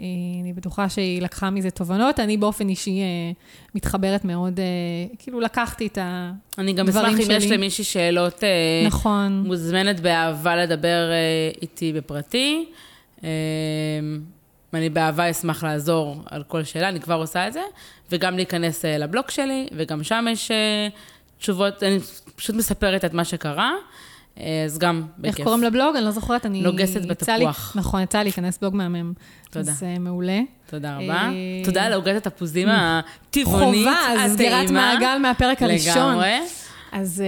אה, 0.00 0.06
אני 0.42 0.52
בטוחה 0.52 0.88
שהיא 0.88 1.22
לקחה 1.22 1.50
מזה 1.50 1.70
תובנות. 1.70 2.20
אני 2.20 2.36
באופן 2.36 2.68
אישי 2.68 3.00
אה, 3.00 3.04
מתחברת 3.74 4.24
מאוד, 4.24 4.60
אה, 4.60 4.64
כאילו 5.18 5.40
לקחתי 5.40 5.86
את 5.86 5.98
ה... 5.98 6.32
אני 6.58 6.72
גם 6.72 6.88
אשמח 6.88 7.04
אם 7.12 7.30
יש 7.30 7.44
שלי. 7.44 7.56
למישהי 7.56 7.84
שאלות, 7.84 8.44
אה, 8.44 8.48
נכון. 8.86 9.42
מוזמנת 9.46 10.00
באהבה 10.00 10.56
לדבר 10.56 11.10
אה, 11.10 11.50
איתי 11.62 11.92
בפרטי. 11.92 12.64
ואני 14.74 14.88
באהבה 14.88 15.30
אשמח 15.30 15.64
לעזור 15.64 16.16
על 16.30 16.42
כל 16.42 16.64
שאלה, 16.64 16.88
אני 16.88 17.00
כבר 17.00 17.14
עושה 17.14 17.48
את 17.48 17.52
זה, 17.52 17.60
וגם 18.12 18.36
להיכנס 18.36 18.84
אה, 18.84 18.98
לבלוג 18.98 19.30
שלי, 19.30 19.66
וגם 19.76 20.04
שם 20.04 20.24
יש 20.30 20.50
אה, 20.50 20.88
תשובות, 21.38 21.82
אני 21.82 21.98
פשוט 22.36 22.56
מספרת 22.56 23.04
את 23.04 23.14
מה 23.14 23.24
שקרה, 23.24 23.72
אה, 24.40 24.62
אז 24.64 24.78
גם 24.78 25.06
בכיף. 25.18 25.38
איך 25.38 25.44
קוראים 25.46 25.62
לבלוג? 25.62 25.96
אני 25.96 26.04
לא 26.04 26.10
זוכרת, 26.10 26.46
אני... 26.46 26.60
נוגסת 26.62 27.00
יצא 27.10 27.32
לי- 27.32 27.44
בתפוח. 27.44 27.72
נכון, 27.76 28.02
יצא 28.02 28.18
לי 28.18 28.24
להיכנס 28.24 28.58
בלוג 28.58 28.74
מהמם. 28.76 29.12
תודה. 29.50 29.70
אז 29.72 29.82
אה, 29.82 29.98
מעולה. 29.98 30.40
תודה 30.66 30.96
רבה. 30.96 31.28
תודה 31.64 31.82
על 31.82 31.92
עוגת 31.92 32.26
התפוזים 32.26 32.68
הטבעונית, 32.70 33.86
חובה, 33.88 34.28
סגירת 34.28 34.64
הטעימה. 34.64 34.94
מעגל 34.94 35.18
מהפרק 35.22 35.62
הראשון. 35.62 36.10
לגמרי. 36.12 36.38
אז 36.92 37.22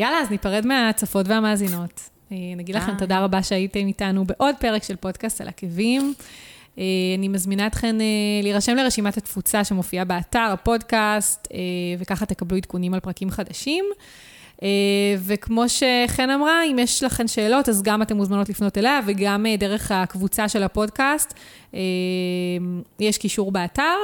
יאללה, 0.00 0.18
אז 0.20 0.30
ניפרד 0.30 0.66
מהצופות 0.66 1.28
והמאזינות. 1.28 2.10
נגיד 2.56 2.76
לכם. 2.76 2.92
תודה 2.98 3.20
רבה 3.24 3.42
שהייתם 3.42 3.86
איתנו 3.86 4.24
בעוד 4.24 4.54
פרק 4.60 4.82
של 4.82 4.96
פודקאסט 4.96 5.40
על 5.40 5.48
עקבים. 5.48 6.14
אה, 6.78 6.84
אני 7.18 7.28
מזמינה 7.28 7.66
אתכן 7.66 8.00
אה, 8.00 8.06
להירשם 8.42 8.76
לרשימת 8.76 9.16
התפוצה 9.16 9.64
שמופיעה 9.64 10.04
באתר 10.04 10.48
הפודקאסט, 10.52 11.48
אה, 11.54 11.58
וככה 11.98 12.26
תקבלו 12.26 12.56
עדכונים 12.56 12.94
על 12.94 13.00
פרקים 13.00 13.30
חדשים. 13.30 13.84
וכמו 15.18 15.64
שחן 15.68 16.30
אמרה, 16.30 16.64
אם 16.64 16.78
יש 16.78 17.02
לכן 17.02 17.28
שאלות, 17.28 17.68
אז 17.68 17.82
גם 17.82 18.02
אתן 18.02 18.16
מוזמנות 18.16 18.48
לפנות 18.48 18.78
אליה, 18.78 19.00
וגם 19.06 19.46
דרך 19.58 19.90
הקבוצה 19.90 20.48
של 20.48 20.62
הפודקאסט. 20.62 21.34
יש 23.00 23.18
קישור 23.18 23.52
באתר. 23.52 23.96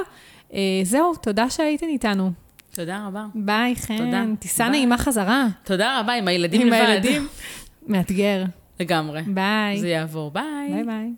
זהו, 0.82 1.14
תודה 1.22 1.50
שהייתן 1.50 1.86
איתנו. 1.86 2.30
תודה 2.74 3.06
רבה. 3.06 3.24
ביי, 3.34 3.76
חן. 3.76 3.96
תודה. 3.96 4.24
טיסה. 4.38 4.68
נעימה 4.68 4.98
חזרה. 4.98 5.46
תודה 5.64 6.00
רבה, 6.00 6.12
עם 6.12 6.28
הילדים 6.28 6.60
עם 6.60 6.66
לבד. 6.66 6.76
הילדים. 6.88 7.28
מאתגר. 7.88 8.44
לגמרי. 8.80 9.22
ביי. 9.26 9.80
זה 9.80 9.88
יעבור, 9.88 10.30
ביי. 10.30 10.68
ביי 10.70 10.84
ביי. 10.84 11.10